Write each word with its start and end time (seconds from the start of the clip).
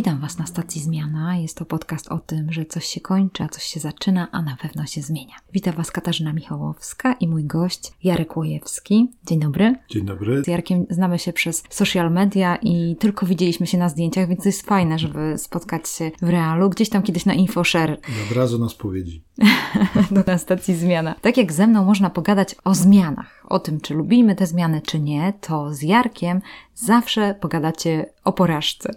Witam 0.00 0.19
Was 0.30 0.38
na 0.38 0.46
stacji 0.46 0.80
Zmiana. 0.80 1.36
Jest 1.36 1.56
to 1.56 1.64
podcast 1.64 2.08
o 2.08 2.18
tym, 2.18 2.52
że 2.52 2.64
coś 2.64 2.84
się 2.84 3.00
kończy, 3.00 3.42
a 3.42 3.48
coś 3.48 3.62
się 3.62 3.80
zaczyna, 3.80 4.28
a 4.32 4.42
na 4.42 4.56
pewno 4.62 4.86
się 4.86 5.02
zmienia. 5.02 5.34
Witam 5.52 5.74
Was 5.74 5.90
Katarzyna 5.90 6.32
Michałowska 6.32 7.12
i 7.12 7.28
mój 7.28 7.44
gość 7.44 7.92
Jarek 8.04 8.36
Łojewski. 8.36 9.10
Dzień 9.26 9.40
dobry. 9.40 9.74
Dzień 9.88 10.04
dobry. 10.04 10.44
Z 10.44 10.46
Jarkiem 10.46 10.86
znamy 10.90 11.18
się 11.18 11.32
przez 11.32 11.62
social 11.70 12.12
media 12.12 12.58
i 12.62 12.96
tylko 12.96 13.26
widzieliśmy 13.26 13.66
się 13.66 13.78
na 13.78 13.88
zdjęciach, 13.88 14.28
więc 14.28 14.42
to 14.42 14.48
jest 14.48 14.66
fajne, 14.66 14.98
żeby 14.98 15.38
spotkać 15.38 15.88
się 15.88 16.10
w 16.22 16.28
realu. 16.28 16.70
Gdzieś 16.70 16.88
tam 16.88 17.02
kiedyś 17.02 17.26
na 17.26 17.34
InfoShare. 17.34 17.98
I 18.08 18.30
od 18.30 18.36
razu 18.36 18.58
na 18.58 18.68
spowiedzi. 18.68 19.24
do 20.10 20.22
na 20.32 20.38
stacji 20.38 20.76
Zmiana. 20.76 21.14
Tak 21.20 21.36
jak 21.36 21.52
ze 21.52 21.66
mną 21.66 21.84
można 21.84 22.10
pogadać 22.10 22.56
o 22.64 22.74
zmianach, 22.74 23.44
o 23.48 23.58
tym, 23.58 23.80
czy 23.80 23.94
lubimy 23.94 24.34
te 24.36 24.46
zmiany, 24.46 24.82
czy 24.82 25.00
nie, 25.00 25.32
to 25.40 25.74
z 25.74 25.82
Jarkiem 25.82 26.40
zawsze 26.74 27.34
pogadacie 27.40 28.06
o 28.24 28.32
porażce. 28.32 28.94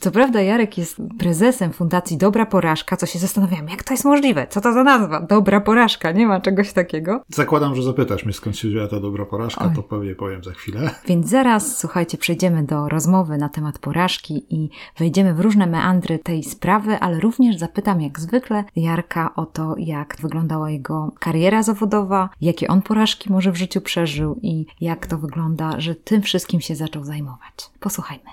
Co 0.00 0.10
prawda 0.10 0.42
Jarek 0.42 0.65
jest 0.78 0.96
prezesem 1.18 1.72
Fundacji 1.72 2.16
Dobra 2.16 2.46
Porażka, 2.46 2.96
co 2.96 3.06
się 3.06 3.18
zastanawiam, 3.18 3.68
jak 3.68 3.84
to 3.84 3.94
jest 3.94 4.04
możliwe? 4.04 4.46
Co 4.50 4.60
to 4.60 4.72
za 4.72 4.84
nazwa? 4.84 5.20
Dobra 5.20 5.60
Porażka, 5.60 6.12
nie 6.12 6.26
ma 6.26 6.40
czegoś 6.40 6.72
takiego. 6.72 7.22
Zakładam, 7.28 7.74
że 7.74 7.82
zapytasz 7.82 8.24
mnie, 8.24 8.32
skąd 8.32 8.56
się 8.56 8.68
wzięła 8.68 8.88
ta 8.88 9.00
Dobra 9.00 9.24
Porażka, 9.24 9.64
Oj. 9.64 9.74
to 9.76 9.82
pewnie 9.82 10.14
powiem 10.14 10.44
za 10.44 10.52
chwilę. 10.52 10.90
Więc 11.08 11.28
zaraz, 11.28 11.78
słuchajcie, 11.78 12.18
przejdziemy 12.18 12.62
do 12.62 12.88
rozmowy 12.88 13.38
na 13.38 13.48
temat 13.48 13.78
porażki 13.78 14.46
i 14.50 14.70
wejdziemy 14.98 15.34
w 15.34 15.40
różne 15.40 15.66
meandry 15.66 16.18
tej 16.18 16.42
sprawy, 16.42 16.98
ale 16.98 17.20
również 17.20 17.56
zapytam 17.56 18.00
jak 18.00 18.20
zwykle 18.20 18.64
Jarka 18.76 19.34
o 19.34 19.46
to, 19.46 19.74
jak 19.78 20.16
wyglądała 20.20 20.70
jego 20.70 21.12
kariera 21.18 21.62
zawodowa, 21.62 22.28
jakie 22.40 22.68
on 22.68 22.82
porażki 22.82 23.32
może 23.32 23.52
w 23.52 23.56
życiu 23.56 23.80
przeżył 23.80 24.38
i 24.42 24.66
jak 24.80 25.06
to 25.06 25.18
wygląda, 25.18 25.80
że 25.80 25.94
tym 25.94 26.22
wszystkim 26.22 26.60
się 26.60 26.76
zaczął 26.76 27.04
zajmować. 27.04 27.70
Posłuchajmy. 27.80 28.30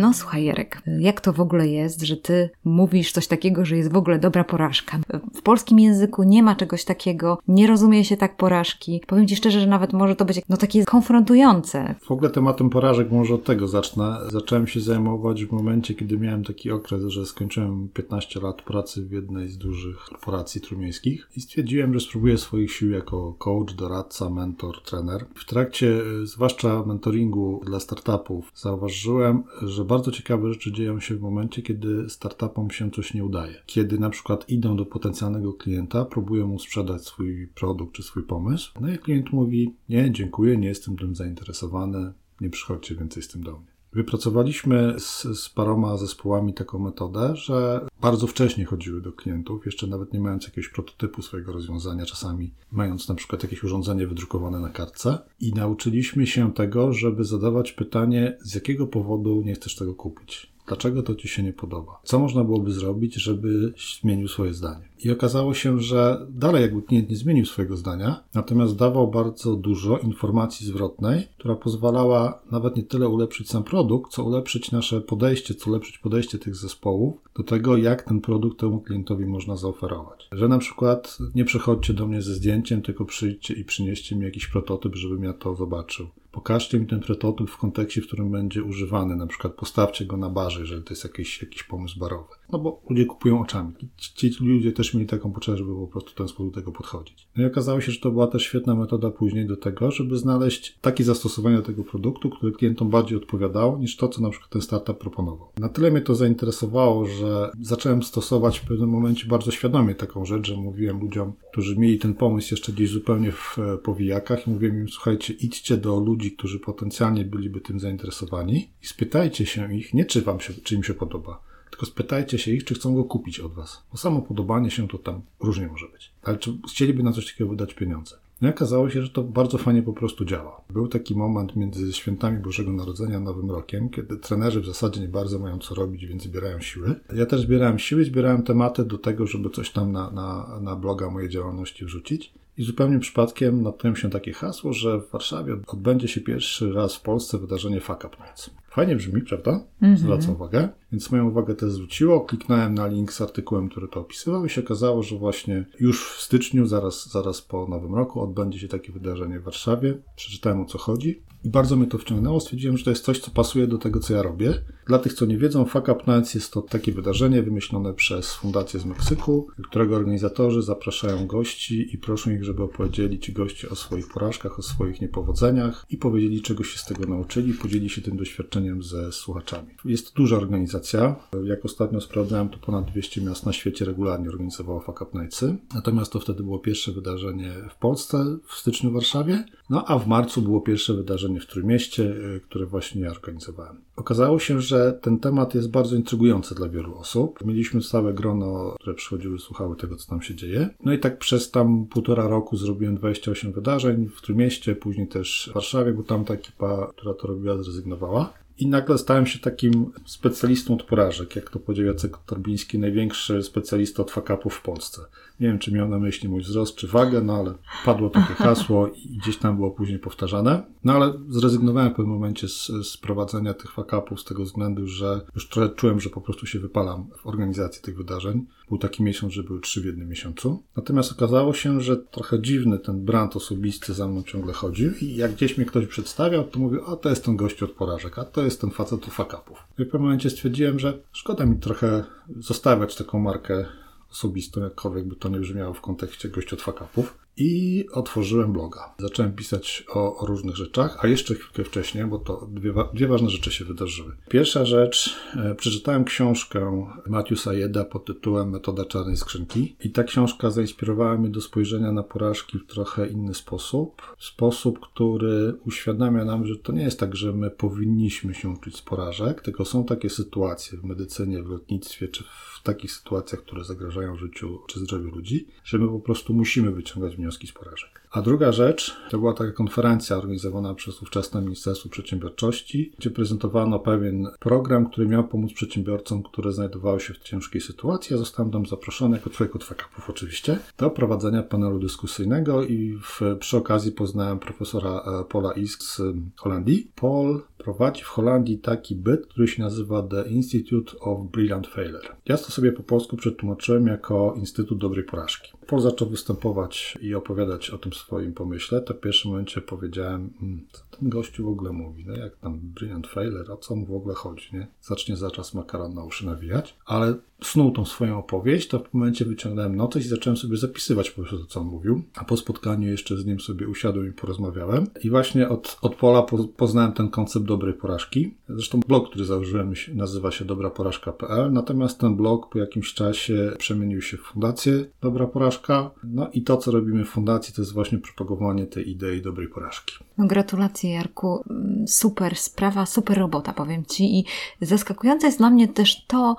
No 0.00 0.14
słuchaj 0.14 0.44
Jarek, 0.44 0.82
jak 1.00 1.20
to 1.20 1.32
w 1.32 1.40
ogóle 1.40 1.68
jest, 1.68 2.02
że 2.02 2.16
ty 2.16 2.50
mówisz 2.64 3.12
coś 3.12 3.26
takiego, 3.26 3.64
że 3.64 3.76
jest 3.76 3.92
w 3.92 3.96
ogóle 3.96 4.18
dobra 4.18 4.44
porażka? 4.44 4.98
W 5.34 5.42
polskim 5.42 5.78
języku 5.78 6.22
nie 6.22 6.42
ma 6.42 6.56
czegoś 6.56 6.84
takiego, 6.84 7.38
nie 7.48 7.66
rozumie 7.66 8.04
się 8.04 8.16
tak 8.16 8.36
porażki. 8.36 9.02
Powiem 9.06 9.26
ci 9.26 9.36
szczerze, 9.36 9.60
że 9.60 9.66
nawet 9.66 9.92
może 9.92 10.16
to 10.16 10.24
być 10.24 10.40
no 10.48 10.56
takie 10.56 10.84
konfrontujące. 10.84 11.94
W 12.02 12.10
ogóle 12.10 12.30
tematem 12.30 12.70
porażek 12.70 13.10
może 13.10 13.34
od 13.34 13.44
tego 13.44 13.68
zacznę. 13.68 14.16
Zacząłem 14.32 14.66
się 14.66 14.80
zajmować 14.80 15.44
w 15.44 15.52
momencie, 15.52 15.94
kiedy 15.94 16.18
miałem 16.18 16.44
taki 16.44 16.70
okres, 16.70 17.02
że 17.02 17.26
skończyłem 17.26 17.88
15 17.94 18.40
lat 18.40 18.62
pracy 18.62 19.06
w 19.06 19.12
jednej 19.12 19.48
z 19.48 19.58
dużych 19.58 19.98
korporacji 19.98 20.60
trójmiejskich 20.60 21.28
i 21.36 21.40
stwierdziłem, 21.40 21.94
że 21.94 22.00
spróbuję 22.00 22.38
swoich 22.38 22.72
sił 22.72 22.90
jako 22.90 23.34
coach, 23.38 23.74
doradca, 23.74 24.30
mentor, 24.30 24.82
trener. 24.82 25.26
W 25.34 25.44
trakcie 25.44 26.00
zwłaszcza 26.24 26.82
mentoringu 26.86 27.60
dla 27.66 27.80
startupów 27.80 28.52
zauważyłem, 28.54 29.42
że 29.62 29.87
bardzo 29.88 30.10
ciekawe 30.10 30.52
rzeczy 30.52 30.72
dzieją 30.72 31.00
się 31.00 31.16
w 31.16 31.20
momencie, 31.20 31.62
kiedy 31.62 32.10
startupom 32.10 32.70
się 32.70 32.90
coś 32.90 33.14
nie 33.14 33.24
udaje. 33.24 33.54
Kiedy 33.66 33.98
na 33.98 34.10
przykład 34.10 34.48
idą 34.48 34.76
do 34.76 34.86
potencjalnego 34.86 35.52
klienta, 35.52 36.04
próbują 36.04 36.46
mu 36.46 36.58
sprzedać 36.58 37.02
swój 37.02 37.46
produkt 37.46 37.94
czy 37.94 38.02
swój 38.02 38.22
pomysł, 38.22 38.72
no 38.80 38.92
i 38.92 38.98
klient 38.98 39.32
mówi: 39.32 39.74
Nie, 39.88 40.12
dziękuję, 40.12 40.56
nie 40.56 40.68
jestem 40.68 40.96
tym 40.96 41.14
zainteresowany, 41.14 42.12
nie 42.40 42.50
przychodźcie 42.50 42.94
więcej 42.94 43.22
z 43.22 43.28
tym 43.28 43.42
do 43.42 43.52
mnie. 43.52 43.77
Wypracowaliśmy 43.98 44.94
z, 44.98 45.22
z 45.22 45.48
paroma 45.48 45.96
zespołami 45.96 46.54
taką 46.54 46.78
metodę, 46.78 47.36
że 47.36 47.86
bardzo 48.00 48.26
wcześnie 48.26 48.64
chodziły 48.64 49.00
do 49.00 49.12
klientów, 49.12 49.66
jeszcze 49.66 49.86
nawet 49.86 50.12
nie 50.12 50.20
mając 50.20 50.44
jakiegoś 50.44 50.68
prototypu 50.68 51.22
swojego 51.22 51.52
rozwiązania, 51.52 52.06
czasami 52.06 52.50
mając 52.72 53.08
na 53.08 53.14
przykład 53.14 53.42
jakieś 53.42 53.64
urządzenie 53.64 54.06
wydrukowane 54.06 54.60
na 54.60 54.68
kartce 54.68 55.18
i 55.40 55.52
nauczyliśmy 55.52 56.26
się 56.26 56.52
tego, 56.52 56.92
żeby 56.92 57.24
zadawać 57.24 57.72
pytanie, 57.72 58.36
z 58.40 58.54
jakiego 58.54 58.86
powodu 58.86 59.42
nie 59.44 59.54
chcesz 59.54 59.76
tego 59.76 59.94
kupić. 59.94 60.57
Dlaczego 60.68 61.02
to 61.02 61.14
ci 61.14 61.28
się 61.28 61.42
nie 61.42 61.52
podoba? 61.52 62.00
Co 62.04 62.18
można 62.18 62.44
byłoby 62.44 62.72
zrobić, 62.72 63.14
żeby 63.14 63.72
zmienił 64.00 64.28
swoje 64.28 64.54
zdanie? 64.54 64.88
I 65.04 65.10
okazało 65.10 65.54
się, 65.54 65.80
że 65.80 66.26
dalej 66.30 66.62
jakby 66.62 66.82
klient 66.82 67.10
nie 67.10 67.16
zmienił 67.16 67.46
swojego 67.46 67.76
zdania, 67.76 68.24
natomiast 68.34 68.76
dawał 68.76 69.10
bardzo 69.10 69.56
dużo 69.56 69.98
informacji 69.98 70.66
zwrotnej, 70.66 71.28
która 71.38 71.54
pozwalała 71.54 72.42
nawet 72.50 72.76
nie 72.76 72.82
tyle 72.82 73.08
ulepszyć 73.08 73.50
sam 73.50 73.64
produkt, 73.64 74.12
co 74.12 74.24
ulepszyć 74.24 74.72
nasze 74.72 75.00
podejście, 75.00 75.54
co 75.54 75.70
ulepszyć 75.70 75.98
podejście 75.98 76.38
tych 76.38 76.56
zespołów 76.56 77.14
do 77.36 77.42
tego, 77.42 77.76
jak 77.76 78.02
ten 78.02 78.20
produkt 78.20 78.60
temu 78.60 78.80
klientowi 78.80 79.26
można 79.26 79.56
zaoferować. 79.56 80.28
Że 80.32 80.48
na 80.48 80.58
przykład 80.58 81.18
nie 81.34 81.44
przychodźcie 81.44 81.94
do 81.94 82.06
mnie 82.06 82.22
ze 82.22 82.34
zdjęciem, 82.34 82.82
tylko 82.82 83.04
przyjdźcie 83.04 83.54
i 83.54 83.64
przynieście 83.64 84.16
mi 84.16 84.24
jakiś 84.24 84.46
prototyp, 84.46 84.96
żebym 84.96 85.24
ja 85.24 85.32
to 85.32 85.54
zobaczył. 85.54 86.06
Pokażcie 86.32 86.80
mi 86.80 86.86
ten 86.86 87.00
prototyp 87.00 87.50
w 87.50 87.56
kontekście, 87.56 88.00
w 88.00 88.06
którym 88.06 88.30
będzie 88.30 88.62
używany. 88.62 89.16
Na 89.16 89.26
przykład 89.26 89.54
postawcie 89.54 90.06
go 90.06 90.16
na 90.16 90.30
barze, 90.30 90.60
jeżeli 90.60 90.82
to 90.82 90.90
jest 90.90 91.04
jakiś, 91.04 91.42
jakiś 91.42 91.62
pomysł 91.62 91.98
barowy. 91.98 92.37
No 92.52 92.58
bo 92.58 92.82
ludzie 92.90 93.04
kupują 93.04 93.40
oczami. 93.40 93.72
Ci, 93.96 94.30
ci 94.30 94.44
ludzie 94.44 94.72
też 94.72 94.94
mieli 94.94 95.06
taką 95.06 95.32
potrzebę, 95.32 95.58
żeby 95.58 95.74
po 95.74 95.86
prostu 95.86 96.10
w 96.10 96.14
ten 96.14 96.28
sposób 96.28 96.54
do 96.54 96.60
tego 96.60 96.72
podchodzić. 96.72 97.28
No 97.36 97.42
i 97.42 97.46
okazało 97.46 97.80
się, 97.80 97.92
że 97.92 98.00
to 98.00 98.10
była 98.10 98.26
też 98.26 98.42
świetna 98.42 98.74
metoda 98.74 99.10
później 99.10 99.46
do 99.46 99.56
tego, 99.56 99.90
żeby 99.90 100.18
znaleźć 100.18 100.78
takie 100.80 101.04
zastosowanie 101.04 101.56
do 101.56 101.62
tego 101.62 101.84
produktu, 101.84 102.30
które 102.30 102.52
klientom 102.52 102.90
bardziej 102.90 103.18
odpowiadało 103.18 103.78
niż 103.78 103.96
to, 103.96 104.08
co 104.08 104.22
na 104.22 104.30
przykład 104.30 104.50
ten 104.50 104.62
startup 104.62 104.98
proponował. 104.98 105.48
Na 105.58 105.68
tyle 105.68 105.90
mnie 105.90 106.00
to 106.00 106.14
zainteresowało, 106.14 107.06
że 107.06 107.50
zacząłem 107.60 108.02
stosować 108.02 108.58
w 108.58 108.66
pewnym 108.66 108.88
momencie 108.88 109.28
bardzo 109.28 109.50
świadomie 109.50 109.94
taką 109.94 110.24
rzecz, 110.24 110.46
że 110.46 110.56
mówiłem 110.56 111.00
ludziom, 111.00 111.32
którzy 111.52 111.78
mieli 111.78 111.98
ten 111.98 112.14
pomysł 112.14 112.54
jeszcze 112.54 112.72
gdzieś 112.72 112.90
zupełnie 112.90 113.32
w 113.32 113.58
e, 113.58 113.78
powijakach 113.78 114.46
i 114.46 114.50
mówiłem 114.50 114.78
im, 114.80 114.88
słuchajcie, 114.88 115.34
idźcie 115.34 115.76
do 115.76 116.00
ludzi, 116.00 116.32
którzy 116.32 116.60
potencjalnie 116.60 117.24
byliby 117.24 117.60
tym 117.60 117.80
zainteresowani 117.80 118.68
i 118.82 118.86
spytajcie 118.86 119.46
się 119.46 119.74
ich, 119.74 119.94
nie 119.94 120.04
czy 120.04 120.22
wam 120.22 120.40
się, 120.40 120.54
czy 120.54 120.74
im 120.74 120.84
się 120.84 120.94
podoba, 120.94 121.47
tylko 121.78 121.86
spytajcie 121.86 122.38
się 122.38 122.50
ich, 122.50 122.64
czy 122.64 122.74
chcą 122.74 122.94
go 122.94 123.04
kupić 123.04 123.40
od 123.40 123.52
was. 123.52 123.82
Bo 123.92 123.98
samo 123.98 124.22
podobanie 124.22 124.70
się 124.70 124.88
to 124.88 124.98
tam 124.98 125.20
różnie 125.40 125.66
może 125.66 125.86
być. 125.88 126.10
Ale 126.22 126.36
czy 126.36 126.58
chcieliby 126.68 127.02
na 127.02 127.12
coś 127.12 127.32
takiego 127.32 127.50
wydać 127.50 127.74
pieniądze? 127.74 128.16
No 128.40 128.48
i 128.48 128.50
okazało 128.50 128.90
się, 128.90 129.02
że 129.02 129.08
to 129.10 129.22
bardzo 129.22 129.58
fajnie 129.58 129.82
po 129.82 129.92
prostu 129.92 130.24
działa. 130.24 130.60
Był 130.70 130.88
taki 130.88 131.14
moment 131.14 131.56
między 131.56 131.92
świętami 131.92 132.38
Bożego 132.38 132.72
Narodzenia 132.72 133.16
a 133.16 133.20
Nowym 133.20 133.50
Rokiem, 133.50 133.88
kiedy 133.88 134.16
trenerzy 134.16 134.60
w 134.60 134.66
zasadzie 134.66 135.00
nie 135.00 135.08
bardzo 135.08 135.38
mają 135.38 135.58
co 135.58 135.74
robić, 135.74 136.06
więc 136.06 136.22
zbierają 136.22 136.60
siły. 136.60 136.94
Ja 137.14 137.26
też 137.26 137.40
zbierałem 137.40 137.78
siły, 137.78 138.04
zbierałem 138.04 138.42
tematy 138.42 138.84
do 138.84 138.98
tego, 138.98 139.26
żeby 139.26 139.50
coś 139.50 139.70
tam 139.70 139.92
na, 139.92 140.10
na, 140.10 140.60
na 140.60 140.76
bloga 140.76 141.10
mojej 141.10 141.28
działalności 141.28 141.84
wrzucić. 141.84 142.32
I 142.58 142.62
zupełnie 142.62 142.98
przypadkiem 142.98 143.62
natknąłem 143.62 143.96
się 143.96 144.10
takie 144.10 144.32
hasło, 144.32 144.72
że 144.72 145.00
w 145.00 145.10
Warszawie 145.10 145.56
odbędzie 145.66 146.08
się 146.08 146.20
pierwszy 146.20 146.72
raz 146.72 146.96
w 146.96 147.00
Polsce 147.00 147.38
wydarzenie 147.38 147.80
Fuck 147.80 148.04
Up 148.04 148.16
Nights. 148.20 148.50
Fajnie 148.70 148.96
brzmi, 148.96 149.22
prawda? 149.22 149.64
Mm 149.82 149.94
-hmm. 149.94 149.98
Zwracam 149.98 150.34
uwagę. 150.34 150.68
Więc 150.92 151.10
moją 151.10 151.28
uwagę 151.28 151.54
to 151.54 151.70
zwróciło. 151.70 152.20
Kliknąłem 152.20 152.74
na 152.74 152.86
link 152.86 153.12
z 153.12 153.20
artykułem, 153.20 153.68
który 153.68 153.88
to 153.88 154.00
opisywał 154.00 154.44
i 154.44 154.48
się 154.48 154.60
okazało, 154.60 155.02
że 155.02 155.16
właśnie 155.16 155.64
już 155.80 156.08
w 156.10 156.20
styczniu, 156.20 156.66
zaraz, 156.66 157.10
zaraz 157.10 157.42
po 157.42 157.66
Nowym 157.66 157.94
Roku, 157.94 158.20
odbędzie 158.20 158.58
się 158.58 158.68
takie 158.68 158.92
wydarzenie 158.92 159.40
w 159.40 159.44
Warszawie. 159.44 159.98
Przeczytałem 160.16 160.60
o 160.60 160.64
co 160.64 160.78
chodzi 160.78 161.22
i 161.48 161.50
bardzo 161.50 161.76
mnie 161.76 161.86
to 161.86 161.98
wciągnęło. 161.98 162.40
Stwierdziłem, 162.40 162.78
że 162.78 162.84
to 162.84 162.90
jest 162.90 163.04
coś, 163.04 163.20
co 163.20 163.30
pasuje 163.30 163.66
do 163.66 163.78
tego, 163.78 164.00
co 164.00 164.14
ja 164.14 164.22
robię. 164.22 164.54
Dla 164.86 164.98
tych, 164.98 165.12
co 165.12 165.26
nie 165.26 165.38
wiedzą, 165.38 165.64
Fuck 165.64 165.88
Up 165.88 166.02
Nights 166.06 166.34
jest 166.34 166.52
to 166.52 166.62
takie 166.62 166.92
wydarzenie 166.92 167.42
wymyślone 167.42 167.94
przez 167.94 168.32
Fundację 168.34 168.80
z 168.80 168.84
Meksyku, 168.84 169.46
którego 169.64 169.96
organizatorzy 169.96 170.62
zapraszają 170.62 171.26
gości 171.26 171.94
i 171.94 171.98
proszą 171.98 172.30
ich, 172.30 172.44
żeby 172.44 172.62
opowiedzieli 172.62 173.18
ci 173.18 173.32
goście 173.32 173.68
o 173.68 173.76
swoich 173.76 174.08
porażkach, 174.08 174.58
o 174.58 174.62
swoich 174.62 175.00
niepowodzeniach 175.00 175.86
i 175.90 175.96
powiedzieli, 175.96 176.42
czego 176.42 176.64
się 176.64 176.78
z 176.78 176.84
tego 176.84 177.06
nauczyli, 177.06 177.54
podzieli 177.54 177.90
się 177.90 178.02
tym 178.02 178.16
doświadczeniem 178.16 178.82
ze 178.82 179.12
słuchaczami. 179.12 179.68
Jest 179.84 180.06
to 180.06 180.12
duża 180.14 180.36
organizacja. 180.36 181.16
Jak 181.44 181.64
ostatnio 181.64 182.00
sprawdzałem, 182.00 182.48
to 182.48 182.58
ponad 182.58 182.90
200 182.90 183.20
miast 183.20 183.46
na 183.46 183.52
świecie 183.52 183.84
regularnie 183.84 184.28
organizowało 184.28 184.80
Fuck 184.80 185.02
Up 185.02 185.18
Nightsy. 185.20 185.56
Natomiast 185.74 186.12
to 186.12 186.20
wtedy 186.20 186.42
było 186.42 186.58
pierwsze 186.58 186.92
wydarzenie 186.92 187.52
w 187.70 187.78
Polsce 187.78 188.38
w 188.46 188.54
styczniu 188.54 188.90
w 188.90 188.94
Warszawie. 188.94 189.44
No 189.70 189.84
a 189.86 189.98
w 189.98 190.06
marcu 190.06 190.42
było 190.42 190.60
pierwsze 190.60 190.94
wydarzenie 190.94 191.40
w 191.40 191.46
Trójmieście, 191.46 192.02
y, 192.02 192.40
które 192.48 192.66
właśnie 192.66 193.02
ja 193.02 193.10
organizowałem. 193.10 193.80
Okazało 193.96 194.38
się, 194.38 194.60
że 194.60 194.98
ten 195.02 195.18
temat 195.18 195.54
jest 195.54 195.70
bardzo 195.70 195.96
intrygujący 195.96 196.54
dla 196.54 196.68
wielu 196.68 196.98
osób. 196.98 197.44
Mieliśmy 197.44 197.80
całe 197.80 198.14
grono, 198.14 198.74
które 198.80 198.94
przychodziły, 198.94 199.38
słuchały 199.38 199.76
tego, 199.76 199.96
co 199.96 200.10
tam 200.10 200.22
się 200.22 200.34
dzieje. 200.34 200.68
No 200.84 200.92
i 200.92 200.98
tak 200.98 201.18
przez 201.18 201.50
tam 201.50 201.86
półtora 201.86 202.28
roku 202.28 202.56
zrobiłem 202.56 202.96
28 202.96 203.52
wydarzeń 203.52 204.08
w 204.16 204.22
Trójmieście, 204.22 204.76
później 204.76 205.08
też 205.08 205.48
w 205.50 205.54
Warszawie, 205.54 205.92
bo 205.92 206.02
tam 206.02 206.24
ta 206.24 206.34
ekipa, 206.34 206.92
która 206.96 207.14
to 207.14 207.26
robiła, 207.26 207.62
zrezygnowała. 207.62 208.32
I 208.58 208.66
nagle 208.66 208.98
stałem 208.98 209.26
się 209.26 209.38
takim 209.38 209.92
specjalistą 210.04 210.74
od 210.74 210.82
porażek, 210.82 211.36
jak 211.36 211.50
to 211.50 211.58
powiedział 211.58 211.86
Jacek 211.86 212.18
Torbiński, 212.26 212.78
największy 212.78 213.42
specjalista 213.42 214.02
od 214.02 214.10
fakapów 214.10 214.54
w 214.54 214.62
Polsce. 214.62 215.02
Nie 215.40 215.48
wiem, 215.48 215.58
czy 215.58 215.72
miał 215.72 215.88
na 215.88 215.98
myśli 215.98 216.28
mój 216.28 216.42
wzrost, 216.42 216.76
czy 216.76 216.88
wagę, 216.88 217.20
no 217.20 217.36
ale 217.36 217.54
padło 217.84 218.10
takie 218.10 218.34
hasło 218.34 218.88
i 218.88 219.16
gdzieś 219.16 219.36
tam 219.36 219.56
było 219.56 219.70
później 219.70 219.98
powtarzane. 219.98 220.62
No 220.84 220.92
ale 220.92 221.12
zrezygnowałem 221.28 221.92
w 221.92 221.96
pewnym 221.96 222.14
momencie 222.14 222.48
z, 222.48 222.70
z 222.82 222.96
prowadzenia 222.96 223.54
tych 223.54 223.72
fakapów 223.72 224.20
z 224.20 224.24
tego 224.24 224.44
względu, 224.44 224.86
że 224.86 225.20
już 225.34 225.48
trochę 225.48 225.68
czułem, 225.68 226.00
że 226.00 226.10
po 226.10 226.20
prostu 226.20 226.46
się 226.46 226.58
wypalam 226.58 227.06
w 227.16 227.26
organizacji 227.26 227.82
tych 227.82 227.96
wydarzeń. 227.96 228.46
Był 228.68 228.78
taki 228.78 229.02
miesiąc, 229.02 229.32
że 229.32 229.42
były 229.42 229.60
trzy 229.60 229.80
w 229.80 229.84
jednym 229.84 230.08
miesiącu. 230.08 230.62
Natomiast 230.76 231.12
okazało 231.12 231.54
się, 231.54 231.80
że 231.80 231.96
trochę 231.96 232.42
dziwny 232.42 232.78
ten 232.78 233.04
brand 233.04 233.36
osobisty 233.36 233.94
za 233.94 234.08
mną 234.08 234.22
ciągle 234.22 234.52
chodził 234.52 234.92
i 235.00 235.16
jak 235.16 235.32
gdzieś 235.32 235.56
mnie 235.56 235.66
ktoś 235.66 235.86
przedstawiał, 235.86 236.44
to 236.44 236.58
mówił, 236.58 236.80
a 236.86 236.96
to 236.96 237.08
jest 237.08 237.24
ten 237.24 237.36
gościu 237.36 237.64
od 237.64 237.70
porażek, 237.70 238.18
a 238.18 238.24
to 238.24 238.42
jest 238.42 238.60
ten 238.60 238.70
facet 238.70 239.04
od 239.04 239.14
fakapów. 239.14 239.58
I 239.78 239.84
w 239.84 239.86
pewnym 239.86 240.02
momencie 240.02 240.30
stwierdziłem, 240.30 240.78
że 240.78 240.98
szkoda 241.12 241.46
mi 241.46 241.56
trochę 241.56 242.04
zostawiać 242.38 242.96
taką 242.96 243.18
markę 243.18 243.66
osobistą, 244.10 244.60
jakkolwiek 244.60 245.04
by 245.04 245.16
to 245.16 245.28
nie 245.28 245.38
brzmiało 245.38 245.74
w 245.74 245.80
kontekście 245.80 246.28
gości 246.28 246.54
od 246.54 246.62
fakapów 246.62 247.18
i 247.38 247.86
otworzyłem 247.92 248.52
bloga. 248.52 248.94
Zacząłem 248.98 249.32
pisać 249.32 249.84
o, 249.88 250.16
o, 250.16 250.26
różnych 250.26 250.56
rzeczach, 250.56 250.98
a 251.00 251.06
jeszcze 251.06 251.34
chwilkę 251.34 251.64
wcześniej, 251.64 252.04
bo 252.04 252.18
to 252.18 252.48
dwie, 252.50 252.72
dwie 252.94 253.08
ważne 253.08 253.30
rzeczy 253.30 253.52
się 253.52 253.64
wydarzyły. 253.64 254.16
Pierwsza 254.28 254.64
rzecz, 254.64 255.16
e, 255.36 255.54
przeczytałem 255.54 256.04
książkę 256.04 256.88
Matthew 257.06 257.46
Jeda 257.46 257.84
pod 257.84 258.04
tytułem 258.04 258.50
Metoda 258.50 258.84
czarnej 258.84 259.16
skrzynki 259.16 259.76
i 259.84 259.90
ta 259.90 260.04
książka 260.04 260.50
zainspirowała 260.50 261.18
mnie 261.18 261.28
do 261.28 261.40
spojrzenia 261.40 261.92
na 261.92 262.02
porażki 262.02 262.58
w 262.58 262.66
trochę 262.66 263.08
inny 263.08 263.34
sposób. 263.34 264.02
Sposób, 264.18 264.80
który 264.80 265.54
uświadamia 265.66 266.24
nam, 266.24 266.46
że 266.46 266.56
to 266.56 266.72
nie 266.72 266.82
jest 266.82 267.00
tak, 267.00 267.16
że 267.16 267.32
my 267.32 267.50
powinniśmy 267.50 268.34
się 268.34 268.48
uczyć 268.48 268.76
z 268.76 268.82
porażek, 268.82 269.42
tylko 269.42 269.64
są 269.64 269.84
takie 269.84 270.10
sytuacje 270.10 270.78
w 270.78 270.84
medycynie, 270.84 271.42
w 271.42 271.48
lotnictwie, 271.48 272.08
czy 272.08 272.24
w 272.24 272.57
takich 272.68 272.92
sytuacjach, 272.92 273.40
które 273.42 273.64
zagrażają 273.64 274.16
życiu 274.16 274.58
czy 274.66 274.80
zdrowiu 274.80 275.10
ludzi, 275.10 275.46
że 275.64 275.78
my 275.78 275.88
po 275.88 276.00
prostu 276.00 276.34
musimy 276.34 276.70
wyciągać 276.72 277.16
wnioski 277.16 277.46
z 277.46 277.52
porażek. 277.52 278.08
A 278.10 278.22
druga 278.22 278.52
rzecz 278.52 278.96
to 279.10 279.18
była 279.18 279.34
taka 279.34 279.52
konferencja 279.52 280.16
organizowana 280.16 280.74
przez 280.74 281.02
ówczesne 281.02 281.40
Ministerstwo 281.40 281.88
Przedsiębiorczości, 281.88 282.92
gdzie 282.98 283.10
prezentowano 283.10 283.78
pewien 283.78 284.28
program, 284.40 284.90
który 284.90 285.08
miał 285.08 285.28
pomóc 285.28 285.52
przedsiębiorcom, 285.52 286.22
które 286.22 286.52
znajdowały 286.52 287.00
się 287.00 287.14
w 287.14 287.18
ciężkiej 287.18 287.60
sytuacji. 287.60 288.14
Ja 288.14 288.18
zostałem 288.18 288.52
tam 288.52 288.66
zaproszony 288.66 289.16
jako 289.16 289.30
człowiek 289.30 289.56
od 289.56 289.64
fakapów 289.64 290.10
oczywiście 290.10 290.58
do 290.78 290.90
prowadzenia 290.90 291.42
panelu 291.42 291.78
dyskusyjnego 291.78 292.64
i 292.64 292.98
w, 293.02 293.20
przy 293.40 293.56
okazji 293.56 293.92
poznałem 293.92 294.38
profesora 294.38 294.90
e, 294.90 295.24
Paula 295.24 295.52
Isk 295.52 295.82
z 295.82 296.02
Holandii. 296.36 296.90
Paul 296.94 297.42
prowadzi 297.58 298.02
w 298.02 298.06
Holandii 298.06 298.58
taki 298.58 298.96
byt, 298.96 299.26
który 299.26 299.48
się 299.48 299.62
nazywa 299.62 300.02
The 300.02 300.28
Institute 300.28 300.98
of 301.00 301.30
Brilliant 301.30 301.66
Failure. 301.66 302.16
Ja 302.26 302.38
to 302.38 302.50
sobie 302.50 302.72
po 302.72 302.82
polsku 302.82 303.16
przetłumaczyłem 303.16 303.86
jako 303.86 304.34
Instytut 304.36 304.78
Dobrej 304.78 305.04
Porażki. 305.04 305.57
Paul 305.68 305.82
zaczął 305.82 306.08
występować 306.08 306.98
i 307.00 307.14
opowiadać 307.14 307.70
o 307.70 307.78
tym 307.78 307.92
swoim 307.92 308.34
pomyśle, 308.34 308.80
to 308.80 308.94
w 308.94 309.00
pierwszym 309.00 309.30
momencie 309.30 309.60
powiedziałem, 309.60 310.30
hmm, 310.40 310.66
co 310.72 310.82
ten 310.98 311.08
gościu 311.08 311.44
w 311.44 311.48
ogóle 311.48 311.72
mówi, 311.72 312.04
no 312.06 312.16
jak 312.16 312.36
tam 312.36 312.60
Brilliant 312.62 313.06
Failure, 313.06 313.52
o 313.52 313.56
co 313.56 313.76
mu 313.76 313.86
w 313.86 313.94
ogóle 313.94 314.14
chodzi, 314.14 314.48
nie? 314.52 314.66
Zacznie 314.82 315.16
zaraz 315.16 315.54
makaron 315.54 315.94
na 315.94 316.04
uszy 316.04 316.26
nawijać, 316.26 316.76
ale 316.86 317.14
snuł 317.42 317.70
tą 317.70 317.84
swoją 317.84 318.18
opowieść, 318.18 318.68
to 318.68 318.78
w 318.78 318.94
momencie 318.94 319.24
wyciągnąłem 319.24 319.76
notes 319.76 320.04
i 320.04 320.08
zacząłem 320.08 320.36
sobie 320.36 320.56
zapisywać 320.56 321.10
po 321.10 321.22
prostu 321.22 321.38
to, 321.38 321.46
co 321.46 321.60
on 321.60 321.66
mówił, 321.66 322.02
a 322.16 322.24
po 322.24 322.36
spotkaniu 322.36 322.88
jeszcze 322.88 323.16
z 323.16 323.26
nim 323.26 323.40
sobie 323.40 323.68
usiadłem 323.68 324.08
i 324.08 324.12
porozmawiałem 324.12 324.86
i 325.04 325.10
właśnie 325.10 325.48
od, 325.48 325.78
od 325.82 325.94
Pola 325.94 326.26
poznałem 326.56 326.92
ten 326.92 327.08
koncept 327.08 327.46
dobrej 327.46 327.74
porażki. 327.74 328.34
Zresztą 328.48 328.80
blog, 328.88 329.08
który 329.08 329.24
założyłem 329.24 329.74
nazywa 329.94 330.30
się 330.30 330.44
dobraporażka.pl, 330.44 331.52
natomiast 331.52 331.98
ten 331.98 332.16
blog 332.16 332.48
po 332.48 332.58
jakimś 332.58 332.94
czasie 332.94 333.52
przemienił 333.58 334.02
się 334.02 334.16
w 334.16 334.20
fundację 334.20 334.84
Dobra 335.00 335.26
Porażka, 335.26 335.57
no 336.04 336.28
i 336.32 336.42
to, 336.42 336.56
co 336.56 336.70
robimy 336.70 337.04
w 337.04 337.08
fundacji, 337.08 337.54
to 337.54 337.62
jest 337.62 337.72
właśnie 337.72 337.98
propagowanie 337.98 338.66
tej 338.66 338.90
idei 338.90 339.22
dobrej 339.22 339.48
porażki. 339.48 339.94
No 340.18 340.26
gratulacje 340.26 340.92
Jarku, 340.92 341.44
super 341.86 342.36
sprawa, 342.36 342.86
super 342.86 343.18
robota 343.18 343.52
powiem 343.52 343.84
Ci. 343.84 344.18
I 344.18 344.24
zaskakujące 344.60 345.26
jest 345.26 345.38
dla 345.38 345.50
mnie 345.50 345.68
też 345.68 346.06
to, 346.06 346.36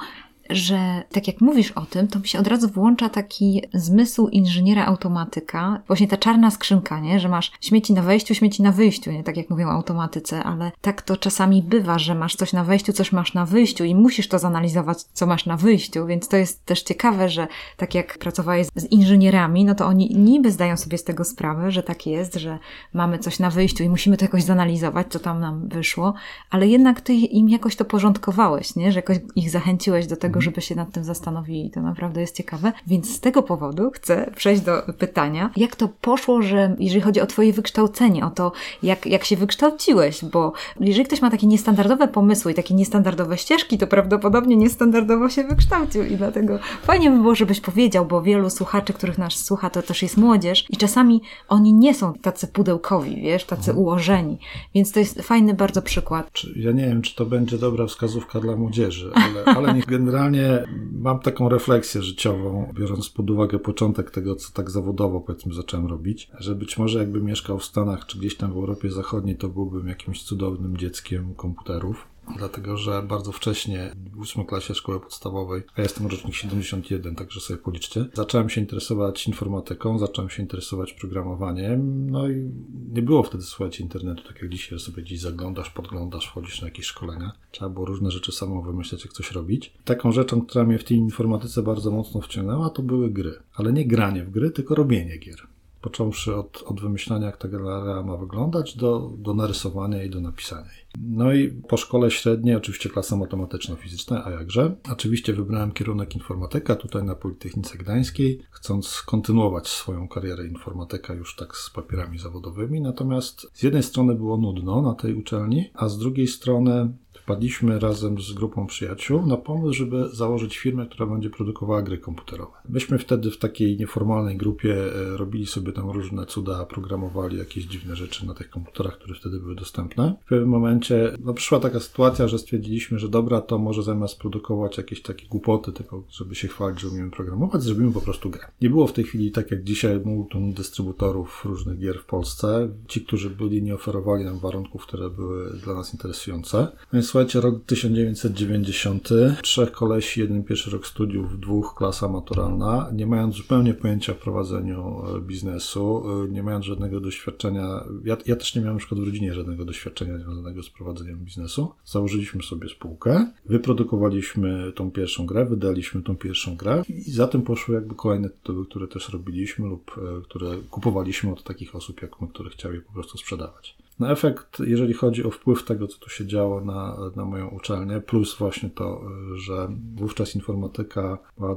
że 0.49 1.03
tak 1.11 1.27
jak 1.27 1.41
mówisz 1.41 1.71
o 1.71 1.85
tym, 1.85 2.07
to 2.07 2.19
mi 2.19 2.27
się 2.27 2.39
od 2.39 2.47
razu 2.47 2.69
włącza 2.69 3.09
taki 3.09 3.61
zmysł 3.73 4.27
inżyniera 4.27 4.85
automatyka, 4.85 5.81
właśnie 5.87 6.07
ta 6.07 6.17
czarna 6.17 6.51
skrzynka, 6.51 6.99
nie? 6.99 7.19
że 7.19 7.29
masz 7.29 7.51
śmieci 7.61 7.93
na 7.93 8.01
wejściu, 8.01 8.35
śmieci 8.35 8.63
na 8.63 8.71
wyjściu, 8.71 9.11
nie 9.11 9.23
tak 9.23 9.37
jak 9.37 9.49
mówią 9.49 9.67
o 9.67 9.71
automatyce, 9.71 10.43
ale 10.43 10.71
tak 10.81 11.01
to 11.01 11.17
czasami 11.17 11.63
bywa, 11.63 11.99
że 11.99 12.15
masz 12.15 12.35
coś 12.35 12.53
na 12.53 12.63
wejściu, 12.63 12.93
coś 12.93 13.11
masz 13.11 13.33
na 13.33 13.45
wyjściu 13.45 13.83
i 13.83 13.95
musisz 13.95 14.27
to 14.27 14.39
zanalizować, 14.39 15.03
co 15.03 15.25
masz 15.25 15.45
na 15.45 15.57
wyjściu, 15.57 16.05
więc 16.05 16.27
to 16.27 16.37
jest 16.37 16.65
też 16.65 16.83
ciekawe, 16.83 17.29
że 17.29 17.47
tak 17.77 17.95
jak 17.95 18.17
pracowałeś 18.17 18.67
z 18.75 18.85
inżynierami, 18.91 19.65
no 19.65 19.75
to 19.75 19.85
oni 19.85 20.15
niby 20.15 20.51
zdają 20.51 20.77
sobie 20.77 20.97
z 20.97 21.03
tego 21.03 21.23
sprawę, 21.23 21.71
że 21.71 21.83
tak 21.83 22.07
jest, 22.07 22.35
że 22.35 22.59
mamy 22.93 23.19
coś 23.19 23.39
na 23.39 23.49
wyjściu 23.49 23.83
i 23.83 23.89
musimy 23.89 24.17
to 24.17 24.25
jakoś 24.25 24.43
zanalizować, 24.43 25.07
co 25.09 25.19
tam 25.19 25.39
nam 25.39 25.67
wyszło, 25.67 26.13
ale 26.49 26.67
jednak 26.67 27.01
ty 27.01 27.13
im 27.13 27.49
jakoś 27.49 27.75
to 27.75 27.85
porządkowałeś, 27.85 28.75
nie? 28.75 28.91
że 28.91 28.99
jakoś 28.99 29.17
ich 29.35 29.49
zachęciłeś 29.49 30.07
do 30.07 30.17
tego, 30.17 30.38
żeby 30.41 30.61
się 30.61 30.75
nad 30.75 30.91
tym 30.91 31.03
zastanowili. 31.03 31.71
To 31.71 31.81
naprawdę 31.81 32.21
jest 32.21 32.35
ciekawe. 32.35 32.71
Więc 32.87 33.15
z 33.15 33.19
tego 33.19 33.43
powodu 33.43 33.91
chcę 33.91 34.31
przejść 34.35 34.61
do 34.61 34.81
pytania, 34.97 35.49
jak 35.57 35.75
to 35.75 35.89
poszło, 36.01 36.41
że 36.41 36.75
jeżeli 36.79 37.01
chodzi 37.01 37.21
o 37.21 37.25
Twoje 37.25 37.53
wykształcenie, 37.53 38.25
o 38.25 38.29
to, 38.29 38.51
jak, 38.83 39.05
jak 39.05 39.25
się 39.25 39.37
wykształciłeś, 39.37 40.25
bo 40.25 40.53
jeżeli 40.79 41.05
ktoś 41.05 41.21
ma 41.21 41.31
takie 41.31 41.47
niestandardowe 41.47 42.07
pomysły 42.07 42.51
i 42.51 42.55
takie 42.55 42.73
niestandardowe 42.73 43.37
ścieżki, 43.37 43.77
to 43.77 43.87
prawdopodobnie 43.87 44.55
niestandardowo 44.55 45.29
się 45.29 45.43
wykształcił 45.43 46.05
i 46.05 46.15
dlatego 46.15 46.59
fajnie 46.83 47.11
by 47.11 47.17
było, 47.17 47.35
żebyś 47.35 47.61
powiedział, 47.61 48.05
bo 48.05 48.21
wielu 48.21 48.49
słuchaczy, 48.49 48.93
których 48.93 49.17
nas 49.17 49.33
słucha, 49.33 49.69
to 49.69 49.81
też 49.81 50.01
jest 50.01 50.17
młodzież 50.17 50.65
i 50.69 50.77
czasami 50.77 51.21
oni 51.47 51.73
nie 51.73 51.93
są 51.93 52.13
tacy 52.13 52.47
pudełkowi, 52.47 53.21
wiesz, 53.21 53.45
tacy 53.45 53.71
mhm. 53.71 53.77
ułożeni. 53.77 54.37
Więc 54.75 54.91
to 54.91 54.99
jest 54.99 55.21
fajny 55.21 55.53
bardzo 55.53 55.81
przykład. 55.81 56.29
Ja 56.55 56.71
nie 56.71 56.87
wiem, 56.87 57.01
czy 57.01 57.15
to 57.15 57.25
będzie 57.25 57.57
dobra 57.57 57.87
wskazówka 57.87 58.39
dla 58.39 58.55
młodzieży, 58.55 59.11
ale, 59.13 59.57
ale 59.57 59.73
nie, 59.73 59.81
generalnie 59.81 60.28
generalnie 60.31 60.67
mam 60.91 61.19
taką 61.19 61.49
refleksję 61.49 62.03
życiową, 62.03 62.73
biorąc 62.73 63.09
pod 63.09 63.29
uwagę 63.29 63.59
początek 63.59 64.11
tego, 64.11 64.35
co 64.35 64.53
tak 64.53 64.69
zawodowo 64.69 65.21
powiedzmy 65.21 65.53
zacząłem 65.53 65.87
robić, 65.87 66.31
że 66.39 66.55
być 66.55 66.77
może 66.77 66.99
jakbym 66.99 67.25
mieszkał 67.25 67.59
w 67.59 67.65
Stanach 67.65 68.05
czy 68.05 68.19
gdzieś 68.19 68.37
tam 68.37 68.53
w 68.53 68.55
Europie 68.55 68.91
Zachodniej, 68.91 69.37
to 69.37 69.49
byłbym 69.49 69.87
jakimś 69.87 70.23
cudownym 70.23 70.77
dzieckiem 70.77 71.35
komputerów 71.35 72.07
dlatego 72.37 72.77
że 72.77 73.03
bardzo 73.03 73.31
wcześnie, 73.31 73.91
w 74.13 74.19
ósmej 74.19 74.45
klasie 74.45 74.75
szkoły 74.75 74.99
podstawowej, 74.99 75.61
ja 75.77 75.83
jestem 75.83 76.07
rocznik 76.07 76.35
71, 76.35 77.15
także 77.15 77.39
sobie 77.39 77.59
policzcie, 77.59 78.05
zacząłem 78.13 78.49
się 78.49 78.61
interesować 78.61 79.27
informatyką, 79.27 79.99
zacząłem 79.99 80.29
się 80.29 80.41
interesować 80.41 80.93
programowaniem, 80.93 82.09
no 82.09 82.29
i 82.29 82.51
nie 82.93 83.01
było 83.01 83.23
wtedy, 83.23 83.43
słuchajcie, 83.43 83.83
internetu, 83.83 84.23
tak 84.27 84.41
jak 84.41 84.51
dzisiaj, 84.51 84.79
że 84.79 84.85
sobie 84.85 85.03
gdzieś 85.03 85.19
zaglądasz, 85.19 85.69
podglądasz, 85.69 86.27
wchodzisz 86.27 86.61
na 86.61 86.67
jakieś 86.67 86.85
szkolenia. 86.85 87.31
Trzeba 87.51 87.69
było 87.69 87.85
różne 87.85 88.11
rzeczy 88.11 88.31
samą 88.31 88.61
wymyśleć, 88.61 89.05
jak 89.05 89.13
coś 89.13 89.31
robić. 89.31 89.73
Taką 89.85 90.11
rzeczą, 90.11 90.41
która 90.41 90.65
mnie 90.65 90.79
w 90.79 90.83
tej 90.83 90.97
informatyce 90.97 91.63
bardzo 91.63 91.91
mocno 91.91 92.21
wciągnęła, 92.21 92.69
to 92.69 92.83
były 92.83 93.09
gry. 93.09 93.33
Ale 93.53 93.73
nie 93.73 93.87
granie 93.87 94.23
w 94.23 94.31
gry, 94.31 94.51
tylko 94.51 94.75
robienie 94.75 95.17
gier 95.17 95.47
począwszy 95.81 96.35
od, 96.35 96.63
od 96.65 96.81
wymyślania, 96.81 97.25
jak 97.25 97.37
ta 97.37 97.47
galeria 97.47 98.03
ma 98.03 98.17
wyglądać, 98.17 98.77
do, 98.77 99.11
do 99.17 99.33
narysowania 99.33 100.03
i 100.03 100.09
do 100.09 100.21
napisania. 100.21 100.69
No 100.99 101.33
i 101.33 101.49
po 101.49 101.77
szkole 101.77 102.11
średniej, 102.11 102.55
oczywiście 102.55 102.89
klasa 102.89 103.15
matematyczno-fizyczna, 103.15 104.25
a 104.25 104.31
jakże. 104.31 104.75
Oczywiście 104.91 105.33
wybrałem 105.33 105.71
kierunek 105.71 106.15
informatyka 106.15 106.75
tutaj 106.75 107.03
na 107.03 107.15
Politechnice 107.15 107.77
Gdańskiej, 107.77 108.41
chcąc 108.51 109.01
kontynuować 109.01 109.67
swoją 109.67 110.07
karierę 110.07 110.47
informatyka 110.47 111.13
już 111.13 111.35
tak 111.35 111.57
z 111.57 111.69
papierami 111.69 112.19
zawodowymi. 112.19 112.81
Natomiast 112.81 113.47
z 113.53 113.63
jednej 113.63 113.83
strony 113.83 114.15
było 114.15 114.37
nudno 114.37 114.81
na 114.81 114.93
tej 114.93 115.13
uczelni, 115.13 115.69
a 115.73 115.89
z 115.89 115.97
drugiej 115.97 116.27
strony 116.27 116.93
wpadliśmy 117.29 117.79
razem 117.79 118.21
z 118.21 118.33
grupą 118.33 118.67
przyjaciół 118.67 119.25
na 119.25 119.37
pomysł, 119.37 119.73
żeby 119.73 120.09
założyć 120.13 120.57
firmę, 120.57 120.85
która 120.85 121.05
będzie 121.05 121.29
produkowała 121.29 121.81
gry 121.81 121.97
komputerowe. 121.97 122.51
Myśmy 122.69 122.97
wtedy 122.97 123.31
w 123.31 123.37
takiej 123.37 123.77
nieformalnej 123.77 124.37
grupie 124.37 124.75
e, 124.75 125.17
robili 125.17 125.45
sobie 125.45 125.71
tam 125.71 125.89
różne 125.89 126.25
cuda, 126.25 126.65
programowali 126.65 127.37
jakieś 127.37 127.63
dziwne 127.63 127.95
rzeczy 127.95 128.25
na 128.25 128.33
tych 128.33 128.49
komputerach, 128.49 128.97
które 128.97 129.15
wtedy 129.15 129.39
były 129.39 129.55
dostępne. 129.55 130.15
W 130.25 130.29
pewnym 130.29 130.49
momencie 130.49 131.13
no, 131.19 131.33
przyszła 131.33 131.59
taka 131.59 131.79
sytuacja, 131.79 132.27
że 132.27 132.39
stwierdziliśmy, 132.39 132.99
że 132.99 133.09
dobra, 133.09 133.41
to 133.41 133.57
może 133.57 133.83
zamiast 133.83 134.19
produkować 134.19 134.77
jakieś 134.77 135.01
takie 135.01 135.27
głupoty, 135.27 135.71
tylko 135.71 136.03
żeby 136.09 136.35
się 136.35 136.47
chwalić, 136.47 136.79
że 136.81 136.87
umiemy 136.87 137.11
programować, 137.11 137.63
zrobimy 137.63 137.91
po 137.91 138.01
prostu 138.01 138.29
grę. 138.29 138.45
Nie 138.61 138.69
było 138.69 138.87
w 138.87 138.93
tej 138.93 139.03
chwili 139.03 139.31
tak 139.31 139.51
jak 139.51 139.63
dzisiaj 139.63 139.99
multum 140.05 140.53
dystrybutorów 140.53 141.45
różnych 141.45 141.79
gier 141.79 141.99
w 141.99 142.05
Polsce. 142.05 142.69
Ci, 142.87 143.01
którzy 143.01 143.29
byli, 143.29 143.63
nie 143.63 143.75
oferowali 143.75 144.25
nam 144.25 144.39
warunków, 144.39 144.85
które 144.85 145.09
były 145.09 145.59
dla 145.63 145.73
nas 145.73 145.93
interesujące. 145.93 146.67
No 146.93 146.99
słuchajcie, 147.19 147.41
rok 147.41 147.65
1990. 147.65 149.09
Trzech 149.41 149.71
kolesi, 149.71 150.19
jeden 150.19 150.43
pierwszy 150.43 150.71
rok 150.71 150.87
studiów, 150.87 151.39
dwóch 151.39 151.75
klasa 151.77 152.07
maturalna. 152.07 152.89
Nie 152.93 153.07
mając 153.07 153.35
zupełnie 153.35 153.73
pojęcia 153.73 154.11
o 154.11 154.15
prowadzeniu 154.15 155.01
e, 155.17 155.21
biznesu, 155.21 156.03
e, 156.25 156.31
nie 156.31 156.43
mając 156.43 156.65
żadnego 156.65 156.99
doświadczenia. 156.99 157.83
Ja, 158.03 158.17
ja 158.25 158.35
też 158.35 158.55
nie 158.55 158.61
miałem 158.61 158.75
na 158.75 158.79
przykład 158.79 159.01
w 159.01 159.03
rodzinie 159.03 159.33
żadnego 159.33 159.65
doświadczenia 159.65 160.17
związanego 160.17 160.63
z 160.63 160.69
prowadzeniem 160.69 161.19
biznesu. 161.19 161.71
Założyliśmy 161.85 162.43
sobie 162.43 162.69
spółkę, 162.69 163.31
wyprodukowaliśmy 163.45 164.71
tą 164.75 164.91
pierwszą 164.91 165.25
grę, 165.25 165.45
wydaliśmy 165.45 166.03
tą 166.03 166.17
pierwszą 166.17 166.55
grę 166.55 166.83
i 166.89 167.11
za 167.11 167.27
tym 167.27 167.41
poszły 167.41 167.75
jakby 167.75 167.95
kolejne 167.95 168.29
tytuły, 168.29 168.65
które 168.65 168.87
też 168.87 169.09
robiliśmy 169.09 169.67
lub 169.67 169.91
e, 169.97 170.21
które 170.21 170.51
kupowaliśmy 170.69 171.31
od 171.31 171.43
takich 171.43 171.75
osób 171.75 172.01
jak 172.01 172.21
my, 172.21 172.27
które 172.27 172.49
chciały 172.49 172.81
po 172.81 172.93
prostu 172.93 173.17
sprzedawać. 173.17 173.78
No 173.99 174.11
efekt, 174.11 174.59
jeżeli 174.59 174.93
chodzi 174.93 175.23
o 175.23 175.31
wpływ 175.31 175.63
tego, 175.63 175.87
co 175.87 175.99
tu 175.99 176.09
się 176.09 176.27
działo 176.27 176.61
na, 176.61 176.97
na 177.15 177.25
moją 177.25 177.47
uczelnię, 177.47 178.01
plus 178.01 178.37
właśnie 178.37 178.69
to, 178.69 179.01
że 179.35 179.67
wówczas 179.95 180.35
informatyka 180.35 181.17
była 181.37 181.55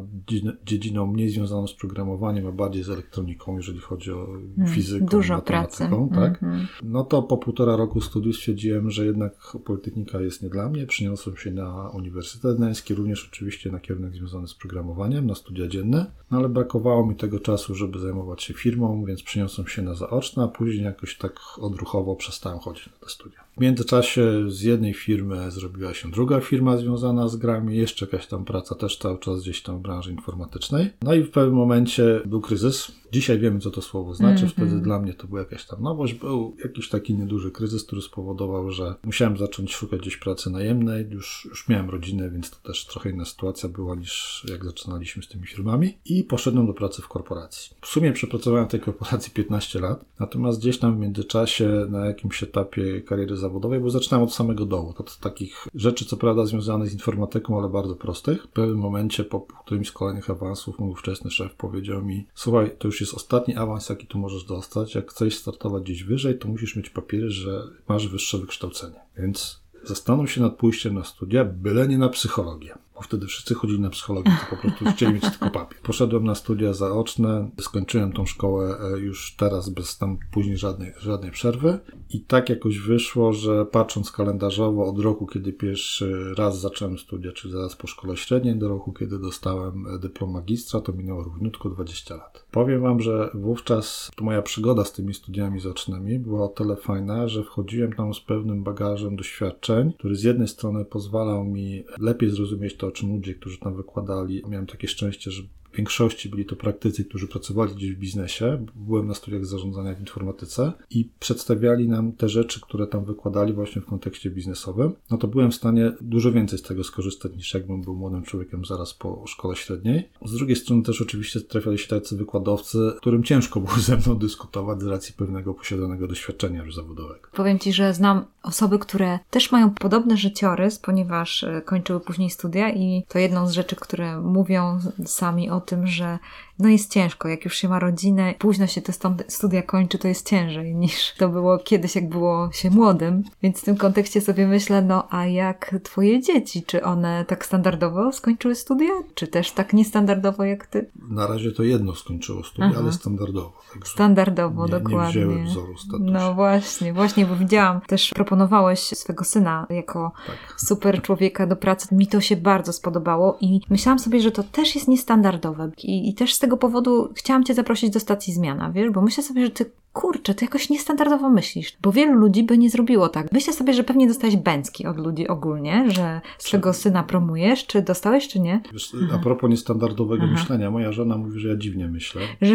dziedziną 0.64 1.06
mniej 1.06 1.28
związaną 1.28 1.66
z 1.66 1.74
programowaniem, 1.74 2.46
a 2.46 2.52
bardziej 2.52 2.82
z 2.82 2.90
elektroniką, 2.90 3.56
jeżeli 3.56 3.80
chodzi 3.80 4.12
o 4.12 4.26
hmm, 4.26 4.74
fizykę, 4.74 5.06
Dużo 5.06 5.42
pracy. 5.42 5.88
tak? 6.14 6.42
Mm 6.42 6.58
-hmm. 6.58 6.66
No 6.82 7.04
to 7.04 7.22
po 7.22 7.36
półtora 7.36 7.76
roku 7.76 8.00
studiów 8.00 8.36
stwierdziłem, 8.36 8.90
że 8.90 9.06
jednak 9.06 9.56
Politechnika 9.64 10.20
jest 10.20 10.42
nie 10.42 10.48
dla 10.48 10.68
mnie. 10.68 10.86
Przyniosłem 10.86 11.36
się 11.36 11.50
na 11.50 11.90
Uniwersytet 11.90 12.56
Gdański, 12.56 12.94
również 12.94 13.28
oczywiście 13.32 13.72
na 13.72 13.80
kierunek 13.80 14.14
związany 14.14 14.48
z 14.48 14.54
programowaniem, 14.54 15.26
na 15.26 15.34
studia 15.34 15.68
dzienne, 15.68 16.06
no 16.30 16.38
ale 16.38 16.48
brakowało 16.48 17.06
mi 17.06 17.16
tego 17.16 17.40
czasu, 17.40 17.74
żeby 17.74 17.98
zajmować 17.98 18.42
się 18.42 18.54
firmą, 18.54 19.04
więc 19.04 19.22
przyniosłem 19.22 19.66
się 19.66 19.82
na 19.82 19.94
zaoczne, 19.94 20.42
a 20.42 20.48
później 20.48 20.84
jakoś 20.84 21.18
tak 21.18 21.40
odruchowo 21.60 22.16
przez 22.16 22.31
przestałem 22.32 22.58
chodzić 22.58 22.86
na 22.86 22.92
te 22.92 23.08
studia. 23.08 23.44
W 23.56 23.60
międzyczasie 23.60 24.50
z 24.50 24.62
jednej 24.62 24.94
firmy 24.94 25.50
zrobiła 25.50 25.94
się 25.94 26.10
druga 26.10 26.40
firma 26.40 26.76
związana 26.76 27.28
z 27.28 27.36
grami, 27.36 27.76
jeszcze 27.76 28.06
jakaś 28.06 28.26
tam 28.26 28.44
praca 28.44 28.74
też 28.74 28.96
cały 28.96 29.18
czas 29.18 29.40
gdzieś 29.40 29.62
tam 29.62 29.78
w 29.78 29.80
branży 29.80 30.10
informatycznej. 30.12 30.90
No 31.02 31.14
i 31.14 31.22
w 31.22 31.30
pewnym 31.30 31.54
momencie 31.54 32.20
był 32.24 32.40
kryzys. 32.40 32.92
Dzisiaj 33.12 33.38
wiemy, 33.38 33.60
co 33.60 33.70
to 33.70 33.82
słowo 33.82 34.14
znaczy. 34.14 34.42
Mm 34.42 34.48
-hmm. 34.48 34.52
Wtedy 34.52 34.80
dla 34.80 35.00
mnie 35.00 35.14
to 35.14 35.26
była 35.26 35.40
jakaś 35.40 35.66
tam 35.66 35.82
nowość. 35.82 36.14
Był 36.14 36.56
jakiś 36.64 36.88
taki 36.88 37.14
nieduży 37.14 37.50
kryzys, 37.50 37.84
który 37.84 38.02
spowodował, 38.02 38.70
że 38.70 38.94
musiałem 39.04 39.36
zacząć 39.36 39.74
szukać 39.74 40.00
gdzieś 40.00 40.16
pracy 40.16 40.50
najemnej. 40.50 41.06
Już, 41.10 41.46
już 41.50 41.68
miałem 41.68 41.90
rodzinę, 41.90 42.30
więc 42.30 42.50
to 42.50 42.56
też 42.68 42.86
trochę 42.86 43.10
inna 43.10 43.24
sytuacja 43.24 43.68
była 43.68 43.94
niż 43.94 44.44
jak 44.50 44.64
zaczynaliśmy 44.64 45.22
z 45.22 45.28
tymi 45.28 45.46
firmami. 45.46 45.98
I 46.04 46.24
poszedłem 46.24 46.66
do 46.66 46.74
pracy 46.74 47.02
w 47.02 47.08
korporacji. 47.08 47.76
W 47.80 47.86
sumie 47.86 48.12
przepracowałem 48.12 48.68
w 48.68 48.70
tej 48.70 48.80
korporacji 48.80 49.32
15 49.32 49.80
lat, 49.80 50.04
natomiast 50.20 50.60
gdzieś 50.60 50.78
tam 50.78 50.96
w 50.96 50.98
międzyczasie 50.98 51.86
na 51.90 52.06
jakimś 52.06 52.42
etapie 52.42 53.00
kariery 53.00 53.36
zawodowej, 53.36 53.80
bo 53.80 53.90
zaczynałem 53.90 54.28
od 54.28 54.34
samego 54.34 54.66
dołu. 54.66 54.92
To 54.92 55.04
takich 55.20 55.66
rzeczy, 55.74 56.04
co 56.04 56.16
prawda, 56.16 56.46
związanych 56.46 56.88
z 56.88 56.92
informatyką, 56.92 57.58
ale 57.58 57.68
bardzo 57.68 57.96
prostych. 57.96 58.42
W 58.42 58.48
pewnym 58.48 58.78
momencie, 58.78 59.24
po 59.24 59.40
którymś 59.40 59.88
z 59.88 59.92
kolejnych 59.92 60.30
awansów, 60.30 60.78
mój 60.78 60.90
ówczesny 60.90 61.30
szef 61.30 61.54
powiedział 61.54 62.04
mi: 62.04 62.26
Słuchaj, 62.34 62.70
to 62.78 62.88
już 62.88 63.01
jest 63.02 63.14
ostatni 63.14 63.56
awans, 63.56 63.88
jaki 63.88 64.06
tu 64.06 64.18
możesz 64.18 64.44
dostać. 64.44 64.94
Jak 64.94 65.10
chcesz 65.10 65.38
startować 65.38 65.82
gdzieś 65.82 66.04
wyżej, 66.04 66.38
to 66.38 66.48
musisz 66.48 66.76
mieć 66.76 66.90
papiery, 66.90 67.30
że 67.30 67.62
masz 67.88 68.08
wyższe 68.08 68.38
wykształcenie. 68.38 69.00
Więc 69.18 69.60
zastanów 69.82 70.32
się 70.32 70.40
nad 70.40 70.56
pójściem 70.56 70.94
na 70.94 71.04
studia, 71.04 71.44
byle 71.44 71.88
nie 71.88 71.98
na 71.98 72.08
psychologię 72.08 72.74
wtedy 73.02 73.26
wszyscy 73.26 73.54
chodzili 73.54 73.80
na 73.80 73.90
psychologię, 73.90 74.30
to 74.50 74.56
po 74.56 74.62
prostu 74.62 74.84
chcieli 74.84 75.14
mieć 75.14 75.30
tylko 75.30 75.50
papier. 75.50 75.80
Poszedłem 75.82 76.24
na 76.24 76.34
studia 76.34 76.72
zaoczne, 76.72 77.50
skończyłem 77.60 78.12
tą 78.12 78.26
szkołę 78.26 78.76
e, 78.80 78.98
już 78.98 79.34
teraz 79.36 79.68
bez 79.68 79.98
tam 79.98 80.18
później 80.32 80.56
żadnej, 80.56 80.92
żadnej 80.98 81.30
przerwy 81.30 81.78
i 82.10 82.20
tak 82.20 82.48
jakoś 82.48 82.78
wyszło, 82.78 83.32
że 83.32 83.66
patrząc 83.66 84.12
kalendarzowo 84.12 84.86
od 84.86 84.98
roku, 84.98 85.26
kiedy 85.26 85.52
pierwszy 85.52 86.34
raz 86.34 86.60
zacząłem 86.60 86.98
studia, 86.98 87.32
czyli 87.32 87.52
zaraz 87.52 87.76
po 87.76 87.86
szkole 87.86 88.16
średniej, 88.16 88.56
do 88.56 88.68
roku, 88.68 88.92
kiedy 88.92 89.18
dostałem 89.18 89.86
e, 89.86 89.98
dyplom 89.98 90.30
magistra, 90.30 90.80
to 90.80 90.92
minęło 90.92 91.22
równiutko 91.22 91.70
20 91.70 92.16
lat. 92.16 92.46
Powiem 92.50 92.82
wam, 92.82 93.00
że 93.00 93.30
wówczas 93.34 94.10
moja 94.20 94.42
przygoda 94.42 94.84
z 94.84 94.92
tymi 94.92 95.14
studiami 95.14 95.60
zaocznymi 95.60 96.18
była 96.18 96.44
o 96.44 96.48
tyle 96.48 96.76
fajna, 96.76 97.28
że 97.28 97.44
wchodziłem 97.44 97.92
tam 97.92 98.14
z 98.14 98.20
pewnym 98.20 98.62
bagażem 98.62 99.16
doświadczeń, 99.16 99.92
który 99.98 100.16
z 100.16 100.22
jednej 100.22 100.48
strony 100.48 100.84
pozwalał 100.84 101.44
mi 101.44 101.84
lepiej 101.98 102.30
zrozumieć 102.30 102.76
to, 102.82 102.92
czym 102.92 103.12
ludzie, 103.12 103.34
którzy 103.34 103.58
tam 103.58 103.76
wykładali. 103.76 104.42
Miałem 104.48 104.66
takie 104.66 104.88
szczęście, 104.88 105.30
że 105.30 105.42
większości 105.76 106.28
byli 106.28 106.44
to 106.46 106.56
praktycy, 106.56 107.04
którzy 107.04 107.28
pracowali 107.28 107.74
gdzieś 107.74 107.92
w 107.92 107.98
biznesie. 107.98 108.66
Byłem 108.74 109.06
na 109.06 109.14
studiach 109.14 109.46
zarządzania 109.46 109.94
w 109.94 110.00
informatyce 110.00 110.72
i 110.90 111.08
przedstawiali 111.20 111.88
nam 111.88 112.12
te 112.12 112.28
rzeczy, 112.28 112.60
które 112.60 112.86
tam 112.86 113.04
wykładali 113.04 113.52
właśnie 113.52 113.82
w 113.82 113.86
kontekście 113.86 114.30
biznesowym. 114.30 114.92
No 115.10 115.18
to 115.18 115.28
byłem 115.28 115.50
w 115.50 115.54
stanie 115.54 115.92
dużo 116.00 116.32
więcej 116.32 116.58
z 116.58 116.62
tego 116.62 116.84
skorzystać 116.84 117.32
niż 117.36 117.54
jakbym 117.54 117.82
był 117.82 117.94
młodym 117.94 118.22
człowiekiem 118.22 118.64
zaraz 118.64 118.94
po 118.94 119.24
szkole 119.26 119.56
średniej. 119.56 120.08
Z 120.24 120.32
drugiej 120.32 120.56
strony 120.56 120.82
też 120.82 121.02
oczywiście 121.02 121.40
trafiali 121.40 121.78
się 121.78 121.88
tacy 121.88 122.16
wykładowcy, 122.16 122.78
którym 122.96 123.24
ciężko 123.24 123.60
było 123.60 123.76
ze 123.76 123.96
mną 123.96 124.14
dyskutować 124.18 124.80
z 124.80 124.86
racji 124.86 125.14
pewnego 125.14 125.54
posiadanego 125.54 126.08
doświadczenia 126.08 126.62
już 126.64 126.74
zawodowego. 126.74 127.28
Powiem 127.32 127.58
Ci, 127.58 127.72
że 127.72 127.94
znam 127.94 128.24
osoby, 128.42 128.78
które 128.78 129.18
też 129.30 129.52
mają 129.52 129.70
podobny 129.70 130.16
życiorys, 130.16 130.78
ponieważ 130.78 131.44
e, 131.44 131.62
kończyły 131.62 132.00
później 132.00 132.30
studia 132.30 132.70
i 132.70 133.04
to 133.08 133.18
jedną 133.18 133.46
z 133.46 133.52
rzeczy, 133.52 133.76
które 133.76 134.20
mówią 134.20 134.78
sami 135.04 135.50
o 135.50 135.60
tym, 135.62 135.86
że 135.86 136.18
no 136.62 136.68
jest 136.68 136.92
ciężko, 136.92 137.28
jak 137.28 137.44
już 137.44 137.56
się 137.56 137.68
ma 137.68 137.78
rodzinę, 137.78 138.34
późno 138.38 138.66
się 138.66 138.82
te 138.82 138.92
studia 139.28 139.62
kończy, 139.62 139.98
to 139.98 140.08
jest 140.08 140.28
ciężej 140.28 140.74
niż 140.74 141.14
to 141.18 141.28
było 141.28 141.58
kiedyś, 141.58 141.94
jak 141.94 142.08
było 142.08 142.52
się 142.52 142.70
młodym. 142.70 143.22
Więc 143.42 143.60
w 143.60 143.64
tym 143.64 143.76
kontekście 143.76 144.20
sobie 144.20 144.46
myślę, 144.46 144.82
no 144.82 145.08
a 145.10 145.26
jak 145.26 145.74
twoje 145.82 146.22
dzieci, 146.22 146.62
czy 146.62 146.84
one 146.84 147.24
tak 147.24 147.46
standardowo 147.46 148.12
skończyły 148.12 148.54
studia, 148.54 148.90
czy 149.14 149.26
też 149.26 149.52
tak 149.52 149.72
niestandardowo 149.72 150.44
jak 150.44 150.66
ty? 150.66 150.90
Na 151.08 151.26
razie 151.26 151.52
to 151.52 151.62
jedno 151.62 151.94
skończyło 151.94 152.44
studia, 152.44 152.68
Aha. 152.70 152.80
ale 152.82 152.92
standardowo. 152.92 153.52
Standardowo, 153.84 154.64
nie, 154.64 154.70
dokładnie. 154.70 155.20
Nie 155.20 155.26
wzięły 155.26 155.44
wzoru 155.44 155.74
No 156.00 156.34
właśnie, 156.34 156.92
właśnie, 156.92 157.26
bo 157.26 157.36
widziałam, 157.36 157.80
też 157.80 158.10
proponowałeś 158.14 158.80
swego 158.80 159.24
syna 159.24 159.66
jako 159.70 160.12
tak. 160.26 160.60
super 160.60 161.02
człowieka 161.02 161.46
do 161.46 161.56
pracy. 161.56 161.94
Mi 161.94 162.06
to 162.06 162.20
się 162.20 162.36
bardzo 162.36 162.72
spodobało 162.72 163.36
i 163.40 163.60
myślałam 163.70 163.98
sobie, 163.98 164.20
że 164.20 164.32
to 164.32 164.42
też 164.42 164.74
jest 164.74 164.88
niestandardowe 164.88 165.70
i, 165.82 166.08
i 166.08 166.14
też 166.14 166.34
z 166.34 166.38
tego 166.38 166.51
powodu 166.56 167.12
chciałam 167.14 167.44
Cię 167.44 167.54
zaprosić 167.54 167.90
do 167.90 168.00
stacji 168.00 168.32
zmiana, 168.32 168.72
wiesz, 168.72 168.90
bo 168.90 169.02
myślę 169.02 169.22
sobie, 169.22 169.44
że 169.44 169.50
Ty 169.50 169.70
kurczę, 169.92 170.34
ty 170.34 170.44
jakoś 170.44 170.70
niestandardowo 170.70 171.30
myślisz, 171.30 171.76
bo 171.82 171.92
wielu 171.92 172.14
ludzi 172.14 172.42
by 172.42 172.58
nie 172.58 172.70
zrobiło 172.70 173.08
tak. 173.08 173.32
Myślę 173.32 173.52
sobie, 173.52 173.74
że 173.74 173.84
pewnie 173.84 174.08
dostałeś 174.08 174.36
bęcki 174.36 174.86
od 174.86 174.96
ludzi 174.96 175.28
ogólnie, 175.28 175.84
że 175.90 176.20
swego 176.38 176.72
syna 176.72 177.02
promujesz, 177.02 177.66
czy 177.66 177.82
dostałeś, 177.82 178.28
czy 178.28 178.40
nie? 178.40 178.60
Wiesz, 178.72 178.96
a 179.14 179.18
propos 179.18 179.50
niestandardowego 179.50 180.24
Aha. 180.24 180.32
myślenia, 180.32 180.70
moja 180.70 180.92
żona 180.92 181.18
mówi, 181.18 181.40
że 181.40 181.48
ja 181.48 181.56
dziwnie 181.56 181.88
myślę. 181.88 182.22
Że... 182.42 182.54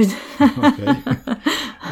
Okay. 0.58 0.96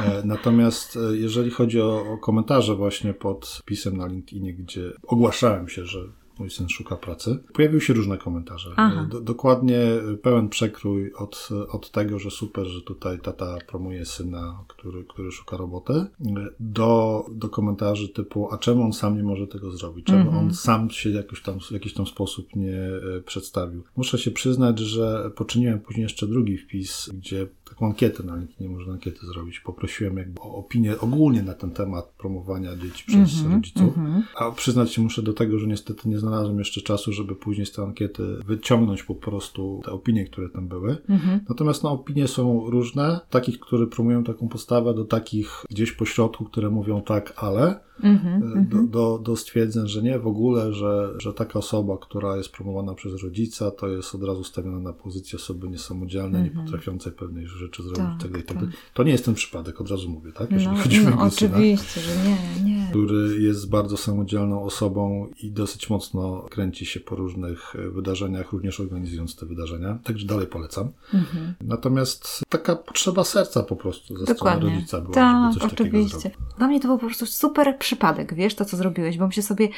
E, 0.06 0.22
natomiast 0.26 0.98
e, 0.98 1.18
jeżeli 1.18 1.52
chodzi 1.52 1.82
o, 1.82 2.14
o 2.14 2.18
komentarze 2.18 2.76
właśnie 2.76 3.14
pod 3.14 3.62
pisem 3.66 3.98
na 3.98 4.08
LinkedInie, 4.08 4.54
gdzie 4.54 4.92
ogłaszałem 5.08 5.70
się, 5.70 5.86
że 5.86 6.00
mój 6.39 6.50
syn 6.50 6.70
szuka 6.70 6.96
pracy. 6.96 7.39
Pojawiły 7.54 7.82
się 7.82 7.94
różne 7.94 8.18
komentarze. 8.18 8.75
Do, 9.10 9.22
dokładnie 9.22 9.80
pełen 10.22 10.50
przekrój 10.50 11.13
od, 11.13 11.50
od 11.70 11.92
tego, 11.92 12.20
że 12.20 12.32
super, 12.32 12.65
że 12.65 12.82
tutaj 12.82 13.20
tata 13.20 13.58
promuje 13.68 14.06
syna, 14.06 14.63
który, 14.68 15.04
który 15.04 15.32
szuka 15.32 15.58
roboty, 15.58 16.06
do, 16.60 17.25
do 17.32 17.50
komentarzy 17.50 18.10
typu, 18.10 18.54
a 18.54 18.58
czemu 18.58 18.84
on 18.84 18.94
sam 18.94 19.18
nie 19.18 19.24
może 19.24 19.48
tego 19.48 19.72
zrobić? 19.72 20.06
Czemu 20.06 20.32
-hmm. 20.32 20.38
on 20.38 20.54
sam 20.54 20.89
się 20.89 21.10
jakoś 21.10 21.42
tam, 21.42 21.60
w 21.60 21.72
jakiś 21.72 21.94
tam 21.94 22.08
sposób 22.08 22.56
nie 22.56 22.77
e, 23.18 23.22
przedstawił? 23.25 23.84
Muszę 23.98 24.18
się 24.18 24.32
przyznać, 24.32 24.80
że 24.80 25.32
poczyniłem 25.36 25.80
później 25.80 26.04
jeszcze 26.04 26.27
drugi 26.27 26.58
wpis, 26.58 27.10
gdzie 27.13 27.48
taką 27.75 27.86
ankietę 27.86 28.24
na 28.24 28.36
LinkedInie, 28.36 28.70
można 28.70 28.94
ankietę 28.94 29.25
zrobić. 29.25 29.60
Poprosiłem 29.60 30.17
jakby 30.17 30.41
o 30.41 30.55
opinię 30.55 31.00
ogólnie 31.00 31.44
na 31.44 31.53
ten 31.53 31.72
temat 31.72 32.05
promowania 32.17 32.75
dzieci 32.75 33.03
przez 33.08 33.15
mm 33.15 33.27
-hmm, 33.27 33.53
rodziców. 33.55 33.98
Mm 33.98 34.12
-hmm. 34.12 34.24
A 34.36 34.51
przyznać 34.51 34.94
się 34.94 35.01
muszę 35.01 35.22
do 35.22 35.34
tego, 35.34 35.60
że 35.60 35.67
niestety 35.67 36.10
nie 36.10 36.20
znalazłem 36.20 36.60
jeszcze 36.60 36.82
czasu, 36.82 37.13
żeby 37.13 37.36
później 37.36 37.65
z 37.65 37.72
tej 37.72 37.86
ankiety 37.86 38.24
wyciągnąć 38.46 39.03
po 39.03 39.15
prostu 39.15 39.82
te 39.86 39.91
opinie, 39.91 40.25
które 40.25 40.50
tam 40.50 40.67
były. 40.67 40.98
Mhm. 41.10 41.39
Natomiast 41.50 41.84
no, 41.84 41.91
opinie 41.91 42.27
są 42.27 42.70
różne. 42.70 43.20
Takich, 43.29 43.60
które 43.60 43.88
promują 43.88 44.24
taką 44.24 44.48
postawę, 44.48 44.94
do 44.94 45.05
takich 45.05 45.65
gdzieś 45.70 45.91
po 45.91 46.05
środku, 46.05 46.46
które 46.46 46.70
mówią 46.70 47.01
tak, 47.01 47.34
ale. 47.38 47.79
Mhm, 48.04 48.38
e, 48.38 48.40
do, 48.40 48.56
mhm. 48.56 48.90
do, 48.90 49.20
do 49.24 49.36
stwierdzeń, 49.36 49.88
że 49.88 50.02
nie 50.02 50.20
w 50.20 50.28
ogóle, 50.28 50.74
że, 50.74 51.14
że 51.18 51.34
taka 51.34 51.60
osoba, 51.60 51.98
która 52.02 52.38
jest 52.38 52.50
promowana 52.50 52.94
przez 52.94 53.24
rodzica, 53.24 53.72
to 53.72 53.88
jest 53.88 54.16
od 54.16 54.24
razu 54.24 54.44
stawiona 54.44 54.80
na 54.80 54.94
pozycję 54.94 55.40
osoby 55.40 55.70
niesamodzielnej, 55.70 56.44
nie 56.44 56.52
potrafiącej 56.52 57.12
pewnej 57.12 57.48
rzeczy 57.48 57.84
zrobić. 57.84 58.22
Tak, 58.22 58.32
tak, 58.32 58.44
tak. 58.44 58.58
To 58.94 59.04
nie 59.04 59.12
jest 59.12 59.25
ten 59.25 59.34
przypadek, 59.34 59.82
od 59.82 59.92
razu 59.92 60.10
mówię, 60.10 60.32
tak? 60.32 60.52
Jeżeli 60.52 60.78
no, 60.78 60.84
chodzi 60.84 61.06
no, 61.06 61.22
o 61.22 61.25
oczywiście, 61.25 62.02
syna, 62.02 62.06
że 62.06 62.30
nie, 62.30 62.70
nie. 62.70 62.88
Który 62.90 63.42
jest 63.42 63.70
bardzo 63.70 63.98
samodzielną 63.98 64.64
osobą 64.64 65.30
i 65.44 65.52
dosyć 65.52 65.90
mocno 65.90 66.46
kręci 66.50 66.86
się 66.86 67.00
po 67.00 67.16
różnych 67.16 67.75
e, 67.75 67.90
wydarzeniach, 67.90 68.52
również 68.52 68.80
organizując 68.80 69.36
te 69.36 69.46
wydarzenia. 69.46 70.00
Także 70.04 70.25
dalej 70.25 70.48
polecam. 70.48 70.92
Mhm. 71.14 71.54
Natomiast 71.62 72.44
taka 72.50 72.75
potrzeba 72.75 73.24
serca 73.24 73.64
po 73.64 73.75
prostu 73.75 74.18
ze 74.18 74.34
strony 74.34 74.70
rodzica 74.70 75.02
była, 75.02 75.14
tak, 75.14 75.54
żeby 75.54 75.66
coś 75.66 75.74
oczywiście. 75.74 76.08
takiego 76.08 76.22
zrobić. 76.22 76.58
Dla 76.58 76.68
mnie 76.68 76.80
to 76.80 76.88
był 76.88 76.98
po 76.98 77.06
prostu 77.06 77.25
super 77.25 77.78
przypadek, 77.86 78.34
wiesz, 78.34 78.56
to 78.56 78.65
co 78.65 78.77
zrobiłeś, 78.77 79.18
bo 79.18 79.27
myślę 79.27 79.44
sobie, 79.44 79.70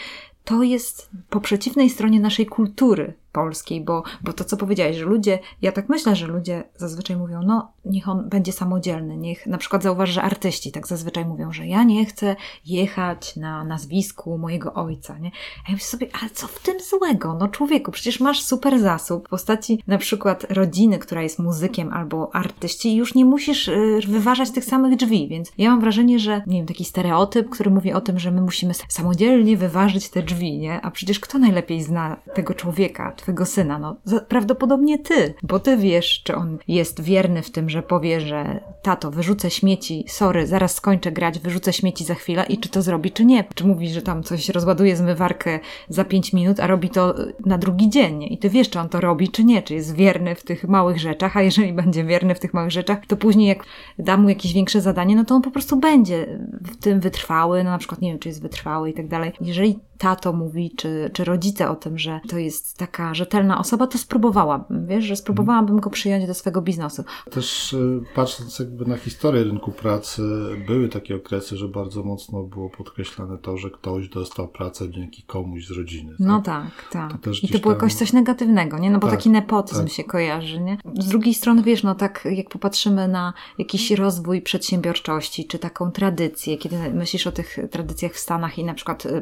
to 0.44 0.64
jest 0.64 1.10
po 1.30 1.42
przeciwnej 1.42 1.90
stronie 1.90 2.20
naszej 2.20 2.46
kultury 2.46 3.14
polskiej, 3.38 3.82
bo, 3.82 4.04
bo 4.22 4.34
to, 4.34 4.44
co 4.44 4.58
powiedziałeś, 4.58 4.98
że 4.98 5.06
ludzie, 5.06 5.40
ja 5.62 5.72
tak 5.72 5.90
myślę, 5.90 6.16
że 6.16 6.28
ludzie 6.28 6.64
zazwyczaj 6.76 7.18
mówią, 7.18 7.42
no 7.46 7.72
niech 7.86 8.10
on 8.10 8.30
będzie 8.30 8.52
samodzielny, 8.52 9.18
niech 9.18 9.48
na 9.48 9.58
przykład 9.58 9.84
zauważ, 9.84 10.10
że 10.10 10.22
artyści 10.22 10.72
tak 10.72 10.88
zazwyczaj 10.88 11.26
mówią, 11.26 11.52
że 11.52 11.68
ja 11.68 11.84
nie 11.84 12.06
chcę 12.06 12.36
jechać 12.66 13.36
na 13.36 13.64
nazwisku 13.64 14.38
mojego 14.38 14.74
ojca, 14.74 15.18
nie? 15.18 15.32
A 15.68 15.72
ja 15.72 15.74
myślę 15.74 15.88
sobie, 15.88 16.08
ale 16.22 16.30
co 16.30 16.48
w 16.48 16.60
tym 16.60 16.76
złego? 16.80 17.38
No 17.40 17.48
człowieku, 17.48 17.92
przecież 17.92 18.20
masz 18.20 18.42
super 18.42 18.80
zasób 18.80 19.28
w 19.28 19.30
postaci 19.30 19.84
na 19.88 19.98
przykład 19.98 20.52
rodziny, 20.52 21.00
która 21.00 21.22
jest 21.22 21.40
muzykiem 21.40 21.94
albo 21.94 22.36
artyści 22.36 22.96
już 22.96 23.16
nie 23.16 23.26
musisz 23.26 23.68
y, 23.68 24.00
wyważać 24.08 24.52
tych 24.52 24.66
samych 24.66 24.96
drzwi, 24.96 25.28
więc 25.28 25.52
ja 25.58 25.70
mam 25.70 25.82
wrażenie, 25.82 26.20
że 26.20 26.42
nie 26.48 26.58
wiem, 26.58 26.68
taki 26.68 26.86
stereotyp, 26.86 27.50
który 27.50 27.70
mówi 27.70 27.94
o 27.94 28.02
tym, 28.02 28.20
że 28.20 28.32
my 28.32 28.42
musimy 28.42 28.74
samodzielnie 28.74 29.58
wyważyć 29.58 30.10
te 30.10 30.24
drzwi, 30.24 30.58
nie? 30.58 30.82
A 30.82 30.92
przecież 30.92 31.20
kto 31.20 31.40
najlepiej 31.40 31.84
zna 31.84 32.18
tego 32.34 32.54
człowieka, 32.54 33.14
twojego 33.28 33.46
syna? 33.46 33.80
No 33.80 33.98
prawdopodobnie 34.28 35.00
ty, 35.00 35.34
bo 35.44 35.60
ty 35.60 35.78
wiesz, 35.78 36.22
czy 36.24 36.36
on 36.36 36.58
jest 36.68 37.02
wierny 37.02 37.42
w 37.42 37.52
tym, 37.52 37.70
że 37.70 37.84
powie, 37.84 38.22
że 38.22 38.64
tato, 38.82 39.12
wyrzucę 39.12 39.52
śmieci, 39.52 40.06
sorry, 40.08 40.48
zaraz 40.48 40.76
skończę 40.76 41.12
grać, 41.12 41.40
wyrzucę 41.40 41.74
śmieci 41.74 42.04
za 42.04 42.16
chwilę 42.16 42.46
i 42.50 42.58
czy 42.58 42.70
to 42.70 42.82
zrobi, 42.82 43.12
czy 43.12 43.26
nie. 43.26 43.44
Czy 43.56 43.68
mówi, 43.68 43.90
że 43.90 44.02
tam 44.02 44.24
coś 44.24 44.50
rozładuje 44.50 44.96
zmywarkę 44.96 45.60
za 45.90 46.06
pięć 46.06 46.34
minut, 46.34 46.60
a 46.60 46.68
robi 46.68 46.90
to 46.90 47.16
na 47.46 47.58
drugi 47.58 47.90
dzień 47.90 48.24
i 48.24 48.38
ty 48.38 48.50
wiesz, 48.50 48.70
czy 48.70 48.80
on 48.80 48.90
to 48.90 49.02
robi, 49.02 49.30
czy 49.30 49.44
nie, 49.44 49.62
czy 49.62 49.74
jest 49.74 49.96
wierny 49.96 50.36
w 50.36 50.44
tych 50.44 50.64
małych 50.64 51.00
rzeczach, 51.00 51.38
a 51.38 51.42
jeżeli 51.42 51.74
będzie 51.84 52.04
wierny 52.04 52.36
w 52.36 52.40
tych 52.40 52.54
małych 52.54 52.72
rzeczach, 52.72 53.06
to 53.08 53.18
później 53.18 53.48
jak 53.48 53.64
da 54.00 54.18
mu 54.18 54.30
jakieś 54.30 54.54
większe 54.54 54.82
zadanie, 54.82 55.16
no 55.16 55.26
to 55.26 55.36
on 55.36 55.42
po 55.42 55.52
prostu 55.52 55.78
będzie 55.78 56.40
w 56.62 56.78
tym 56.78 57.00
wytrwały, 57.00 57.64
no 57.64 57.70
na 57.70 57.78
przykład 57.78 58.02
nie 58.02 58.10
wiem, 58.10 58.20
czy 58.20 58.30
jest 58.30 58.42
wytrwały 58.42 58.90
i 58.90 58.94
tak 58.94 59.08
dalej. 59.08 59.32
Jeżeli 59.42 59.80
tato 59.98 60.34
mówi, 60.34 60.72
czy, 60.78 61.10
czy 61.14 61.24
rodzice 61.24 61.70
o 61.70 61.76
tym, 61.76 61.98
że 61.98 62.20
to 62.30 62.38
jest 62.38 62.78
taka 62.78 63.14
rzetelna 63.14 63.60
osoba, 63.60 63.88
to 63.88 63.98
spróbowałabym, 63.98 64.88
wiesz, 64.88 65.06
że 65.06 65.16
spróbowałabym 65.16 65.80
go 65.80 65.90
przyjąć 65.90 66.28
do 66.28 66.34
swego 66.34 66.62
biznesu. 66.62 67.04
Też 67.32 67.74
y, 67.74 68.04
patrząc 68.16 68.60
jakby 68.60 68.86
na 68.86 68.98
historię 68.98 69.44
rynku 69.44 69.72
pracy, 69.72 70.22
były 70.68 70.90
takie 70.90 71.16
okresy, 71.16 71.58
że 71.58 71.68
bardzo 71.68 72.04
mocno 72.04 72.44
było 72.44 72.70
podkreślane 72.70 73.38
to, 73.38 73.58
że 73.58 73.70
ktoś 73.70 74.10
dostał 74.10 74.48
pracę 74.48 74.90
dzięki 74.90 75.24
komuś 75.24 75.68
z 75.68 75.72
rodziny. 75.72 76.10
Tak? 76.10 76.20
No 76.20 76.42
tak, 76.42 76.90
tak. 76.92 77.12
To 77.22 77.32
I 77.44 77.48
to 77.48 77.60
było 77.60 77.74
tam... 77.74 77.82
jakoś 77.82 77.94
coś 77.94 78.14
negatywnego, 78.14 78.80
nie? 78.80 78.92
No 78.92 79.00
bo 79.00 79.08
tak, 79.08 79.16
taki 79.16 79.30
nepotyzm 79.30 79.84
tak. 79.84 79.92
się 79.92 80.04
kojarzy, 80.04 80.60
nie? 80.60 80.78
Z 81.00 81.08
drugiej 81.08 81.34
strony, 81.34 81.64
wiesz, 81.64 81.84
no 81.84 81.96
tak 81.96 82.28
jak 82.32 82.50
popatrzymy 82.50 83.08
na 83.08 83.34
jakiś 83.58 83.92
rozwój 83.92 84.42
przedsiębiorczości, 84.42 85.46
czy 85.46 85.60
taką 85.60 85.92
tradycję, 85.92 86.58
kiedy 86.58 86.78
myślisz 86.94 87.28
o 87.28 87.32
tych 87.32 87.58
tradycjach 87.72 88.12
w 88.12 88.20
Stanach 88.20 88.60
i 88.60 88.64
na 88.64 88.74
przykład 88.74 89.06
y, 89.06 89.22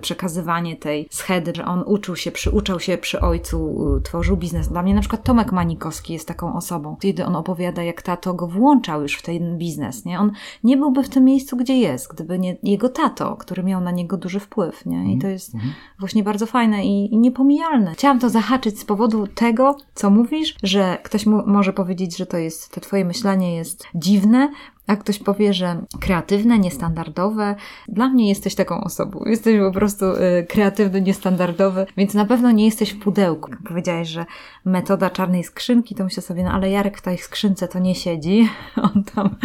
tej 0.74 1.08
schedy, 1.12 1.52
że 1.56 1.66
on 1.66 1.84
uczył 1.86 2.16
się, 2.16 2.32
przyuczał 2.32 2.80
się 2.80 2.98
przy 2.98 3.22
ojcu, 3.22 3.88
y, 3.98 4.02
tworzył 4.02 4.38
biznes. 4.38 4.68
Dla 4.68 4.84
mnie 4.84 4.94
na 4.94 5.02
przykład 5.02 5.24
Tomek 5.24 5.52
Manikowski 5.52 6.14
jest 6.14 6.28
taką 6.28 6.56
osobą. 6.56 6.98
Kiedy 7.02 7.26
on 7.26 7.36
opowiada, 7.36 7.84
jak 7.84 8.02
tato 8.02 8.34
go 8.34 8.48
włączał 8.48 9.02
już 9.02 9.16
w 9.16 9.22
ten 9.22 9.58
biznes, 9.58 10.06
nie? 10.06 10.20
On 10.20 10.32
nie 10.64 10.78
byłby 10.78 11.04
w 11.04 11.10
tym 11.10 11.24
miejscu, 11.24 11.58
gdzie 11.58 11.78
jest, 11.78 12.14
gdyby 12.14 12.40
nie 12.40 12.58
jego 12.64 12.90
tato, 12.90 13.36
który 13.36 13.64
miał 13.64 13.82
na 13.82 13.92
niego 13.92 14.18
duży 14.18 14.40
wpływ, 14.40 14.86
nie? 14.86 14.98
I 14.98 15.08
to 15.08 15.14
mhm, 15.14 15.34
jest 15.34 15.56
mm 15.56 15.68
-hmm. 15.68 15.72
właśnie 16.00 16.24
bardzo 16.24 16.46
fajne 16.46 16.86
i, 16.86 17.14
i 17.14 17.18
niepomijalne. 17.18 17.94
Chciałam 17.94 18.20
to 18.20 18.30
zahaczyć 18.30 18.80
z 18.80 18.86
powodu 18.86 19.28
tego, 19.28 19.78
co 19.94 20.10
mówisz, 20.10 20.56
że 20.64 20.98
ktoś 21.04 21.26
mu 21.26 21.44
może 21.48 21.74
powiedzieć, 21.74 22.18
że 22.18 22.26
to 22.26 22.38
jest, 22.38 22.76
to 22.76 22.82
twoje 22.82 23.06
myślenie 23.06 23.56
jest 23.56 23.88
dziwne, 23.96 24.50
a 24.88 24.96
ktoś 24.96 25.20
powie, 25.20 25.54
że 25.54 25.82
kreatywne, 26.00 26.60
niestandardowe, 26.60 27.56
dla 27.88 28.10
mnie 28.10 28.30
jesteś 28.30 28.56
taką 28.56 28.84
osobą. 28.84 29.24
Jesteś 29.26 29.60
po 29.60 29.72
prostu 29.72 30.06
y, 30.06 30.46
kreatywny, 30.50 31.02
niestandardowy, 31.02 31.86
więc 31.98 32.14
na 32.14 32.26
pewno 32.26 32.52
nie 32.52 32.66
jesteś 32.66 32.94
w 32.94 33.00
pudełku. 33.00 33.52
Powiedziałeś, 33.68 34.08
że 34.08 34.26
metoda 34.66 35.10
czarnej 35.10 35.44
skrzynki, 35.44 35.96
to 35.96 36.04
myślę 36.04 36.24
sobie, 36.24 36.44
no 36.44 36.52
ale 36.52 36.70
Jarek 36.70 36.98
w 36.98 37.02
tej 37.02 37.18
skrzynce 37.18 37.68
to 37.68 37.80
nie 37.80 37.96
siedzi. 37.96 38.50
On 38.96 39.04
tam, 39.04 39.36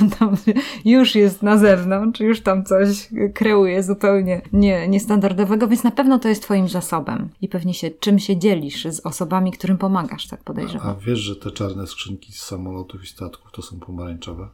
on 0.00 0.10
tam 0.10 0.36
już 0.84 1.14
jest 1.14 1.42
na 1.42 1.58
zewnątrz, 1.58 2.20
już 2.20 2.40
tam 2.40 2.64
coś 2.64 3.08
kreuje 3.34 3.82
zupełnie 3.82 4.42
nie, 4.52 4.88
niestandardowego, 4.88 5.68
więc 5.68 5.84
na 5.84 5.90
pewno 5.90 6.18
to 6.18 6.28
jest 6.28 6.42
twoim 6.42 6.68
zasobem. 6.68 7.28
I 7.40 7.48
pewnie 7.48 7.74
się 7.74 7.90
czym 7.90 8.18
się 8.18 8.36
dzielisz 8.36 8.84
z 8.84 9.00
osobami, 9.00 9.52
którym 9.52 9.78
pomagasz, 9.78 10.26
tak 10.26 10.44
podejrzewam. 10.44 10.88
A, 10.88 10.90
a 10.90 10.94
wiesz, 10.94 11.18
że 11.18 11.36
te 11.36 11.50
czarne 11.50 11.86
skrzynki 11.86 12.32
z 12.32 12.42
samolotów 12.42 13.04
i 13.04 13.06
statków 13.06 13.52
to 13.52 13.62
są 13.62 13.80
pomarańczowe? 13.80 14.48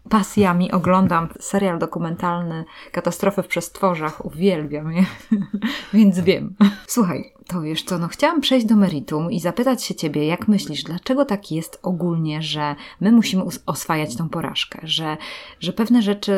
Oglądam 0.73 1.29
serial 1.41 1.79
dokumentalny 1.79 2.65
Katastrofy 2.93 3.43
w 3.43 3.47
przestworzach. 3.47 4.25
Uwielbiam 4.25 4.93
je, 4.93 5.05
więc 5.95 6.21
wiem. 6.21 6.55
Słuchaj, 6.87 7.33
to 7.47 7.61
wiesz 7.61 7.83
co, 7.83 7.99
no 7.99 8.09
chciałam 8.09 8.41
przejść 8.41 8.67
do 8.67 8.77
meritum 8.77 9.33
i 9.33 9.41
zapytać 9.41 9.85
się 9.85 9.95
ciebie, 9.95 10.27
jak 10.27 10.49
myślisz, 10.49 10.83
dlaczego 10.83 11.25
tak 11.25 11.53
jest 11.53 11.79
ogólnie, 11.83 12.43
że 12.43 12.77
my 13.01 13.13
musimy 13.13 13.43
oswajać 13.67 14.17
tą 14.17 14.29
porażkę, 14.29 14.81
że, 14.85 15.17
że 15.61 15.73
pewne 15.73 16.03
rzeczy 16.03 16.33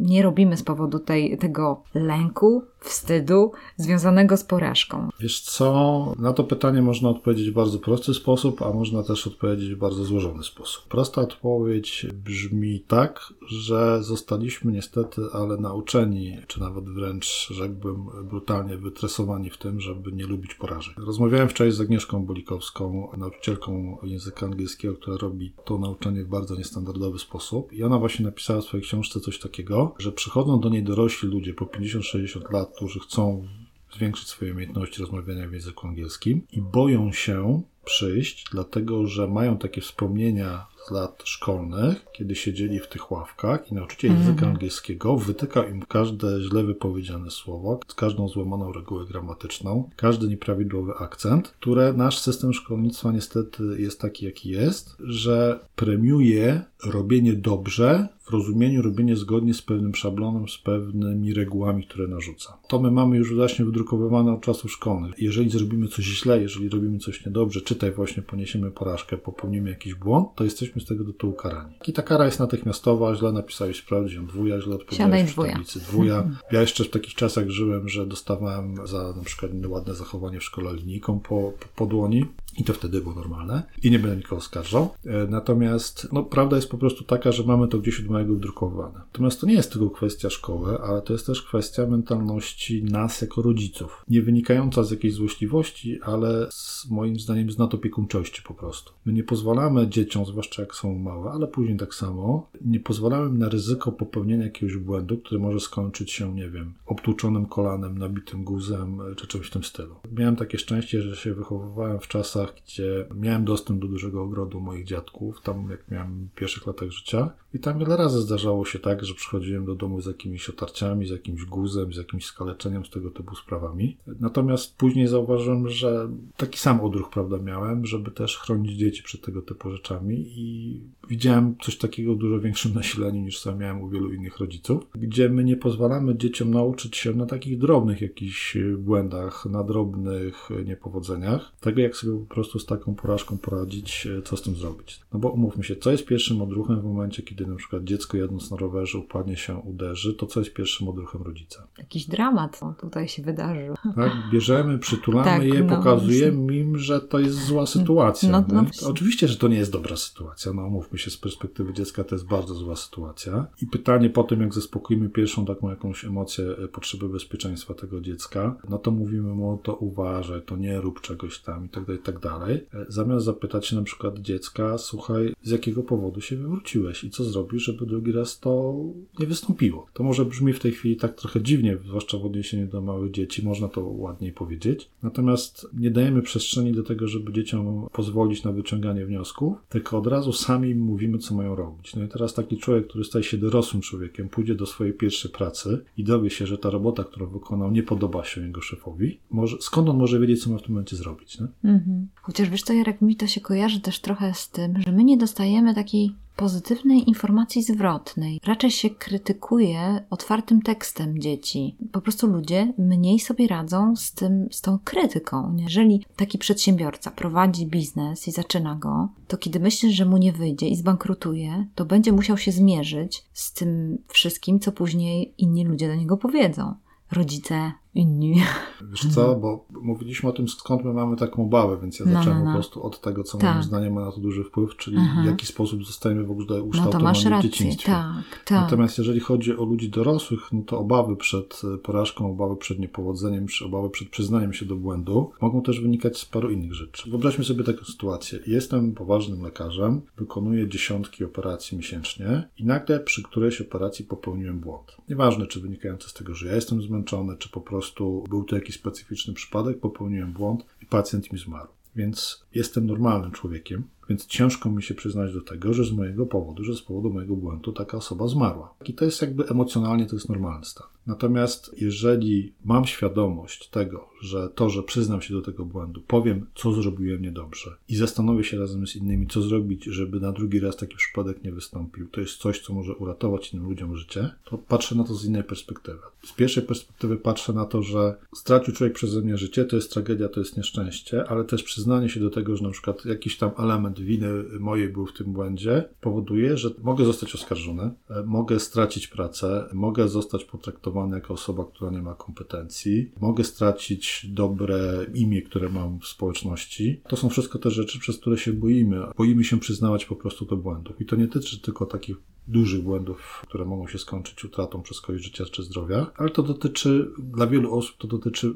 nie 0.00 0.22
robimy 0.22 0.56
z 0.56 0.62
powodu 0.62 0.98
tej, 0.98 1.38
tego 1.38 1.82
lęku, 1.94 2.64
wstydu 2.80 3.52
związanego 3.76 4.36
z 4.36 4.44
porażką? 4.44 5.08
Wiesz 5.20 5.40
co, 5.40 6.12
na 6.18 6.32
to 6.32 6.44
pytanie 6.44 6.82
można 6.82 7.08
odpowiedzieć 7.08 7.50
w 7.50 7.54
bardzo 7.54 7.78
prosty 7.78 8.14
sposób, 8.14 8.62
a 8.62 8.72
można 8.72 9.02
też 9.02 9.26
odpowiedzieć 9.26 9.74
w 9.74 9.78
bardzo 9.78 10.04
złożony 10.04 10.42
sposób. 10.42 10.84
Prosta 10.88 11.20
odpowiedź 11.20 12.06
brzmi 12.14 12.80
tak, 12.80 13.32
że 13.48 14.02
zostaliśmy 14.02 14.72
niestety, 14.72 15.22
ale 15.32 15.56
nauczeni, 15.56 16.38
czy 16.46 16.60
nawet 16.60 16.84
wręcz 16.84 17.48
rzekłbym 17.50 18.06
brutalnie 18.24 18.76
wytresowani 18.76 19.50
w 19.50 19.58
tym, 19.58 19.80
żeby 19.80 20.12
nie 20.12 20.26
lubić 20.26 20.41
porażek. 20.54 20.98
Rozmawiałem 20.98 21.48
wczoraj 21.48 21.72
z 21.72 21.80
Agnieszką 21.80 22.24
Bolikowską, 22.24 23.08
nauczycielką 23.16 23.98
języka 24.02 24.46
angielskiego, 24.46 24.94
która 24.94 25.16
robi 25.16 25.52
to 25.64 25.78
nauczanie 25.78 26.24
w 26.24 26.28
bardzo 26.28 26.56
niestandardowy 26.56 27.18
sposób 27.18 27.72
i 27.72 27.82
ona 27.82 27.98
właśnie 27.98 28.24
napisała 28.24 28.60
w 28.60 28.64
swojej 28.64 28.84
książce 28.84 29.20
coś 29.20 29.38
takiego, 29.38 29.94
że 29.98 30.12
przychodzą 30.12 30.60
do 30.60 30.68
niej 30.68 30.82
dorośli 30.82 31.28
ludzie 31.28 31.54
po 31.54 31.64
50-60 31.64 32.52
lat, 32.52 32.72
którzy 32.76 33.00
chcą 33.00 33.48
zwiększyć 33.92 34.28
swoje 34.28 34.52
umiejętności 34.52 35.00
rozmawiania 35.00 35.48
w 35.48 35.52
języku 35.52 35.86
angielskim 35.86 36.46
i 36.52 36.62
boją 36.62 37.12
się 37.12 37.62
przyjść, 37.84 38.44
dlatego 38.52 39.06
że 39.06 39.28
mają 39.28 39.58
takie 39.58 39.80
wspomnienia 39.80 40.66
z 40.86 40.90
lat 40.90 41.22
szkolnych, 41.24 42.04
kiedy 42.12 42.34
siedzieli 42.34 42.80
w 42.80 42.88
tych 42.88 43.10
ławkach 43.10 43.72
i 43.72 43.74
nauczyciel 43.74 44.10
mm 44.10 44.22
-hmm. 44.22 44.26
języka 44.26 44.46
angielskiego 44.46 45.16
wytykał 45.16 45.68
im 45.68 45.82
każde 45.82 46.40
źle 46.40 46.64
wypowiedziane 46.64 47.30
słowo, 47.30 47.80
każdą 47.96 48.28
złamaną 48.28 48.72
regułę 48.72 49.06
gramatyczną, 49.06 49.90
każdy 49.96 50.28
nieprawidłowy 50.28 50.92
akcent, 50.98 51.48
które 51.48 51.92
nasz 51.92 52.18
system 52.18 52.52
szkolnictwa 52.52 53.12
niestety 53.12 53.62
jest 53.78 54.00
taki, 54.00 54.24
jaki 54.24 54.48
jest, 54.48 54.96
że 55.00 55.60
premiuje 55.76 56.62
robienie 56.84 57.32
dobrze 57.32 58.08
w 58.22 58.30
rozumieniu 58.30 58.82
robienie 58.82 59.16
zgodnie 59.16 59.54
z 59.54 59.62
pewnym 59.62 59.94
szablonem, 59.94 60.48
z 60.48 60.58
pewnymi 60.58 61.34
regułami, 61.34 61.86
które 61.86 62.08
narzuca. 62.08 62.58
To 62.68 62.80
my 62.80 62.90
mamy 62.90 63.16
już 63.16 63.34
właśnie 63.34 63.64
wydrukowywane 63.64 64.32
od 64.32 64.40
czasów 64.40 64.72
szkolnych. 64.72 65.14
Jeżeli 65.18 65.50
zrobimy 65.50 65.88
coś 65.88 66.04
źle, 66.04 66.42
jeżeli 66.42 66.68
robimy 66.68 66.98
coś 66.98 67.26
niedobrze, 67.26 67.60
czytaj 67.74 67.92
właśnie 67.92 68.22
poniesiemy 68.22 68.70
porażkę, 68.70 69.16
popełnimy 69.16 69.70
jakiś 69.70 69.94
błąd, 69.94 70.28
to 70.34 70.44
jesteśmy 70.44 70.80
z 70.80 70.84
tego 70.84 71.04
do 71.04 71.12
tyłu 71.12 71.32
karani. 71.32 71.74
I 71.86 71.92
ta 71.92 72.02
kara 72.02 72.24
jest 72.24 72.40
natychmiastowa, 72.40 73.14
źle 73.14 73.32
napisałeś 73.32 73.78
sprawdź 73.78 74.12
ją 74.12 74.26
dwuja, 74.26 74.60
źle 74.60 74.74
odpowiedziałeś 74.74 75.30
w 75.30 75.36
tablicy 75.36 75.80
dwuja. 75.80 76.30
Ja 76.52 76.60
jeszcze 76.60 76.84
w 76.84 76.90
takich 76.90 77.14
czasach 77.14 77.48
żyłem, 77.48 77.88
że 77.88 78.06
dostawałem 78.06 78.86
za 78.86 79.12
na 79.16 79.22
przykład 79.24 79.52
ładne 79.66 79.94
zachowanie 79.94 80.40
w 80.40 80.44
szkole 80.44 80.74
linijką 80.74 81.20
po, 81.20 81.52
po, 81.60 81.66
po 81.76 81.86
dłoni 81.86 82.26
i 82.58 82.64
to 82.64 82.72
wtedy 82.72 83.00
było 83.00 83.14
normalne 83.14 83.62
i 83.82 83.90
nie 83.90 83.98
będę 83.98 84.16
nikogo 84.16 84.36
oskarżał. 84.36 84.90
E, 85.06 85.26
natomiast 85.26 86.08
no, 86.12 86.22
prawda 86.22 86.56
jest 86.56 86.68
po 86.68 86.78
prostu 86.78 87.04
taka, 87.04 87.32
że 87.32 87.42
mamy 87.42 87.68
to 87.68 87.78
gdzieś 87.78 88.00
od 88.00 88.06
małego 88.06 88.34
wdrukowane. 88.34 88.98
Natomiast 88.98 89.40
to 89.40 89.46
nie 89.46 89.54
jest 89.54 89.72
tylko 89.72 89.90
kwestia 89.90 90.30
szkoły, 90.30 90.78
ale 90.80 91.02
to 91.02 91.12
jest 91.12 91.26
też 91.26 91.42
kwestia 91.42 91.86
mentalności 91.86 92.84
nas 92.84 93.20
jako 93.20 93.42
rodziców. 93.42 94.04
Nie 94.08 94.22
wynikająca 94.22 94.84
z 94.84 94.90
jakiejś 94.90 95.14
złośliwości, 95.14 96.02
ale 96.02 96.46
z, 96.50 96.90
moim 96.90 97.18
zdaniem 97.18 97.50
z 97.50 97.58
nadopiekuńczości 97.58 98.42
po 98.42 98.54
prostu. 98.54 98.92
My 99.04 99.12
nie 99.12 99.24
pozwalamy 99.24 99.88
dzieciom, 99.88 100.26
zwłaszcza 100.26 100.62
jak 100.62 100.74
są 100.74 100.98
małe, 100.98 101.30
ale 101.30 101.46
później 101.46 101.76
tak 101.76 101.94
samo, 101.94 102.50
nie 102.60 102.80
pozwalamy 102.80 103.38
na 103.38 103.48
ryzyko 103.48 103.92
popełnienia 103.92 104.44
jakiegoś 104.44 104.76
błędu, 104.76 105.18
który 105.18 105.40
może 105.40 105.60
skończyć 105.60 106.12
się, 106.12 106.34
nie 106.34 106.50
wiem, 106.50 106.74
obtłuczonym 106.86 107.46
kolanem, 107.46 107.98
nabitym 107.98 108.44
guzem 108.44 109.00
czy 109.16 109.26
czymś 109.26 109.46
w 109.46 109.50
tym 109.50 109.64
stylu. 109.64 109.94
Miałem 110.12 110.36
takie 110.36 110.58
szczęście, 110.58 111.02
że 111.02 111.16
się 111.16 111.34
wychowywałem 111.34 112.00
w 112.00 112.08
czasach, 112.08 112.41
gdzie 112.46 113.06
miałem 113.14 113.44
dostęp 113.44 113.80
do 113.80 113.88
dużego 113.88 114.22
ogrodu 114.22 114.60
moich 114.60 114.84
dziadków, 114.84 115.40
tam 115.42 115.70
jak 115.70 115.90
miałem 115.90 116.28
w 116.32 116.34
pierwszych 116.34 116.66
latach 116.66 116.90
życia. 116.90 117.30
I 117.54 117.58
tam 117.58 117.78
wiele 117.78 117.96
razy 117.96 118.20
zdarzało 118.20 118.64
się 118.64 118.78
tak, 118.78 119.04
że 119.04 119.14
przychodziłem 119.14 119.64
do 119.64 119.74
domu 119.74 120.00
z 120.00 120.06
jakimiś 120.06 120.50
otarciami, 120.50 121.06
z 121.06 121.10
jakimś 121.10 121.44
guzem, 121.44 121.92
z 121.92 121.96
jakimś 121.96 122.26
skaleczeniem, 122.26 122.84
z 122.84 122.90
tego 122.90 123.10
typu 123.10 123.36
sprawami. 123.36 123.96
Natomiast 124.20 124.76
później 124.76 125.06
zauważyłem, 125.06 125.68
że 125.68 126.08
taki 126.36 126.58
sam 126.58 126.80
odruch, 126.80 127.10
prawda, 127.10 127.38
miałem, 127.38 127.86
żeby 127.86 128.10
też 128.10 128.38
chronić 128.38 128.72
dzieci 128.72 129.02
przed 129.02 129.20
tego 129.20 129.42
typu 129.42 129.70
rzeczami 129.70 130.24
i 130.26 130.80
widziałem 131.12 131.56
coś 131.62 131.78
takiego 131.78 132.14
w 132.14 132.18
dużo 132.18 132.40
większym 132.40 132.74
nasileniu 132.74 133.20
niż 133.20 133.38
sam 133.38 133.58
miałem 133.58 133.82
u 133.82 133.88
wielu 133.88 134.12
innych 134.12 134.38
rodziców, 134.38 134.86
gdzie 134.94 135.28
my 135.28 135.44
nie 135.44 135.56
pozwalamy 135.56 136.16
dzieciom 136.16 136.50
nauczyć 136.50 136.96
się 136.96 137.12
na 137.12 137.26
takich 137.26 137.58
drobnych 137.58 138.00
jakichś 138.00 138.56
błędach, 138.78 139.46
na 139.46 139.64
drobnych 139.64 140.48
niepowodzeniach, 140.64 141.52
tego 141.60 141.80
jak 141.80 141.96
sobie 141.96 142.18
po 142.18 142.34
prostu 142.34 142.58
z 142.58 142.66
taką 142.66 142.94
porażką 142.94 143.38
poradzić, 143.38 144.08
co 144.24 144.36
z 144.36 144.42
tym 144.42 144.56
zrobić. 144.56 145.00
No 145.12 145.18
bo 145.18 145.30
umówmy 145.30 145.64
się, 145.64 145.76
co 145.76 145.90
jest 145.90 146.06
pierwszym 146.06 146.42
odruchem 146.42 146.80
w 146.80 146.84
momencie, 146.84 147.22
kiedy 147.22 147.46
na 147.46 147.56
przykład 147.56 147.84
dziecko 147.84 148.16
jadąc 148.16 148.50
na 148.50 148.56
rowerze 148.56 148.98
upadnie 148.98 149.36
się, 149.36 149.56
uderzy, 149.56 150.14
to 150.14 150.26
co 150.26 150.40
jest 150.40 150.52
pierwszym 150.52 150.88
odruchem 150.88 151.22
rodzica? 151.22 151.66
Jakiś 151.78 152.06
dramat 152.06 152.62
no, 152.62 152.74
tutaj 152.80 153.08
się 153.08 153.22
wydarzył. 153.22 153.74
Tak, 153.96 154.12
bierzemy, 154.32 154.78
przytulamy 154.78 155.24
tak, 155.24 155.42
je, 155.42 155.62
no, 155.62 155.76
pokazujemy 155.76 156.56
im, 156.56 156.78
że 156.78 157.00
to 157.00 157.18
jest 157.18 157.46
zła 157.46 157.66
sytuacja. 157.66 158.30
No, 158.30 158.44
no, 158.52 158.64
Oczywiście, 158.86 159.28
że 159.28 159.36
to 159.36 159.48
nie 159.48 159.56
jest 159.56 159.72
dobra 159.72 159.96
sytuacja. 159.96 160.52
No 160.52 160.70
mówmy 160.70 160.98
się, 161.01 161.01
z 161.10 161.16
perspektywy 161.16 161.72
dziecka 161.72 162.04
to 162.04 162.14
jest 162.14 162.26
bardzo 162.26 162.54
zła 162.54 162.76
sytuacja. 162.76 163.46
I 163.62 163.66
pytanie 163.66 164.10
po 164.10 164.24
tym, 164.24 164.40
jak 164.40 164.54
zaspokoimy 164.54 165.08
pierwszą 165.08 165.46
taką 165.46 165.70
jakąś 165.70 166.04
emocję, 166.04 166.44
e, 166.64 166.68
potrzeby 166.68 167.08
bezpieczeństwa 167.08 167.74
tego 167.74 168.00
dziecka, 168.00 168.56
no 168.68 168.78
to 168.78 168.90
mówimy 168.90 169.34
mu, 169.34 169.60
to 169.62 169.74
uważaj, 169.74 170.42
to 170.42 170.56
nie 170.56 170.80
rób 170.80 171.00
czegoś 171.00 171.38
tam 171.38 171.66
i 171.66 171.68
tak 171.68 171.84
dalej, 171.84 172.00
i 172.00 172.04
tak 172.04 172.18
dalej. 172.18 172.66
E, 172.74 172.86
zamiast 172.88 173.24
zapytać 173.24 173.66
się 173.66 173.76
na 173.76 173.82
przykład 173.82 174.18
dziecka, 174.18 174.78
słuchaj, 174.78 175.34
z 175.42 175.50
jakiego 175.50 175.82
powodu 175.82 176.20
się 176.20 176.36
wywróciłeś 176.36 177.04
i 177.04 177.10
co 177.10 177.24
zrobisz, 177.24 177.62
żeby 177.62 177.86
drugi 177.86 178.12
raz 178.12 178.40
to 178.40 178.74
nie 179.18 179.26
wystąpiło. 179.26 179.86
To 179.92 180.02
może 180.02 180.24
brzmi 180.24 180.52
w 180.52 180.60
tej 180.60 180.72
chwili 180.72 180.96
tak 180.96 181.14
trochę 181.14 181.42
dziwnie, 181.42 181.78
zwłaszcza 181.86 182.18
w 182.18 182.26
odniesieniu 182.26 182.66
do 182.66 182.80
małych 182.80 183.10
dzieci, 183.10 183.44
można 183.44 183.68
to 183.68 183.80
ładniej 183.80 184.32
powiedzieć. 184.32 184.88
Natomiast 185.02 185.66
nie 185.78 185.90
dajemy 185.90 186.22
przestrzeni 186.22 186.72
do 186.72 186.82
tego, 186.82 187.08
żeby 187.08 187.32
dzieciom 187.32 187.86
pozwolić 187.92 188.44
na 188.44 188.52
wyciąganie 188.52 189.06
wniosków, 189.06 189.56
tylko 189.68 189.98
od 189.98 190.06
razu 190.06 190.32
sami 190.32 190.74
mówimy, 190.82 191.18
co 191.18 191.34
mają 191.34 191.54
robić. 191.54 191.96
No 191.96 192.04
i 192.04 192.08
teraz 192.08 192.34
taki 192.34 192.56
człowiek, 192.56 192.88
który 192.88 193.04
staje 193.04 193.24
się 193.24 193.38
dorosłym 193.38 193.82
człowiekiem, 193.82 194.28
pójdzie 194.28 194.54
do 194.54 194.66
swojej 194.66 194.92
pierwszej 194.92 195.30
pracy 195.30 195.84
i 195.96 196.04
dowie 196.04 196.30
się, 196.30 196.46
że 196.46 196.58
ta 196.58 196.70
robota, 196.70 197.04
którą 197.04 197.26
wykonał, 197.26 197.70
nie 197.70 197.82
podoba 197.82 198.24
się 198.24 198.40
jego 198.40 198.60
szefowi, 198.60 199.18
może, 199.30 199.56
skąd 199.60 199.88
on 199.88 199.96
może 199.96 200.20
wiedzieć, 200.20 200.44
co 200.44 200.50
ma 200.50 200.58
w 200.58 200.62
tym 200.62 200.70
momencie 200.70 200.96
zrobić? 200.96 201.38
Mhm. 201.64 202.08
Chociaż 202.14 202.50
wiesz 202.50 202.62
to 202.62 202.72
Jarek, 202.72 203.00
mi 203.00 203.16
to 203.16 203.26
się 203.26 203.40
kojarzy 203.40 203.80
też 203.80 204.00
trochę 204.00 204.34
z 204.34 204.50
tym, 204.50 204.82
że 204.82 204.92
my 204.92 205.04
nie 205.04 205.16
dostajemy 205.16 205.74
takiej 205.74 206.12
pozytywnej 206.36 207.08
informacji 207.08 207.62
zwrotnej. 207.62 208.40
Raczej 208.44 208.70
się 208.70 208.90
krytykuje 208.90 210.04
otwartym 210.10 210.62
tekstem 210.62 211.18
dzieci. 211.18 211.76
Po 211.92 212.00
prostu 212.00 212.26
ludzie 212.26 212.72
mniej 212.78 213.20
sobie 213.20 213.46
radzą 213.48 213.96
z 213.96 214.12
tym, 214.12 214.48
z 214.50 214.60
tą 214.60 214.78
krytyką. 214.84 215.56
Jeżeli 215.58 216.04
taki 216.16 216.38
przedsiębiorca 216.38 217.10
prowadzi 217.10 217.66
biznes 217.66 218.28
i 218.28 218.32
zaczyna 218.32 218.74
go, 218.74 219.08
to 219.28 219.36
kiedy 219.36 219.60
myśli, 219.60 219.92
że 219.92 220.04
mu 220.04 220.16
nie 220.16 220.32
wyjdzie 220.32 220.68
i 220.68 220.76
zbankrutuje, 220.76 221.66
to 221.74 221.84
będzie 221.84 222.12
musiał 222.12 222.38
się 222.38 222.52
zmierzyć 222.52 223.24
z 223.32 223.52
tym 223.52 223.98
wszystkim, 224.08 224.60
co 224.60 224.72
później 224.72 225.34
inni 225.38 225.64
ludzie 225.64 225.88
do 225.88 225.94
niego 225.94 226.16
powiedzą. 226.16 226.74
Rodzice, 227.12 227.72
inni. 227.94 228.42
Wiesz 228.90 229.14
co, 229.14 229.36
bo 229.36 229.66
mówiliśmy 229.70 230.28
o 230.28 230.32
tym, 230.32 230.48
skąd 230.48 230.84
my 230.84 230.92
mamy 230.92 231.16
taką 231.16 231.42
obawę, 231.42 231.78
więc 231.82 231.98
ja 231.98 232.06
no, 232.06 232.12
zacząłem 232.12 232.38
no, 232.38 232.44
no. 232.44 232.50
po 232.50 232.56
prostu 232.56 232.82
od 232.82 233.00
tego, 233.00 233.24
co 233.24 233.38
tak. 233.38 233.50
moim 233.50 233.62
zdaniem 233.62 233.92
ma 233.92 234.04
na 234.04 234.12
to 234.12 234.20
duży 234.20 234.44
wpływ, 234.44 234.76
czyli 234.76 234.96
Aha. 235.00 235.22
w 235.22 235.26
jaki 235.26 235.46
sposób 235.46 235.84
zostajemy 235.84 236.24
w 236.24 236.30
ogóle 236.30 236.62
ukształtowani 236.62 237.18
no 237.30 237.38
w 237.38 237.42
dzieciństwie. 237.42 237.92
Tak, 237.92 238.44
tak. 238.44 238.60
Natomiast 238.60 238.98
jeżeli 238.98 239.20
chodzi 239.20 239.56
o 239.56 239.64
ludzi 239.64 239.90
dorosłych, 239.90 240.52
no 240.52 240.62
to 240.62 240.78
obawy 240.78 241.16
przed 241.16 241.62
porażką, 241.82 242.30
obawy 242.30 242.56
przed 242.56 242.78
niepowodzeniem, 242.78 243.46
czy 243.46 243.64
obawy 243.64 243.90
przed 243.90 244.08
przyznaniem 244.08 244.52
się 244.52 244.66
do 244.66 244.76
błędu 244.76 245.30
mogą 245.40 245.62
też 245.62 245.80
wynikać 245.80 246.18
z 246.18 246.24
paru 246.24 246.50
innych 246.50 246.74
rzeczy. 246.74 247.10
Wyobraźmy 247.10 247.44
sobie 247.44 247.64
taką 247.64 247.84
sytuację. 247.84 248.38
Jestem 248.46 248.94
poważnym 248.94 249.42
lekarzem, 249.42 250.02
wykonuję 250.16 250.68
dziesiątki 250.68 251.24
operacji 251.24 251.76
miesięcznie 251.76 252.48
i 252.58 252.64
nagle 252.64 253.00
przy 253.00 253.22
którejś 253.22 253.60
operacji 253.60 254.04
popełniłem 254.04 254.60
błąd. 254.60 254.96
Nieważne, 255.08 255.46
czy 255.46 255.60
wynikający 255.60 256.08
z 256.08 256.12
tego, 256.12 256.34
że 256.34 256.46
ja 256.46 256.54
jestem 256.54 256.82
zmęczony, 256.82 257.36
czy 257.36 257.48
po 257.48 257.60
prostu 257.60 257.81
prostu 257.82 258.24
był 258.30 258.44
to 258.44 258.56
jakiś 258.56 258.74
specyficzny 258.74 259.34
przypadek, 259.34 259.80
popełniłem 259.80 260.32
błąd 260.32 260.66
i 260.82 260.86
pacjent 260.86 261.32
mi 261.32 261.38
zmarł. 261.38 261.68
Więc 261.96 262.44
jestem 262.54 262.86
normalnym 262.86 263.32
człowiekiem, 263.32 263.82
więc 264.08 264.26
ciężko 264.26 264.70
mi 264.70 264.82
się 264.82 264.94
przyznać 264.94 265.34
do 265.34 265.40
tego, 265.40 265.74
że 265.74 265.84
z 265.84 265.92
mojego 265.92 266.26
powodu, 266.26 266.64
że 266.64 266.74
z 266.74 266.82
powodu 266.82 267.10
mojego 267.10 267.36
błędu 267.36 267.72
taka 267.72 267.96
osoba 267.96 268.28
zmarła. 268.28 268.74
I 268.84 268.94
to 268.94 269.04
jest 269.04 269.22
jakby 269.22 269.48
emocjonalnie 269.48 270.06
to 270.06 270.16
jest 270.16 270.28
normalny 270.28 270.64
stan. 270.64 270.86
Natomiast 271.06 271.74
jeżeli 271.80 272.52
mam 272.64 272.84
świadomość 272.84 273.68
tego, 273.68 274.08
że 274.20 274.48
to, 274.54 274.70
że 274.70 274.82
przyznam 274.82 275.22
się 275.22 275.34
do 275.34 275.42
tego 275.42 275.64
błędu, 275.64 276.02
powiem, 276.06 276.46
co 276.54 276.72
zrobiłem 276.72 277.22
niedobrze 277.22 277.76
i 277.88 277.96
zastanowię 277.96 278.44
się 278.44 278.58
razem 278.58 278.86
z 278.86 278.96
innymi, 278.96 279.26
co 279.26 279.42
zrobić, 279.42 279.84
żeby 279.84 280.20
na 280.20 280.32
drugi 280.32 280.60
raz 280.60 280.76
taki 280.76 280.96
przypadek 280.96 281.44
nie 281.44 281.52
wystąpił, 281.52 282.08
to 282.08 282.20
jest 282.20 282.36
coś, 282.36 282.60
co 282.60 282.74
może 282.74 282.94
uratować 282.94 283.54
innym 283.54 283.68
ludziom 283.68 283.96
życie, 283.96 284.30
to 284.44 284.58
patrzę 284.58 284.94
na 284.94 285.04
to 285.04 285.14
z 285.14 285.24
innej 285.24 285.44
perspektywy. 285.44 285.98
Z 286.24 286.32
pierwszej 286.32 286.62
perspektywy 286.62 287.16
patrzę 287.16 287.52
na 287.52 287.64
to, 287.64 287.82
że 287.82 288.16
stracił 288.34 288.74
człowiek 288.74 288.94
przeze 288.94 289.20
mnie 289.20 289.36
życie, 289.36 289.64
to 289.64 289.76
jest 289.76 289.92
tragedia, 289.92 290.28
to 290.28 290.40
jest 290.40 290.56
nieszczęście, 290.56 291.28
ale 291.28 291.44
też 291.44 291.62
przyznanie 291.62 292.08
się 292.08 292.20
do 292.20 292.30
tego, 292.30 292.56
że 292.56 292.64
na 292.64 292.70
przykład 292.70 293.04
jakiś 293.04 293.38
tam 293.38 293.50
element 293.58 293.91
winy 294.00 294.28
mojej 294.60 294.88
był 294.88 295.06
w 295.06 295.12
tym 295.12 295.32
błędzie, 295.32 295.88
powoduje, 296.00 296.56
że 296.56 296.70
mogę 296.82 297.04
zostać 297.04 297.34
oskarżony, 297.34 297.90
e, 298.10 298.22
mogę 298.26 298.60
stracić 298.60 299.06
pracę, 299.06 299.68
mogę 299.72 300.08
zostać 300.08 300.44
potraktowany 300.44 301.16
jako 301.16 301.34
osoba, 301.34 301.64
która 301.64 301.90
nie 301.90 302.02
ma 302.02 302.14
kompetencji, 302.14 303.12
mogę 303.20 303.44
stracić 303.44 304.26
dobre 304.28 305.06
imię, 305.14 305.42
które 305.42 305.68
mam 305.68 306.00
w 306.00 306.06
społeczności. 306.06 307.00
To 307.08 307.16
są 307.16 307.28
wszystko 307.28 307.58
te 307.58 307.70
rzeczy, 307.70 307.98
przez 307.98 308.18
które 308.18 308.38
się 308.38 308.52
boimy. 308.52 309.02
Boimy 309.16 309.44
się 309.44 309.60
przyznawać 309.60 310.04
po 310.04 310.16
prostu 310.16 310.44
do 310.44 310.56
błędów. 310.56 311.00
I 311.00 311.06
to 311.06 311.16
nie 311.16 311.26
dotyczy 311.26 311.60
tylko 311.60 311.86
takich 311.86 312.16
dużych 312.48 312.82
błędów, 312.82 313.42
które 313.48 313.64
mogą 313.64 313.86
się 313.86 313.98
skończyć 313.98 314.44
utratą 314.44 314.82
przez 314.82 315.00
kogoś 315.00 315.22
życia 315.22 315.44
czy 315.52 315.62
zdrowia, 315.62 316.06
ale 316.16 316.30
to 316.30 316.42
dotyczy, 316.42 317.10
dla 317.18 317.46
wielu 317.46 317.74
osób 317.74 317.96
to 317.98 318.08
dotyczy 318.08 318.54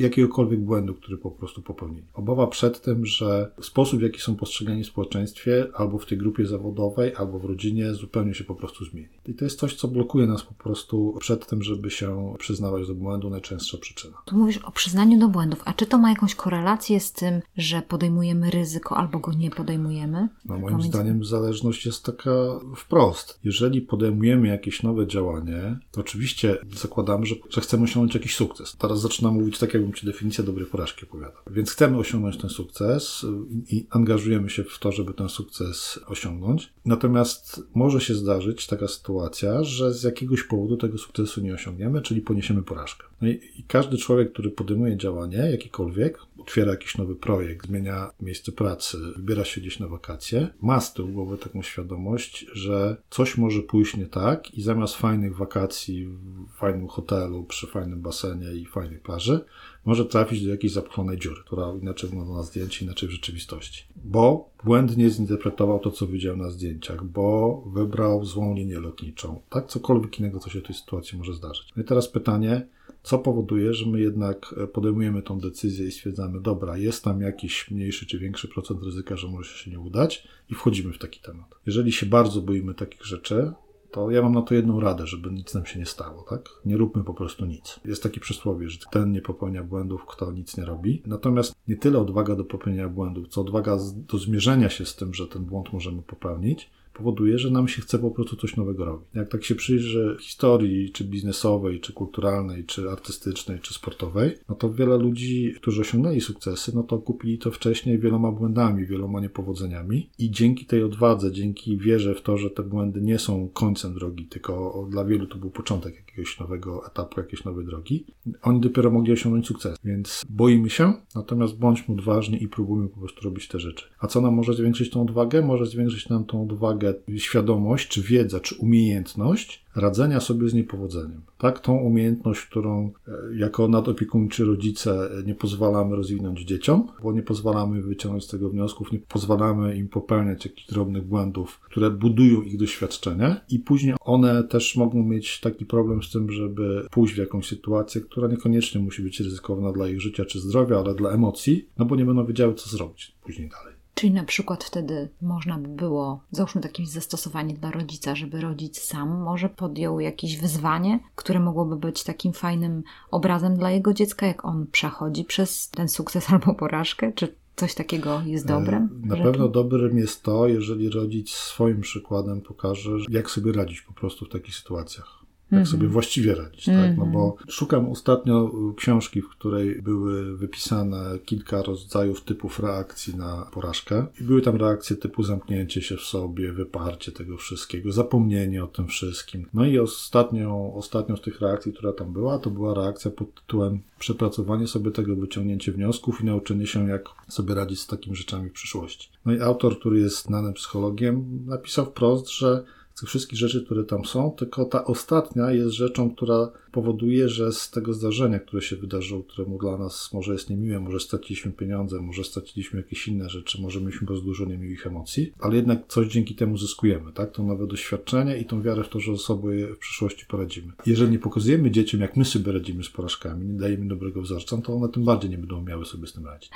jakiegokolwiek 0.00 0.60
błędu, 0.60 0.94
który 0.94 1.18
po 1.18 1.30
prostu 1.30 1.62
popełnili. 1.62 2.06
Obawa 2.14 2.46
przed 2.46 2.80
tym, 2.80 3.06
że 3.06 3.52
sposób, 3.60 4.00
w 4.00 4.02
jaki 4.02 4.20
są 4.20 4.36
postrzegani 4.36 4.84
w 4.84 4.86
społeczeństwie, 4.86 5.66
albo 5.74 5.98
w 5.98 6.06
tej 6.06 6.18
grupie 6.18 6.46
zawodowej, 6.46 7.14
albo 7.16 7.38
w 7.38 7.44
rodzinie, 7.44 7.94
zupełnie 7.94 8.34
się 8.34 8.44
po 8.44 8.54
prostu 8.54 8.84
zmieni. 8.84 9.08
I 9.26 9.34
to 9.34 9.44
jest 9.44 9.58
coś, 9.58 9.74
co 9.74 9.88
blokuje 9.88 10.26
nas 10.26 10.42
po 10.42 10.54
prostu 10.54 11.16
przed 11.20 11.46
tym, 11.46 11.62
żeby 11.62 11.90
się 11.90 12.34
przyznawać 12.38 12.86
do 12.86 12.94
błędu, 12.94 13.30
najczęstsza 13.30 13.78
przyczyna. 13.78 14.16
Tu 14.24 14.36
mówisz 14.36 14.58
o 14.58 14.70
przyznaniu 14.72 15.18
do 15.18 15.28
błędów, 15.28 15.62
a 15.64 15.72
czy 15.72 15.86
to 15.86 15.98
ma 15.98 16.10
jakąś 16.10 16.34
korelację 16.34 17.00
z 17.00 17.12
tym, 17.12 17.40
że 17.56 17.82
podejmujemy 17.82 18.50
ryzyko 18.50 18.96
albo 18.96 19.18
go 19.18 19.32
nie 19.32 19.50
podejmujemy? 19.50 20.28
No 20.44 20.58
moim 20.58 20.82
zdaniem 20.82 21.24
zależność 21.24 21.86
jest 21.86 22.04
taka 22.04 22.30
wprost. 22.76 23.21
Jeżeli 23.44 23.80
podejmujemy 23.80 24.48
jakieś 24.48 24.82
nowe 24.82 25.06
działanie, 25.06 25.78
to 25.90 26.00
oczywiście 26.00 26.58
zakładamy, 26.76 27.26
że, 27.26 27.34
że 27.50 27.60
chcemy 27.60 27.84
osiągnąć 27.84 28.14
jakiś 28.14 28.36
sukces. 28.36 28.76
Teraz 28.78 29.00
zaczynam 29.00 29.34
mówić 29.34 29.58
tak, 29.58 29.74
jakbym 29.74 29.92
Ci 29.92 30.06
definicję 30.06 30.44
dobrej 30.44 30.66
porażki 30.66 31.06
opowiadał. 31.06 31.42
Więc 31.50 31.70
chcemy 31.70 31.98
osiągnąć 31.98 32.36
ten 32.36 32.50
sukces 32.50 33.26
i 33.68 33.86
angażujemy 33.90 34.50
się 34.50 34.64
w 34.64 34.78
to, 34.78 34.92
żeby 34.92 35.14
ten 35.14 35.28
sukces 35.28 36.00
osiągnąć. 36.06 36.72
Natomiast 36.84 37.62
może 37.74 38.00
się 38.00 38.14
zdarzyć 38.14 38.66
taka 38.66 38.88
sytuacja, 38.88 39.64
że 39.64 39.94
z 39.94 40.02
jakiegoś 40.02 40.42
powodu 40.42 40.76
tego 40.76 40.98
sukcesu 40.98 41.40
nie 41.40 41.54
osiągniemy, 41.54 42.02
czyli 42.02 42.20
poniesiemy 42.20 42.62
porażkę. 42.62 43.06
No 43.22 43.28
i, 43.28 43.40
i 43.56 43.64
każdy 43.68 43.96
człowiek, 43.98 44.32
który 44.32 44.50
podejmuje 44.50 44.96
działanie, 44.96 45.38
jakikolwiek, 45.38 46.18
otwiera 46.42 46.70
jakiś 46.70 46.98
nowy 46.98 47.16
projekt, 47.16 47.66
zmienia 47.66 48.10
miejsce 48.20 48.52
pracy, 48.52 48.98
wybiera 49.16 49.44
się 49.44 49.60
gdzieś 49.60 49.78
na 49.78 49.88
wakacje, 49.88 50.48
ma 50.62 50.80
z 50.80 50.94
tyłu 50.94 51.08
głowy 51.08 51.38
taką 51.38 51.62
świadomość, 51.62 52.46
że 52.52 52.96
coś 53.10 53.38
może 53.38 53.62
pójść 53.62 53.96
nie 53.96 54.06
tak 54.06 54.54
i 54.54 54.62
zamiast 54.62 54.96
fajnych 54.96 55.36
wakacji 55.36 56.06
w 56.06 56.56
fajnym 56.56 56.88
hotelu, 56.88 57.44
przy 57.44 57.66
fajnym 57.66 58.00
basenie 58.00 58.52
i 58.52 58.66
fajnej 58.66 58.98
plaży, 58.98 59.44
może 59.84 60.04
trafić 60.04 60.44
do 60.44 60.50
jakiejś 60.50 60.72
zapchlonej 60.72 61.18
dziury, 61.18 61.40
która 61.46 61.72
inaczej 61.82 62.10
wygląda 62.10 62.34
na 62.34 62.42
zdjęciu, 62.42 62.84
inaczej 62.84 63.08
w 63.08 63.12
rzeczywistości. 63.12 63.84
Bo 64.04 64.50
błędnie 64.64 65.10
zinterpretował 65.10 65.78
to, 65.78 65.90
co 65.90 66.06
widział 66.06 66.36
na 66.36 66.50
zdjęciach, 66.50 67.04
bo 67.04 67.56
wybrał 67.66 68.24
złą 68.24 68.54
linię 68.54 68.80
lotniczą. 68.80 69.40
Tak, 69.50 69.66
cokolwiek 69.66 70.20
innego, 70.20 70.38
co 70.38 70.50
się 70.50 70.60
w 70.60 70.62
tej 70.62 70.74
sytuacji 70.74 71.18
może 71.18 71.34
zdarzyć. 71.34 71.72
No 71.76 71.82
i 71.82 71.86
teraz 71.86 72.08
pytanie, 72.08 72.66
co 73.02 73.18
powoduje, 73.18 73.74
że 73.74 73.86
my 73.86 74.00
jednak 74.00 74.54
e, 74.56 74.66
podejmujemy 74.66 75.22
tą 75.22 75.40
decyzję 75.40 75.86
i 75.86 75.92
stwierdzamy, 75.92 76.40
dobra, 76.40 76.76
jest 76.76 77.04
tam 77.04 77.20
jakiś 77.20 77.70
mniejszy 77.70 78.06
czy 78.06 78.18
większy 78.18 78.48
procent 78.48 78.82
ryzyka, 78.82 79.16
że 79.16 79.28
może 79.28 79.54
się 79.54 79.70
nie 79.70 79.80
udać 79.80 80.28
i 80.50 80.54
wchodzimy 80.54 80.92
w 80.92 80.98
taki 80.98 81.20
temat. 81.20 81.54
Jeżeli 81.66 81.92
się 81.92 82.06
bardzo 82.06 82.40
boimy 82.40 82.74
takich 82.74 83.04
rzeczy, 83.04 83.52
to 83.92 84.10
ja 84.10 84.22
mam 84.22 84.34
na 84.34 84.42
to 84.42 84.54
jedną 84.54 84.80
radę, 84.80 85.06
żeby 85.06 85.30
nic 85.30 85.54
nam 85.54 85.66
się 85.66 85.78
nie 85.78 85.86
stało, 85.86 86.22
tak? 86.30 86.48
Nie 86.64 86.76
róbmy 86.76 87.04
po 87.04 87.14
prostu 87.14 87.46
nic. 87.46 87.80
Jest 87.84 88.02
takie 88.02 88.20
przysłowie, 88.20 88.68
że 88.68 88.78
ten 88.90 89.12
nie 89.12 89.22
popełnia 89.22 89.62
błędów, 89.62 90.06
kto 90.06 90.32
nic 90.32 90.56
nie 90.56 90.64
robi. 90.64 91.02
Natomiast 91.06 91.54
nie 91.68 91.76
tyle 91.76 91.98
odwaga 91.98 92.36
do 92.36 92.44
popełnienia 92.44 92.88
błędów, 92.88 93.28
co 93.28 93.40
odwaga 93.40 93.76
do 93.96 94.18
zmierzenia 94.18 94.68
się 94.68 94.86
z 94.86 94.96
tym, 94.96 95.14
że 95.14 95.26
ten 95.26 95.44
błąd 95.44 95.72
możemy 95.72 96.02
popełnić, 96.02 96.70
powoduje, 96.92 97.38
że 97.38 97.50
nam 97.50 97.68
się 97.68 97.82
chce 97.82 97.98
po 97.98 98.10
prostu 98.10 98.36
coś 98.36 98.56
nowego 98.56 98.84
robić. 98.84 99.08
Jak 99.14 99.28
tak 99.28 99.44
się 99.44 99.54
przyjrzy 99.54 100.16
historii, 100.20 100.90
czy 100.92 101.04
biznesowej, 101.04 101.80
czy 101.80 101.92
kulturalnej, 101.92 102.64
czy 102.64 102.90
artystycznej, 102.90 103.60
czy 103.60 103.74
sportowej, 103.74 104.34
no 104.48 104.54
to 104.54 104.72
wiele 104.72 104.98
ludzi, 104.98 105.54
którzy 105.56 105.80
osiągnęli 105.80 106.20
sukcesy, 106.20 106.72
no 106.74 106.82
to 106.82 106.98
kupili 106.98 107.38
to 107.38 107.50
wcześniej 107.50 107.98
wieloma 107.98 108.32
błędami, 108.32 108.86
wieloma 108.86 109.20
niepowodzeniami 109.20 110.10
i 110.18 110.30
dzięki 110.30 110.66
tej 110.66 110.82
odwadze, 110.82 111.32
dzięki 111.32 111.78
wierze 111.78 112.14
w 112.14 112.22
to, 112.22 112.38
że 112.38 112.50
te 112.50 112.62
błędy 112.62 113.00
nie 113.00 113.18
są 113.18 113.48
końcem 113.48 113.94
drogi, 113.94 114.26
tylko 114.26 114.86
dla 114.90 115.04
wielu 115.04 115.26
to 115.26 115.38
był 115.38 115.50
początek 115.50 115.94
jakiegoś 115.96 116.40
nowego 116.40 116.86
etapu, 116.86 117.20
jakiejś 117.20 117.44
nowej 117.44 117.66
drogi, 117.66 118.06
oni 118.42 118.60
dopiero 118.60 118.90
mogli 118.90 119.12
osiągnąć 119.12 119.46
sukces. 119.46 119.78
Więc 119.84 120.22
boimy 120.30 120.70
się, 120.70 120.92
natomiast 121.14 121.58
bądźmy 121.58 121.94
odważni 121.94 122.42
i 122.42 122.48
próbujmy 122.48 122.88
po 122.88 123.00
prostu 123.00 123.24
robić 123.24 123.48
te 123.48 123.60
rzeczy. 123.60 123.84
A 123.98 124.06
co 124.06 124.20
nam 124.20 124.34
może 124.34 124.54
zwiększyć 124.54 124.90
tą 124.90 125.02
odwagę? 125.02 125.42
Może 125.42 125.66
zwiększyć 125.66 126.08
nam 126.08 126.24
tą 126.24 126.42
odwagę 126.42 126.81
świadomość, 127.16 127.88
czy 127.88 128.02
wiedza, 128.02 128.40
czy 128.40 128.54
umiejętność 128.54 129.62
radzenia 129.76 130.20
sobie 130.20 130.48
z 130.48 130.54
niepowodzeniem. 130.54 131.20
Tak, 131.38 131.60
tą 131.60 131.76
umiejętność, 131.76 132.46
którą 132.46 132.92
e, 133.08 133.12
jako 133.36 133.68
nadopiekuńczy 133.68 134.44
rodzice 134.44 135.10
nie 135.26 135.34
pozwalamy 135.34 135.96
rozwinąć 135.96 136.40
dzieciom, 136.40 136.88
bo 137.02 137.12
nie 137.12 137.22
pozwalamy 137.22 137.82
wyciągnąć 137.82 138.24
z 138.24 138.28
tego 138.28 138.50
wniosków, 138.50 138.92
nie 138.92 138.98
pozwalamy 138.98 139.76
im 139.76 139.88
popełniać 139.88 140.44
jakichś 140.44 140.66
drobnych 140.66 141.04
błędów, 141.04 141.60
które 141.60 141.90
budują 141.90 142.42
ich 142.42 142.58
doświadczenie 142.58 143.36
i 143.50 143.58
później 143.58 143.94
one 144.00 144.44
też 144.44 144.76
mogą 144.76 145.02
mieć 145.02 145.40
taki 145.40 145.66
problem 145.66 146.02
z 146.02 146.10
tym, 146.10 146.32
żeby 146.32 146.86
pójść 146.90 147.14
w 147.14 147.18
jakąś 147.18 147.46
sytuację, 147.46 148.00
która 148.00 148.28
niekoniecznie 148.28 148.80
musi 148.80 149.02
być 149.02 149.20
ryzykowna 149.20 149.72
dla 149.72 149.88
ich 149.88 150.00
życia 150.00 150.24
czy 150.24 150.40
zdrowia, 150.40 150.78
ale 150.78 150.94
dla 150.94 151.10
emocji, 151.10 151.68
no 151.78 151.84
bo 151.84 151.96
nie 151.96 152.04
będą 152.04 152.26
wiedziały, 152.26 152.54
co 152.54 152.70
zrobić 152.70 153.12
później 153.24 153.48
dalej. 153.48 153.71
Czyli 153.94 154.12
na 154.12 154.24
przykład 154.24 154.64
wtedy 154.64 155.08
można 155.22 155.58
by 155.58 155.68
było, 155.68 156.20
załóżmy 156.30 156.60
jakieś 156.64 156.88
zastosowanie 156.88 157.54
dla 157.54 157.70
rodzica, 157.70 158.14
żeby 158.14 158.40
rodzic 158.40 158.80
sam 158.80 159.22
może 159.22 159.48
podjął 159.48 160.00
jakieś 160.00 160.38
wyzwanie, 160.38 161.00
które 161.14 161.40
mogłoby 161.40 161.76
być 161.76 162.04
takim 162.04 162.32
fajnym 162.32 162.82
obrazem 163.10 163.56
dla 163.56 163.70
jego 163.70 163.94
dziecka, 163.94 164.26
jak 164.26 164.44
on 164.44 164.66
przechodzi 164.66 165.24
przez 165.24 165.70
ten 165.70 165.88
sukces 165.88 166.26
albo 166.32 166.54
porażkę, 166.54 167.12
czy 167.12 167.34
coś 167.56 167.74
takiego 167.74 168.22
jest 168.26 168.46
dobrem? 168.46 169.02
E, 169.04 169.06
na 169.06 169.16
pewno 169.16 169.48
dobrym 169.48 169.98
jest 169.98 170.22
to, 170.22 170.48
jeżeli 170.48 170.90
rodzic 170.90 171.30
swoim 171.30 171.80
przykładem 171.80 172.40
pokaże, 172.40 172.90
jak 173.10 173.30
sobie 173.30 173.52
radzić 173.52 173.80
po 173.80 173.92
prostu 173.92 174.24
w 174.24 174.28
takich 174.28 174.54
sytuacjach 174.54 175.21
jak 175.52 175.64
-hmm. 175.64 175.70
sobie 175.70 175.88
właściwie 175.88 176.34
radzić, 176.34 176.64
tak? 176.64 176.96
No 176.96 177.06
bo 177.06 177.30
mhm. 177.30 177.50
szukam 177.50 177.90
ostatnio 177.90 178.50
książki, 178.76 179.22
w 179.22 179.28
której 179.28 179.82
były 179.82 180.36
wypisane 180.36 181.18
kilka 181.24 181.62
rodzajów 181.62 182.24
typów 182.24 182.60
reakcji 182.60 183.16
na 183.16 183.46
porażkę 183.52 184.06
i 184.20 184.24
były 184.24 184.42
tam 184.42 184.56
reakcje 184.56 184.96
typu 184.96 185.22
zamknięcie 185.22 185.82
się 185.82 185.96
w 185.96 186.00
sobie, 186.00 186.52
wyparcie 186.52 187.12
tego 187.12 187.36
wszystkiego, 187.36 187.92
zapomnienie 187.92 188.64
o 188.64 188.66
tym 188.66 188.86
wszystkim. 188.86 189.46
No 189.54 189.64
i 189.64 189.78
ostatnią, 189.78 190.74
ostatnią 190.74 191.16
z 191.16 191.20
tych 191.20 191.40
reakcji, 191.40 191.72
która 191.72 191.92
tam 191.92 192.12
była, 192.12 192.38
to 192.38 192.50
była 192.50 192.74
reakcja 192.74 193.10
pod 193.10 193.34
tytułem 193.34 193.80
przepracowanie 193.98 194.66
sobie 194.66 194.90
tego, 194.90 195.16
wyciągnięcie 195.16 195.72
wniosków 195.72 196.20
i 196.20 196.24
nauczenie 196.24 196.66
się, 196.66 196.88
jak 196.88 197.04
sobie 197.28 197.54
radzić 197.54 197.80
z 197.80 197.86
takimi 197.86 198.16
rzeczami 198.16 198.48
w 198.48 198.52
przyszłości. 198.52 199.08
No 199.24 199.32
i 199.32 199.40
autor, 199.40 199.78
który 199.78 200.00
jest 200.00 200.22
znanym 200.22 200.52
psychologiem, 200.52 201.44
napisał 201.46 201.86
wprost, 201.86 202.30
że 202.30 202.64
tych 203.02 203.08
wszystkich 203.08 203.38
rzeczy, 203.38 203.64
które 203.64 203.84
tam 203.84 204.04
są, 204.04 204.30
tylko 204.30 204.64
ta 204.64 204.84
ostatnia 204.84 205.52
jest 205.52 205.70
rzeczą, 205.70 206.14
która 206.14 206.50
powoduje, 206.72 207.28
że 207.28 207.52
z 207.52 207.70
tego 207.70 207.92
zdarzenia, 207.92 208.38
które 208.38 208.62
się 208.62 208.76
wydarzyło, 208.76 209.22
któremu 209.22 209.58
dla 209.58 209.78
nas 209.78 210.12
może 210.12 210.32
jest 210.32 210.50
niemiłe, 210.50 210.80
może 210.80 211.00
straciliśmy 211.00 211.52
pieniądze, 211.52 212.00
może 212.00 212.24
straciliśmy 212.24 212.80
jakieś 212.80 213.08
inne 213.08 213.28
rzeczy, 213.28 213.62
może 213.62 213.80
mieliśmy 213.80 214.06
bardzo 214.06 214.22
dużo 214.22 214.44
niemiłych 214.44 214.86
emocji, 214.86 215.32
ale 215.40 215.56
jednak 215.56 215.86
coś 215.88 216.06
dzięki 216.06 216.34
temu 216.34 216.58
zyskujemy, 216.58 217.12
tak? 217.12 217.32
To 217.32 217.42
nowe 217.42 217.66
doświadczenie 217.66 218.38
i 218.38 218.44
tą 218.44 218.62
wiarę 218.62 218.84
w 218.84 218.88
to, 218.88 219.00
że 219.00 219.18
sobie 219.18 219.66
w 219.66 219.78
przyszłości 219.78 220.26
poradzimy. 220.26 220.72
Jeżeli 220.86 221.12
nie 221.12 221.18
pokazujemy 221.18 221.70
dzieciom, 221.70 222.00
jak 222.00 222.16
my 222.16 222.24
sobie 222.24 222.52
radzimy 222.52 222.84
z 222.84 222.90
porażkami, 222.90 223.46
nie 223.46 223.58
dajemy 223.58 223.88
dobrego 223.88 224.22
wzorca, 224.22 224.56
to 224.62 224.74
one 224.74 224.88
tym 224.88 225.04
bardziej 225.04 225.30
nie 225.30 225.38
będą 225.38 225.62
miały 225.62 225.86
sobie 225.86 226.06
z 226.06 226.12
tym 226.12 226.26
radzić. 226.26 226.50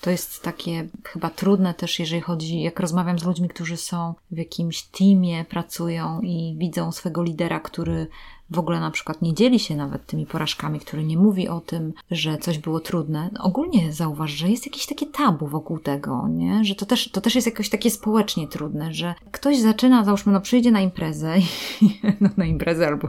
To 0.00 0.10
jest 0.10 0.42
takie 0.42 0.88
chyba 1.04 1.30
trudne 1.30 1.74
też, 1.74 1.98
jeżeli 1.98 2.20
chodzi, 2.20 2.62
jak 2.62 2.80
rozmawiam 2.80 3.18
z 3.18 3.24
ludźmi, 3.24 3.48
którzy 3.48 3.76
są 3.76 4.14
w 4.30 4.38
jakimś 4.38 4.82
teamie, 4.82 5.44
pracują 5.48 6.20
i 6.20 6.56
widzą 6.58 6.92
swego 6.92 7.22
lidera, 7.22 7.60
który 7.60 8.06
w 8.52 8.58
ogóle 8.58 8.80
na 8.80 8.90
przykład 8.90 9.22
nie 9.22 9.34
dzieli 9.34 9.58
się 9.58 9.76
nawet 9.76 10.06
tymi 10.06 10.26
porażkami, 10.26 10.80
który 10.80 11.04
nie 11.04 11.16
mówi 11.16 11.48
o 11.48 11.60
tym, 11.60 11.92
że 12.10 12.38
coś 12.38 12.58
było 12.58 12.80
trudne. 12.80 13.30
Ogólnie 13.40 13.92
zauważ, 13.92 14.30
że 14.30 14.48
jest 14.48 14.66
jakieś 14.66 14.86
takie 14.86 15.06
tabu 15.06 15.46
wokół 15.46 15.78
tego, 15.78 16.28
nie? 16.28 16.64
Że 16.64 16.74
to 16.74 16.86
też, 16.86 17.10
to 17.10 17.20
też 17.20 17.34
jest 17.34 17.46
jakoś 17.46 17.68
takie 17.68 17.90
społecznie 17.90 18.48
trudne, 18.48 18.94
że 18.94 19.14
ktoś 19.30 19.58
zaczyna, 19.58 20.04
załóżmy, 20.04 20.32
no 20.32 20.40
przyjdzie 20.40 20.70
na 20.70 20.80
imprezę, 20.80 21.34
no 22.20 22.28
na 22.36 22.44
imprezę 22.44 22.86
albo 22.86 23.08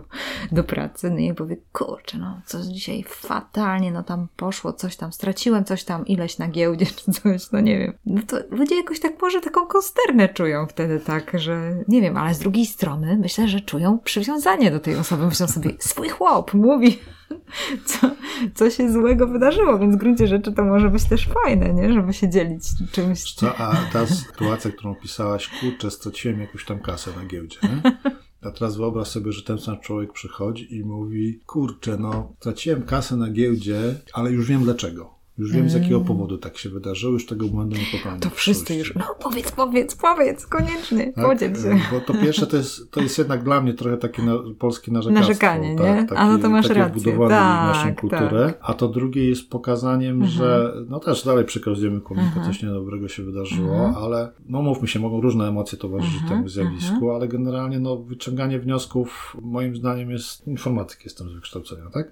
do 0.52 0.64
pracy, 0.64 1.10
no 1.10 1.18
i 1.18 1.34
powie, 1.34 1.58
kurczę, 1.74 2.18
no 2.18 2.42
coś 2.46 2.66
dzisiaj 2.66 3.04
fatalnie, 3.08 3.92
no 3.92 4.04
tam 4.04 4.28
poszło, 4.36 4.74
coś 4.74 4.96
tam, 4.96 5.14
straciłem 5.14 5.66
coś 5.66 5.84
tam, 5.84 6.08
ileś 6.08 6.38
na 6.38 6.48
giełdzie 6.48 6.86
czy 6.86 7.12
coś, 7.12 7.52
no 7.52 7.60
nie 7.60 7.80
wiem. 7.80 7.94
No 8.06 8.22
to 8.28 8.38
ludzie 8.50 8.76
jakoś 8.76 9.00
tak 9.00 9.22
może 9.22 9.42
taką 9.42 9.68
konsternę 9.68 10.30
czują 10.30 10.68
wtedy 10.68 11.00
tak, 11.00 11.32
że 11.34 11.76
nie 11.88 12.02
wiem, 12.02 12.18
ale 12.18 12.34
z 12.34 12.40
drugiej 12.40 12.66
strony 12.66 13.18
myślę, 13.22 13.48
że 13.48 13.62
czują 13.62 14.00
przywiązanie 14.00 14.72
do 14.72 14.80
tej 14.80 14.96
osoby, 14.96 15.26
myślą 15.34 15.48
sobie, 15.48 15.76
swój 15.80 16.10
chłop 16.10 16.54
mówi, 16.54 17.00
co, 17.86 18.12
co 18.56 18.70
się 18.70 18.92
złego 18.92 19.28
wydarzyło, 19.28 19.80
więc 19.80 19.96
w 19.96 20.00
gruncie 20.00 20.28
rzeczy 20.28 20.52
to 20.52 20.64
może 20.64 20.90
być 20.90 21.04
też 21.04 21.30
fajne, 21.44 21.74
nie? 21.74 21.94
Żeby 21.94 22.14
się 22.14 22.30
dzielić 22.30 22.64
czymś. 22.92 23.34
Co, 23.34 23.56
a 23.58 23.76
ta 23.94 24.08
sytuacja, 24.08 24.72
którą 24.72 24.92
opisałaś, 24.92 25.50
kurczę, 25.60 25.92
straciłem 25.92 26.42
jakąś 26.42 26.66
tam 26.66 26.80
kasę 26.80 27.12
na 27.16 27.26
giełdzie, 27.26 27.58
nie? 27.64 27.98
A 28.42 28.52
teraz 28.52 28.78
wyobraź 28.78 29.08
sobie, 29.08 29.32
że 29.32 29.44
ten 29.44 29.60
sam 29.60 29.80
człowiek 29.80 30.14
przychodzi 30.14 30.76
i 30.76 30.84
mówi, 30.84 31.40
kurczę, 31.46 31.98
no, 31.98 32.34
straciłem 32.40 32.84
kasę 32.84 33.16
na 33.16 33.30
giełdzie, 33.30 33.96
ale 34.14 34.32
już 34.32 34.48
wiem 34.48 34.64
dlaczego. 34.64 35.23
Już 35.38 35.52
wiem, 35.52 35.70
z 35.70 35.74
jakiego 35.74 36.02
powodu 36.02 36.38
tak 36.38 36.58
się 36.58 36.70
wydarzyło, 36.70 37.14
już 37.14 37.26
tego 37.26 37.48
błędu 37.48 37.76
nie 37.76 37.98
popełnię. 37.98 38.20
To 38.20 38.30
wszyscy 38.30 38.76
już, 38.76 38.96
no 38.96 39.16
powiedz, 39.20 39.52
powiedz, 39.52 39.96
powiedz, 39.96 40.46
koniecznie, 40.46 41.14
tak? 41.14 41.26
podziel 41.26 41.56
się. 41.56 41.80
Bo 41.92 42.02
to 42.02 42.14
pierwsze 42.14 42.48
to 42.48 42.58
jest, 42.58 42.92
to 42.92 43.02
jest 43.02 43.18
jednak 43.18 43.44
dla 43.44 43.62
mnie 43.62 43.74
trochę 43.74 43.98
takie 43.98 44.22
na, 44.22 44.34
polskie 44.60 44.92
narzekanie. 44.92 45.20
Narzekanie, 45.20 45.76
tak, 45.76 45.86
nie? 45.86 46.08
Takie, 46.08 46.22
a 46.22 46.32
no 46.32 46.38
to 46.38 46.50
masz 46.50 46.70
rację. 46.70 47.18
tak, 47.18 47.76
naszą 47.76 47.96
kulturę. 47.96 48.46
Tak. 48.46 48.60
A 48.62 48.74
to 48.74 48.88
drugie 48.88 49.30
jest 49.30 49.50
pokazaniem, 49.50 50.16
mhm. 50.16 50.32
że 50.32 50.74
no 50.90 51.00
też 51.00 51.26
dalej 51.26 51.46
przekazujemy 51.46 52.02
komunikację, 52.02 52.40
mhm. 52.40 52.54
coś 52.54 52.64
niedobrego 52.64 53.08
się 53.08 53.24
wydarzyło, 53.24 53.76
mhm. 53.86 54.04
ale 54.04 54.32
no 54.50 54.62
mówmy 54.62 54.88
się, 54.88 55.00
mogą 55.00 55.22
różne 55.22 55.48
emocje 55.48 55.78
towarzyszyć 55.78 56.22
mhm. 56.22 56.38
temu 56.38 56.50
zjawisku, 56.50 56.94
mhm. 56.94 57.16
ale 57.16 57.28
generalnie 57.28 57.80
no 57.80 57.98
wyciąganie 57.98 58.60
wniosków 58.60 59.38
moim 59.42 59.76
zdaniem 59.76 60.12
jest, 60.12 60.48
informatyk 60.48 61.04
jestem 61.04 61.30
z 61.30 61.34
wykształcenia, 61.34 61.90
tak? 61.94 62.12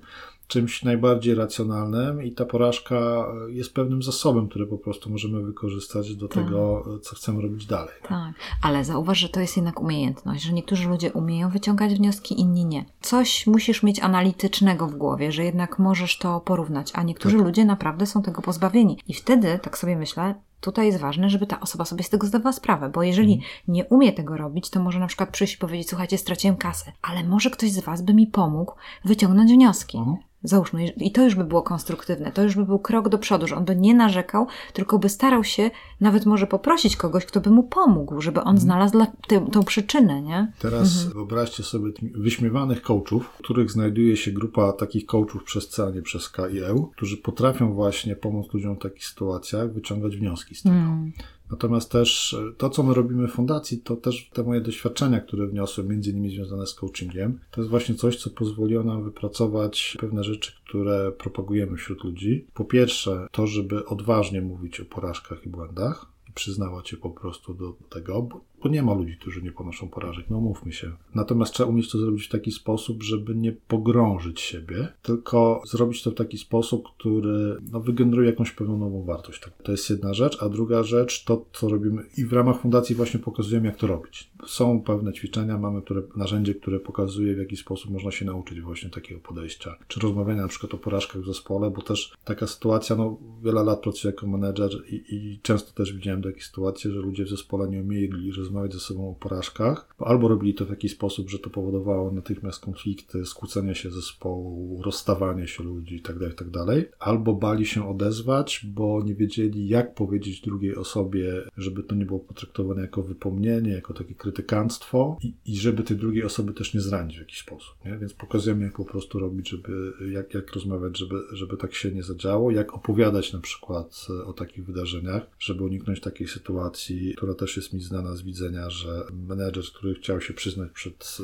Czymś 0.52 0.84
najbardziej 0.84 1.36
racjonalnym 1.36 2.24
i 2.24 2.32
ta 2.32 2.46
porażka 2.46 3.26
jest 3.48 3.74
pewnym 3.74 4.04
zasobem, 4.04 4.50
który 4.50 4.68
po 4.68 4.78
prostu 4.78 5.10
możemy 5.10 5.42
wykorzystać 5.42 6.16
do 6.16 6.28
tak. 6.28 6.44
tego, 6.44 6.84
co 7.02 7.16
chcemy 7.16 7.42
robić 7.42 7.66
dalej. 7.66 7.94
Tak, 8.08 8.34
ale 8.62 8.86
zauważ, 8.86 9.18
że 9.18 9.30
to 9.30 9.40
jest 9.40 9.58
jednak 9.58 9.82
umiejętność, 9.82 10.44
że 10.44 10.54
niektórzy 10.54 10.90
ludzie 10.90 11.12
umieją 11.12 11.50
wyciągać 11.50 11.94
wnioski, 11.94 12.40
inni 12.40 12.66
nie. 12.66 12.86
Coś 13.02 13.48
musisz 13.48 13.84
mieć 13.84 14.00
analitycznego 14.00 14.88
w 14.88 14.96
głowie, 14.96 15.32
że 15.32 15.44
jednak 15.44 15.80
możesz 15.80 16.18
to 16.18 16.40
porównać, 16.40 16.92
a 16.96 17.04
niektórzy 17.04 17.38
tak. 17.38 17.46
ludzie 17.46 17.66
naprawdę 17.66 18.06
są 18.06 18.22
tego 18.22 18.42
pozbawieni. 18.42 18.98
I 19.08 19.14
wtedy, 19.14 19.60
tak 19.62 19.78
sobie 19.78 19.96
myślę, 19.96 20.36
tutaj 20.62 20.86
jest 20.86 21.00
ważne, 21.00 21.30
żeby 21.30 21.48
ta 21.48 21.60
osoba 21.60 21.86
sobie 21.86 22.04
z 22.04 22.10
tego 22.10 22.28
zdawała 22.28 22.54
sprawę, 22.54 22.90
bo 22.90 23.04
jeżeli 23.04 23.34
mhm. 23.34 23.52
nie 23.68 23.86
umie 23.86 24.14
tego 24.14 24.38
robić, 24.38 24.70
to 24.70 24.80
może 24.80 25.00
na 25.00 25.08
przykład 25.08 25.30
przyjść 25.30 25.56
i 25.56 25.58
powiedzieć, 25.58 25.90
słuchajcie, 25.90 26.18
straciłem 26.18 26.58
kasę, 26.58 26.92
ale 27.02 27.24
może 27.24 27.50
ktoś 27.50 27.72
z 27.72 27.80
Was 27.80 28.02
by 28.02 28.14
mi 28.14 28.28
pomógł 28.28 28.74
wyciągnąć 29.06 29.52
wnioski. 29.52 29.98
Mhm. 29.98 30.18
Załóżmy, 30.44 30.88
i 30.88 31.12
to 31.12 31.24
już 31.24 31.36
by 31.36 31.44
było 31.44 31.62
konstruktywne, 31.62 32.32
to 32.32 32.44
już 32.44 32.56
by 32.56 32.66
był 32.66 32.80
krok 32.80 33.10
do 33.10 33.18
przodu, 33.18 33.48
że 33.48 33.56
on 33.56 33.66
by 33.66 33.76
nie 33.76 33.94
narzekał, 33.94 34.48
tylko 34.74 35.00
by 35.00 35.10
starał 35.10 35.44
się 35.44 35.72
nawet 36.00 36.26
może 36.26 36.48
poprosić 36.48 36.96
kogoś, 36.96 37.26
kto 37.26 37.42
by 37.42 37.50
mu 37.50 37.64
pomógł, 37.64 38.22
żeby 38.22 38.40
on 38.40 38.56
mhm. 38.56 38.60
znalazł 38.60 39.06
tę, 39.28 39.48
tą 39.52 39.64
przyczynę, 39.64 40.22
nie? 40.22 40.52
Teraz 40.60 40.96
mhm. 40.96 41.14
wyobraźcie 41.14 41.64
sobie 41.64 41.92
wyśmiewanych 42.02 42.82
coachów, 42.82 43.26
w 43.26 43.38
których 43.38 43.72
znajduje 43.72 44.18
się 44.18 44.32
grupa 44.32 44.74
takich 44.74 45.06
coachów 45.06 45.44
przez 45.44 45.70
C, 45.70 45.84
a 45.84 45.90
nie 45.90 46.02
przez 46.02 46.30
K 46.30 46.50
i 46.50 46.60
E, 46.60 46.86
którzy 46.96 47.18
potrafią 47.18 47.74
właśnie 47.74 48.16
pomóc 48.16 48.54
ludziom 48.54 48.76
w 48.76 48.80
takich 48.80 49.06
sytuacjach, 49.06 49.74
wyciągać 49.74 50.18
wnioski 50.18 50.56
z 50.56 50.64
tego. 50.64 50.76
Mhm. 50.76 51.12
Natomiast 51.52 51.92
też 51.92 52.34
e, 52.34 52.54
to, 52.58 52.70
co 52.70 52.84
my 52.84 52.94
robimy 52.94 53.28
w 53.28 53.32
fundacji, 53.32 53.78
to 53.78 53.96
też 53.96 54.30
te 54.34 54.44
moje 54.44 54.62
doświadczenia, 54.62 55.20
które 55.20 55.48
wniosłem, 55.48 55.88
między 55.88 56.10
innymi 56.10 56.36
związane 56.36 56.68
z 56.68 56.74
coachingiem, 56.74 57.40
to 57.52 57.62
jest 57.62 57.70
właśnie 57.70 57.96
coś, 57.96 58.16
co 58.16 58.30
pozwoliło 58.30 58.84
nam 58.84 59.04
wypracować 59.04 59.98
pewne 60.00 60.24
rzeczy, 60.24 60.52
które 60.68 61.12
propagujemy 61.12 61.78
wśród 61.78 62.04
ludzi. 62.04 62.46
Po 62.54 62.66
pierwsze, 62.66 63.28
to, 63.32 63.48
żeby 63.48 63.86
odważnie 63.86 64.42
mówić 64.42 64.80
o 64.80 64.86
porażkach 64.86 65.46
i 65.46 65.50
błędach 65.50 66.06
przyznawać 66.36 66.90
się 66.90 66.98
po 66.98 67.10
prostu 67.10 67.54
do 67.54 67.74
tego, 67.90 68.22
bo 68.22 68.42
bo 68.64 68.70
nie 68.70 68.84
ma 68.84 68.94
ludzi, 68.94 69.18
którzy 69.18 69.42
nie 69.42 69.52
ponoszą 69.52 69.90
porażek, 69.90 70.26
no 70.30 70.42
mówmy 70.42 70.72
się. 70.72 70.92
Natomiast 71.16 71.54
trzeba 71.54 71.70
umieć 71.70 71.92
to 71.92 71.98
zrobić 71.98 72.26
w 72.26 72.32
taki 72.32 72.52
sposób, 72.52 73.04
żeby 73.04 73.36
nie 73.36 73.52
pogrążyć 73.52 74.42
siebie, 74.42 74.88
tylko 75.02 75.62
zrobić 75.66 76.04
to 76.04 76.12
w 76.12 76.16
taki 76.16 76.38
sposób, 76.38 76.88
który 77.00 77.58
no, 77.72 77.80
wygeneruje 77.80 78.30
jakąś 78.30 78.52
pewną 78.52 78.78
nową 78.78 79.04
wartość. 79.04 79.42
Tak, 79.42 79.54
to 79.64 79.72
jest 79.72 79.90
jedna 79.90 80.14
rzecz, 80.14 80.44
a 80.44 80.50
druga 80.50 80.84
rzecz 80.84 81.24
to, 81.24 81.46
co 81.54 81.70
robimy 81.70 82.04
i 82.18 82.26
w 82.26 82.34
ramach 82.34 82.62
fundacji 82.62 82.96
właśnie 82.96 83.20
pokazujemy, 83.20 83.68
jak 83.68 83.78
to 83.78 83.88
robić. 83.88 84.32
Są 84.48 84.82
pewne 84.82 85.14
ćwiczenia, 85.14 85.58
mamy 85.58 85.82
które, 85.82 86.02
narzędzie, 86.16 86.56
które 86.56 86.80
pokazuje, 86.80 87.36
w 87.36 87.40
jaki 87.40 87.58
sposób 87.58 87.92
można 87.92 88.12
się 88.12 88.26
nauczyć 88.26 88.62
właśnie 88.62 88.90
takiego 88.90 89.20
podejścia. 89.20 89.76
Czy 89.88 90.00
rozmawiania 90.00 90.42
na 90.42 90.48
przykład 90.48 90.74
o 90.74 90.78
porażkach 90.78 91.22
w 91.22 91.26
zespole, 91.26 91.72
bo 91.72 91.82
też 91.82 92.14
taka 92.26 92.48
sytuacja, 92.48 92.96
no 92.96 93.18
wiele 93.44 93.64
lat 93.64 93.82
pracuję 93.82 94.14
jako 94.14 94.28
menedżer 94.28 94.72
i, 94.90 95.04
i 95.16 95.40
często 95.42 95.72
też 95.74 95.94
widziałem 95.94 96.22
takie 96.22 96.42
sytuacje, 96.42 96.92
że 96.92 97.00
ludzie 97.00 97.26
w 97.26 97.30
zespole 97.30 97.70
nie 97.70 97.82
umieli 97.82 98.32
rozmawiać 98.32 98.51
ze 98.72 98.80
sobą 98.80 99.10
o 99.10 99.16
porażkach, 99.16 99.96
albo 100.00 100.28
robili 100.28 100.54
to 100.54 100.66
w 100.66 100.70
taki 100.70 100.90
sposób, 100.90 101.30
że 101.30 101.40
to 101.40 101.50
powodowało 101.50 102.12
natychmiast 102.12 102.60
konflikty, 102.60 103.26
skłócenie 103.26 103.76
się 103.76 103.92
zespołu, 103.92 104.82
rozstawanie 104.84 105.48
się 105.48 105.64
ludzi 105.64 105.96
itd., 105.96 106.20
tak 106.20 106.48
itd., 106.48 106.66
tak 106.66 106.96
albo 107.00 107.34
bali 107.34 107.66
się 107.66 107.90
odezwać, 107.90 108.66
bo 108.66 109.04
nie 109.04 109.16
wiedzieli, 109.16 109.68
jak 109.68 109.96
powiedzieć 109.96 110.42
drugiej 110.42 110.76
osobie, 110.76 111.34
żeby 111.58 111.84
to 111.84 111.96
nie 111.96 112.06
było 112.06 112.20
potraktowane 112.20 112.82
jako 112.82 113.04
wypomnienie, 113.04 113.72
jako 113.72 113.94
takie 113.94 114.16
krytykanstwo 114.16 115.18
i, 115.22 115.34
i 115.46 115.58
żeby 115.58 115.84
tej 115.84 115.98
drugiej 115.98 116.24
osoby 116.24 116.54
też 116.54 116.74
nie 116.74 116.82
zranić 116.82 117.16
w 117.16 117.20
jakiś 117.20 117.40
sposób. 117.40 117.76
Nie? 117.86 117.98
Więc 117.98 118.14
pokazujemy, 118.14 118.64
jak 118.64 118.76
po 118.76 118.86
prostu 118.86 119.20
robić, 119.20 119.50
żeby, 119.50 119.94
jak, 120.12 120.34
jak 120.34 120.54
rozmawiać, 120.54 120.98
żeby, 120.98 121.16
żeby 121.32 121.58
tak 121.58 121.74
się 121.74 121.92
nie 121.92 122.04
zadziało, 122.04 122.52
jak 122.52 122.74
opowiadać 122.74 123.34
na 123.34 123.40
przykład 123.40 124.08
o 124.26 124.34
takich 124.34 124.66
wydarzeniach, 124.66 125.28
żeby 125.40 125.64
uniknąć 125.64 126.00
takiej 126.00 126.28
sytuacji, 126.28 127.14
która 127.18 127.34
też 127.34 127.58
jest 127.58 127.74
mi 127.74 127.82
znana 127.82 128.16
z 128.16 128.22
widzenia, 128.22 128.41
że 128.72 129.04
menedżer, 129.28 129.64
który 129.64 129.94
chciał 129.94 130.22
się 130.22 130.34
przyznać 130.34 130.72
przed 130.72 131.18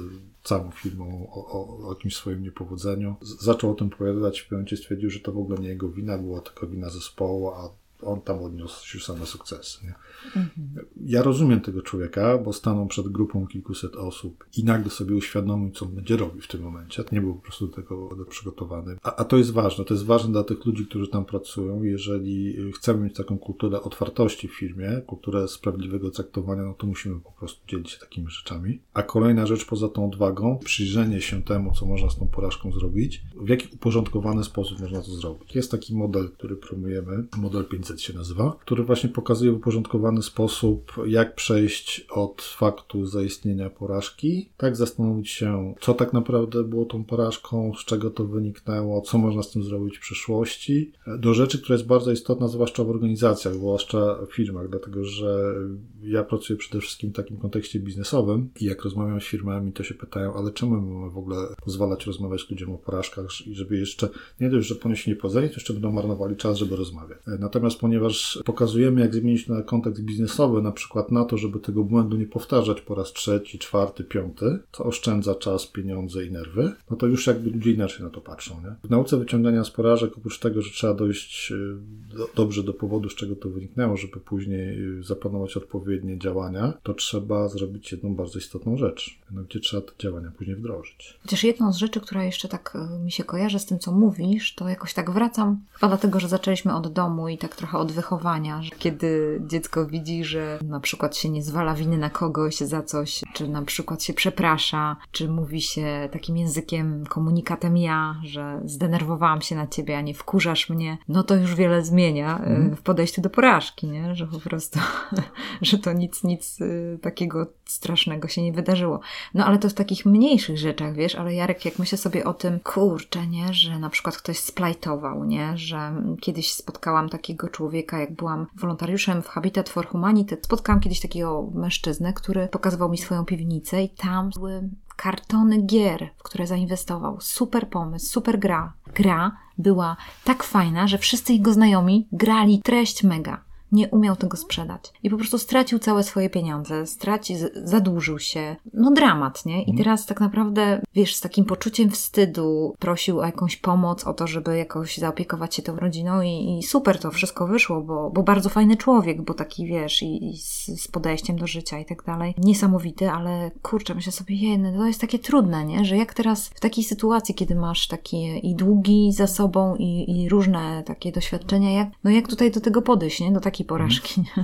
całą 0.43 0.71
firmą 0.71 1.29
o, 1.31 1.47
o, 1.47 1.87
o 1.87 1.93
jakimś 1.93 2.15
swoim 2.15 2.43
niepowodzeniu, 2.43 3.15
zaczął 3.21 3.71
o 3.71 3.75
tym 3.75 3.87
opowiadać, 3.87 4.39
w 4.39 4.43
pewnym 4.43 4.59
momencie 4.59 4.77
stwierdził, 4.77 5.09
że 5.09 5.19
to 5.19 5.31
w 5.31 5.37
ogóle 5.37 5.59
nie 5.59 5.69
jego 5.69 5.89
wina, 5.89 6.17
była 6.17 6.41
tylko 6.41 6.67
wina 6.67 6.89
zespołu, 6.89 7.47
a 7.47 7.69
on 8.01 8.21
tam 8.21 8.43
odniósł 8.43 8.99
same 8.99 9.25
sukcesy. 9.25 9.93
Mhm. 10.25 10.85
Ja 11.05 11.23
rozumiem 11.23 11.61
tego 11.61 11.81
człowieka, 11.81 12.37
bo 12.37 12.53
stanął 12.53 12.87
przed 12.87 13.07
grupą 13.07 13.47
kilkuset 13.47 13.95
osób 13.95 14.45
i 14.57 14.63
nagle 14.63 14.89
sobie 14.89 15.15
uświadomił, 15.15 15.71
co 15.71 15.85
on 15.85 15.91
będzie 15.91 16.17
robił 16.17 16.41
w 16.41 16.47
tym 16.47 16.61
momencie. 16.61 17.03
Nie 17.11 17.21
był 17.21 17.35
po 17.35 17.41
prostu 17.41 17.67
do 17.67 17.75
tego 17.75 18.09
przygotowany. 18.29 18.97
A, 19.03 19.15
a 19.15 19.23
to 19.23 19.37
jest 19.37 19.51
ważne. 19.51 19.85
To 19.85 19.93
jest 19.93 20.05
ważne 20.05 20.31
dla 20.31 20.43
tych 20.43 20.65
ludzi, 20.65 20.85
którzy 20.85 21.07
tam 21.07 21.25
pracują. 21.25 21.83
Jeżeli 21.83 22.55
chcemy 22.71 23.03
mieć 23.03 23.15
taką 23.15 23.37
kulturę 23.37 23.81
otwartości 23.81 24.47
w 24.47 24.55
firmie, 24.55 25.01
kulturę 25.07 25.47
sprawiedliwego 25.47 26.11
traktowania, 26.11 26.63
no 26.63 26.73
to 26.73 26.87
musimy 26.87 27.19
po 27.19 27.31
prostu 27.31 27.67
dzielić 27.67 27.89
się 27.89 27.99
takimi 27.99 28.29
rzeczami. 28.29 28.79
A 28.93 29.03
kolejna 29.03 29.45
rzecz 29.45 29.65
poza 29.65 29.89
tą 29.89 30.05
odwagą, 30.05 30.59
przyjrzenie 30.65 31.21
się 31.21 31.43
temu, 31.43 31.73
co 31.73 31.85
można 31.85 32.09
z 32.09 32.17
tą 32.17 32.27
porażką 32.27 32.71
zrobić, 32.71 33.23
w 33.41 33.49
jaki 33.49 33.67
uporządkowany 33.75 34.43
sposób 34.43 34.79
można 34.79 35.01
to 35.01 35.11
zrobić. 35.11 35.55
Jest 35.55 35.71
taki 35.71 35.95
model, 35.95 36.29
który 36.29 36.55
promujemy, 36.55 37.23
model 37.37 37.65
500 37.87 38.01
się 38.01 38.13
nazywa, 38.13 38.57
który 38.61 38.83
właśnie 38.83 39.09
pokazuje 39.09 39.53
uporządkowany 39.53 40.21
sposób, 40.21 40.93
jak 41.05 41.35
przejść 41.35 42.05
od 42.09 42.41
faktu 42.41 43.05
zaistnienia 43.05 43.69
porażki, 43.69 44.49
tak 44.57 44.75
zastanowić 44.75 45.29
się, 45.29 45.73
co 45.81 45.93
tak 45.93 46.13
naprawdę 46.13 46.63
było 46.63 46.85
tą 46.85 47.03
porażką, 47.03 47.73
z 47.77 47.85
czego 47.85 48.09
to 48.09 48.25
wyniknęło, 48.25 49.01
co 49.01 49.17
można 49.17 49.43
z 49.43 49.51
tym 49.51 49.63
zrobić 49.63 49.97
w 49.97 50.01
przyszłości, 50.01 50.91
do 51.19 51.33
rzeczy, 51.33 51.61
która 51.61 51.75
jest 51.75 51.87
bardzo 51.87 52.11
istotna, 52.11 52.47
zwłaszcza 52.47 52.83
w 52.83 52.89
organizacjach, 52.89 53.53
zwłaszcza 53.53 54.17
w 54.29 54.35
firmach, 54.35 54.69
dlatego 54.69 55.03
że 55.03 55.53
ja 56.01 56.23
pracuję 56.23 56.57
przede 56.59 56.81
wszystkim 56.81 57.09
w 57.09 57.15
takim 57.15 57.37
kontekście 57.37 57.79
biznesowym 57.79 58.49
i 58.59 58.65
jak 58.65 58.83
rozmawiam 58.83 59.21
z 59.21 59.23
firmami, 59.23 59.73
to 59.73 59.83
się 59.83 59.93
pytają, 59.93 60.33
ale 60.33 60.51
czemu 60.51 60.81
mamy 60.81 61.11
w 61.11 61.17
ogóle 61.17 61.37
pozwalać 61.63 62.05
rozmawiać 62.05 62.49
ludziom 62.49 62.73
o 62.73 62.77
porażkach 62.77 63.25
i 63.47 63.55
żeby 63.55 63.77
jeszcze, 63.77 64.09
nie 64.39 64.49
dość, 64.49 64.67
że 64.67 64.75
ponieśli 64.75 65.11
niepowodzenie, 65.11 65.49
to 65.49 65.55
jeszcze 65.55 65.73
będą 65.73 65.91
marnowali 65.91 66.35
czas, 66.35 66.57
żeby 66.57 66.75
rozmawiać. 66.75 67.19
Natomiast 67.39 67.76
ponieważ 67.79 68.39
pokazujemy, 68.45 69.01
jak 69.01 69.15
zmienić 69.15 69.47
na 69.47 69.61
kontekst 69.61 70.03
biznesowy, 70.03 70.61
na 70.61 70.71
przykład 70.71 71.11
na 71.11 71.25
to, 71.25 71.37
żeby 71.37 71.59
tego 71.59 71.83
błędu 71.83 72.17
nie 72.17 72.25
powtarzać 72.25 72.81
po 72.81 72.95
raz 72.95 73.13
trzeci, 73.13 73.59
czwarty, 73.59 74.03
piąty, 74.03 74.59
to 74.71 74.83
oszczędza 74.83 75.35
czas, 75.35 75.67
pieniądze 75.67 76.25
i 76.25 76.31
nerwy, 76.31 76.73
no 76.91 76.97
to 76.97 77.07
już 77.07 77.27
jakby 77.27 77.49
ludzie 77.49 77.71
inaczej 77.71 78.05
na 78.05 78.09
to 78.09 78.21
patrzą. 78.21 78.61
Nie? 78.61 78.75
W 78.83 78.89
nauce 78.89 79.17
wyciągania 79.17 79.63
z 79.63 79.71
porażek, 79.71 80.17
oprócz 80.17 80.39
tego, 80.39 80.61
że 80.61 80.71
trzeba 80.71 80.93
dojść 80.93 81.51
y, 81.51 81.77
do, 82.17 82.29
dobrze 82.35 82.63
do 82.63 82.73
powodu, 82.73 83.09
z 83.09 83.15
czego 83.15 83.35
to 83.35 83.49
wyniknęło, 83.49 83.97
żeby 83.97 84.19
później 84.19 84.97
y, 84.99 85.03
zaplanować 85.03 85.57
odpowiednie 85.57 86.19
działania, 86.19 86.73
to 86.83 86.93
trzeba 86.93 87.47
zrobić 87.47 87.91
jedną 87.91 88.15
bardzo 88.15 88.39
istotną 88.39 88.77
rzecz. 88.77 89.19
Mianowicie 89.31 89.59
trzeba 89.59 89.87
te 89.87 89.93
działania 89.99 90.31
później 90.37 90.55
wdrożyć. 90.55 91.19
Chociaż 91.21 91.43
jedną 91.43 91.73
z 91.73 91.77
rzeczy, 91.77 92.01
która 92.01 92.23
jeszcze 92.23 92.47
tak 92.47 92.77
y, 92.95 92.99
mi 92.99 93.11
się 93.11 93.23
kojarzy 93.23 93.59
z 93.59 93.65
tym, 93.65 93.79
co 93.79 93.91
mówisz, 93.91 94.55
to 94.55 94.69
jakoś 94.69 94.93
tak 94.93 95.11
wracam, 95.11 95.59
chyba 95.73 95.87
dlatego, 95.87 96.19
że 96.19 96.27
zaczęliśmy 96.27 96.75
od 96.75 96.93
domu 96.93 97.29
i 97.29 97.37
tak 97.37 97.55
trochę 97.55 97.77
od 97.77 97.91
wychowania, 97.91 98.61
że 98.61 98.69
kiedy 98.69 99.41
dziecko 99.47 99.85
widzi 99.85 100.17
że 100.23 100.59
na 100.63 100.79
przykład 100.79 101.17
się 101.17 101.29
nie 101.29 101.43
zwala 101.43 101.73
winy 101.73 101.97
na 101.97 102.09
kogoś 102.09 102.57
za 102.57 102.83
coś, 102.83 103.21
czy 103.33 103.47
na 103.47 103.61
przykład 103.61 104.03
się 104.03 104.13
przeprasza, 104.13 104.95
czy 105.11 105.29
mówi 105.29 105.61
się 105.61 106.09
takim 106.11 106.37
językiem, 106.37 107.05
komunikatem 107.05 107.77
ja, 107.77 108.21
że 108.23 108.61
zdenerwowałam 108.65 109.41
się 109.41 109.55
na 109.55 109.67
ciebie, 109.67 109.97
a 109.97 110.01
nie 110.01 110.13
wkurzasz 110.13 110.69
mnie, 110.69 110.97
no 111.07 111.23
to 111.23 111.35
już 111.35 111.55
wiele 111.55 111.83
zmienia 111.83 112.37
mm. 112.37 112.75
w 112.75 112.81
podejściu 112.81 113.21
do 113.21 113.29
porażki, 113.29 113.87
nie? 113.87 114.15
że 114.15 114.27
po 114.27 114.39
prostu, 114.39 114.79
że 115.61 115.77
to 115.77 115.93
nic, 115.93 116.23
nic 116.23 116.61
y, 116.61 116.99
takiego 117.01 117.47
strasznego 117.65 118.27
się 118.27 118.41
nie 118.41 118.53
wydarzyło. 118.53 118.99
No 119.33 119.45
ale 119.45 119.59
to 119.59 119.69
w 119.69 119.73
takich 119.73 120.05
mniejszych 120.05 120.57
rzeczach, 120.57 120.93
wiesz, 120.93 121.15
ale 121.15 121.33
Jarek, 121.33 121.65
jak 121.65 121.79
myślę 121.79 121.97
sobie 121.97 122.25
o 122.25 122.33
tym, 122.33 122.59
kurczę, 122.59 123.27
nie, 123.27 123.53
że 123.53 123.79
na 123.79 123.89
przykład 123.89 124.17
ktoś 124.17 124.39
splajtował, 124.39 125.25
nie, 125.25 125.57
że 125.57 125.93
kiedyś 126.21 126.53
spotkałam 126.53 127.09
takiego 127.09 127.49
człowieka, 127.49 127.99
jak 127.99 128.13
byłam 128.13 128.47
wolontariuszem 128.55 129.21
w 129.21 129.27
Habitat 129.27 129.69
for 129.69 129.87
Humanity, 129.87 130.37
spotkałam 130.41 130.79
kiedyś 130.81 130.99
takiego 130.99 131.49
mężczyznę, 131.53 132.13
który 132.13 132.47
pokazywał 132.47 132.89
mi 132.89 132.97
swoją 132.97 133.25
piwnicę 133.25 133.83
i 133.83 133.89
tam 133.89 134.29
były 134.35 134.69
kartony 134.95 135.61
gier, 135.61 136.09
w 136.17 136.23
które 136.23 136.47
zainwestował. 136.47 137.17
Super 137.21 137.69
pomysł, 137.69 138.05
super 138.05 138.39
gra. 138.39 138.73
Gra 138.95 139.37
była 139.57 139.97
tak 140.23 140.43
fajna, 140.43 140.87
że 140.87 140.97
wszyscy 140.97 141.33
jego 141.33 141.53
znajomi 141.53 142.07
grali 142.11 142.61
treść 142.61 143.03
mega 143.03 143.46
nie 143.71 143.87
umiał 143.87 144.15
tego 144.15 144.37
sprzedać. 144.37 144.93
I 145.03 145.09
po 145.09 145.17
prostu 145.17 145.37
stracił 145.37 145.79
całe 145.79 146.03
swoje 146.03 146.29
pieniądze, 146.29 146.87
stracił, 146.87 147.37
zadłużył 147.63 148.19
się. 148.19 148.55
No 148.73 148.91
dramat, 148.91 149.45
nie? 149.45 149.57
I 149.57 149.69
mhm. 149.69 149.77
teraz 149.77 150.05
tak 150.05 150.19
naprawdę, 150.19 150.81
wiesz, 150.95 151.15
z 151.15 151.21
takim 151.21 151.45
poczuciem 151.45 151.89
wstydu 151.89 152.75
prosił 152.79 153.19
o 153.19 153.25
jakąś 153.25 153.57
pomoc, 153.57 154.03
o 154.03 154.13
to, 154.13 154.27
żeby 154.27 154.57
jakoś 154.57 154.97
zaopiekować 154.97 155.55
się 155.55 155.61
tą 155.61 155.75
rodziną 155.75 156.21
i, 156.21 156.57
i 156.59 156.63
super 156.63 156.99
to 156.99 157.11
wszystko 157.11 157.47
wyszło, 157.47 157.81
bo, 157.81 158.09
bo 158.09 158.23
bardzo 158.23 158.49
fajny 158.49 158.77
człowiek, 158.77 159.21
bo 159.21 159.33
taki, 159.33 159.65
wiesz, 159.65 160.03
i, 160.03 160.29
i 160.29 160.37
z, 160.37 160.65
z, 160.65 160.87
podejściem 160.87 161.37
do 161.37 161.47
życia 161.47 161.79
i 161.79 161.85
tak 161.85 162.03
dalej. 162.03 162.35
Niesamowity, 162.37 163.09
ale 163.09 163.51
kurczę, 163.61 163.95
myślę 163.95 164.11
sobie, 164.11 164.35
jedno, 164.35 164.71
to 164.71 164.85
jest 164.85 165.01
takie 165.01 165.19
trudne, 165.19 165.65
nie? 165.65 165.85
Że 165.85 165.97
jak 165.97 166.13
teraz 166.13 166.47
w 166.47 166.59
takiej 166.59 166.83
sytuacji, 166.83 167.35
kiedy 167.35 167.55
masz 167.55 167.87
takie 167.87 168.37
i 168.37 168.55
długi 168.55 169.11
za 169.13 169.27
sobą 169.27 169.75
i, 169.75 170.21
i 170.21 170.29
różne 170.29 170.83
takie 170.85 171.11
doświadczenia, 171.11 171.71
jak, 171.71 171.89
no 172.03 172.11
jak 172.11 172.27
tutaj 172.27 172.51
do 172.51 172.61
tego 172.61 172.81
podejść, 172.81 173.19
nie? 173.19 173.31
Do 173.31 173.39
takiej 173.39 173.56
porażki. 173.65 174.21
Nie? 174.21 174.43